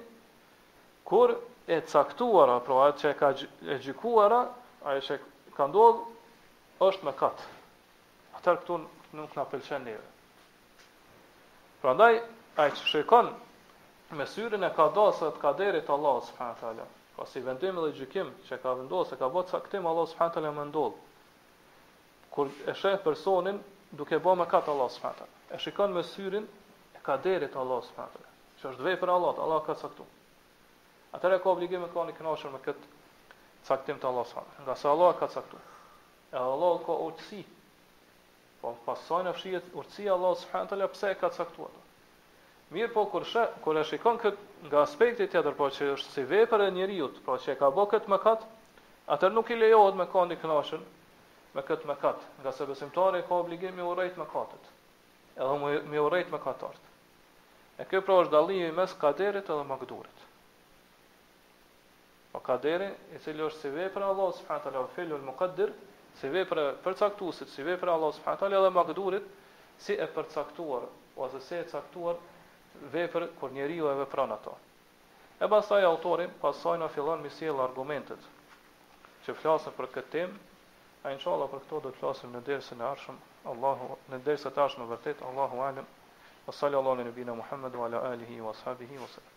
kur 1.12 1.36
e 1.68 1.80
caktuara, 1.84 2.62
pra 2.64 2.78
atë 2.88 3.02
që 3.02 3.10
e 3.10 3.16
ka 3.20 3.30
e 3.76 3.78
gjykuara, 3.84 4.38
ajo 4.88 5.02
që 5.08 5.16
ka 5.58 5.66
ndodh 5.68 6.00
është 6.88 7.08
me 7.08 7.14
katë. 7.20 7.48
Atë 8.40 8.54
këtu 8.62 8.78
nuk 9.20 9.36
na 9.36 9.44
pëlqen 9.52 9.88
Pra 9.88 10.02
Prandaj 11.82 12.16
ai 12.64 12.70
që 12.78 12.84
shikon 12.92 13.28
me 14.16 14.26
syrin 14.32 14.64
e 14.64 14.70
kadosat 14.78 15.36
ka 15.42 15.52
derit 15.60 15.90
Allah 15.96 16.22
subhanahu 16.30 16.56
wa 16.56 16.62
taala. 16.62 16.86
Ka 17.16 17.26
si 17.26 17.40
vendim 17.48 17.76
dhe 17.84 17.92
gjikim, 17.98 18.32
që 18.48 18.62
ka 18.64 18.74
vendosur 18.80 19.10
se 19.10 19.16
ka 19.20 19.28
bërë 19.36 19.52
caktim 19.52 19.84
Allah 19.92 20.08
subhanahu 20.08 20.32
wa 20.32 20.36
taala 20.38 20.56
më 20.60 20.66
ndodh. 20.72 20.98
Kur 22.34 22.48
e 22.48 22.74
sheh 22.80 22.98
personin 23.04 23.60
duke 23.92 24.16
bërë 24.24 24.40
me 24.40 24.46
katë 24.48 24.72
Allah 24.74 24.88
subhanahu 24.88 25.20
wa 25.20 25.28
taala. 25.28 25.38
E 25.52 25.58
shikon 25.66 25.92
me 25.94 26.04
syrin 26.04 26.46
e 26.96 27.00
kaderit 27.04 27.56
Allah 27.60 27.80
subhanahu 27.84 28.14
wa 28.14 28.18
taala. 28.18 28.34
Ço 28.58 28.66
është 28.72 28.86
vepër 28.88 29.10
Allah, 29.18 29.34
Allah 29.46 29.62
ka 29.68 29.76
caktuar. 29.76 30.16
Atër 31.16 31.32
e 31.34 31.40
ka 31.42 31.50
obligim 31.52 31.84
e 31.86 31.90
ka 31.94 32.04
një 32.04 32.52
me 32.56 32.60
këtë 32.64 32.88
caktim 33.68 34.00
të 34.00 34.08
Allah 34.10 34.26
së 34.32 34.42
Nga 34.66 34.74
se 34.82 34.88
Allah 34.90 35.14
e 35.16 35.20
ka 35.20 35.28
caktuar. 35.36 35.64
E 36.32 36.38
Allah 36.40 36.74
e 36.82 36.84
ka 36.86 36.94
urtësi. 37.06 37.42
Po 38.62 38.74
pasojë 38.86 39.24
në 39.28 39.34
fshihet 39.38 39.70
urtësia 39.82 40.14
Allah 40.18 40.36
së 40.42 40.48
hanë 40.52 40.68
pse 40.78 40.92
pëse 40.94 41.12
e 41.12 41.20
ka 41.22 41.30
caktuar. 41.38 41.72
Mirë 42.76 42.92
po 42.96 43.06
kur, 43.14 43.24
shë, 43.34 43.46
kur 43.64 43.80
e 43.80 43.84
shikon 43.92 44.20
këtë 44.24 44.68
nga 44.68 44.84
aspekti 44.84 45.28
të 45.32 45.56
po 45.60 45.70
që 45.78 45.90
është 45.96 46.12
si 46.18 46.24
vepër 46.32 46.66
e 46.68 46.72
njëriut, 46.78 47.22
po 47.28 47.38
që 47.44 47.54
e 47.54 47.58
ka 47.62 47.70
bo 47.78 47.86
këtë 47.92 48.12
mëkat, 48.12 48.44
atër 49.16 49.32
nuk 49.38 49.52
i 49.52 49.56
lejohet 49.62 49.96
me 50.02 50.08
ka 50.12 50.26
një 50.28 50.80
me 51.58 51.64
këtë 51.68 51.88
mëkat. 51.90 52.20
Nga 52.44 52.52
se 52.54 52.66
besimtar 52.70 53.16
e 53.18 53.24
ka 53.28 53.36
obligim 53.42 53.80
e 53.80 53.84
urejt 53.92 54.20
mëkatët. 54.20 54.66
Edhe 55.40 55.74
me 55.92 55.98
urejt 56.04 56.30
mëkatartë. 56.30 56.88
E 57.82 57.86
kjo 57.90 58.02
pra 58.06 58.16
është 58.22 58.32
dalimi 58.36 58.72
mes 58.78 58.94
kaderit 59.02 59.50
edhe 59.50 59.64
magdurit 59.72 60.27
pa 62.38 62.54
kaderi, 62.54 62.90
i 63.16 63.20
cili 63.26 63.42
është 63.48 63.62
si 63.64 63.70
vepër 63.74 64.04
Allah 64.06 64.28
subhanahu 64.36 64.62
wa 64.62 64.64
taala 64.66 64.82
al-filul 64.86 65.24
muqaddir, 65.28 65.72
si 66.20 66.30
vepër 66.30 66.60
përcaktuese, 66.86 67.48
si 67.50 67.64
vepër 67.66 67.90
Allah 67.96 68.12
subhanahu 68.14 68.38
wa 68.38 68.42
taala 68.42 68.62
dhe 68.66 68.74
maqdurit, 68.76 69.24
si 69.82 69.96
e 69.98 70.06
përcaktuar 70.06 70.84
ose 71.18 71.40
si 71.48 71.56
e 71.58 71.64
caktuar 71.72 72.20
vepër 72.94 73.26
kur 73.40 73.50
njeriu 73.52 73.90
e 73.90 73.96
vepron 74.04 74.32
ato. 74.32 74.54
E 75.42 75.48
pastaj 75.50 75.82
autori 75.88 76.28
pasojë 76.44 76.80
na 76.84 76.88
fillon 76.94 77.22
me 77.26 77.30
sjell 77.30 77.60
argumentet 77.66 78.22
që 79.26 79.34
flasin 79.42 79.74
për 79.78 79.90
këtë 79.96 80.12
temë. 80.14 80.38
A 81.06 81.14
inshallah 81.16 81.50
për 81.52 81.62
këto 81.64 81.80
do 81.88 81.90
të 81.94 82.02
flasim 82.04 82.34
në 82.38 82.42
dersën 82.52 82.82
e 82.84 82.86
ardhshëm. 82.90 83.18
Allahu 83.52 83.96
në 84.14 84.22
dersën 84.30 84.54
e 84.58 84.62
ardhshme 84.64 84.86
vërtet 84.94 85.22
Allahu 85.32 85.62
alem. 85.70 85.86
Sallallahu 86.52 86.96
alaihi 87.02 87.12
wa 87.14 87.18
sallam 87.18 87.38
Muhammad 87.42 87.76
wa 87.82 87.86
ala 87.90 88.04
alihi 88.14 88.40
wa 88.42 88.54
sahbihi 88.62 89.02
wa 89.02 89.08
sallam 89.10 89.37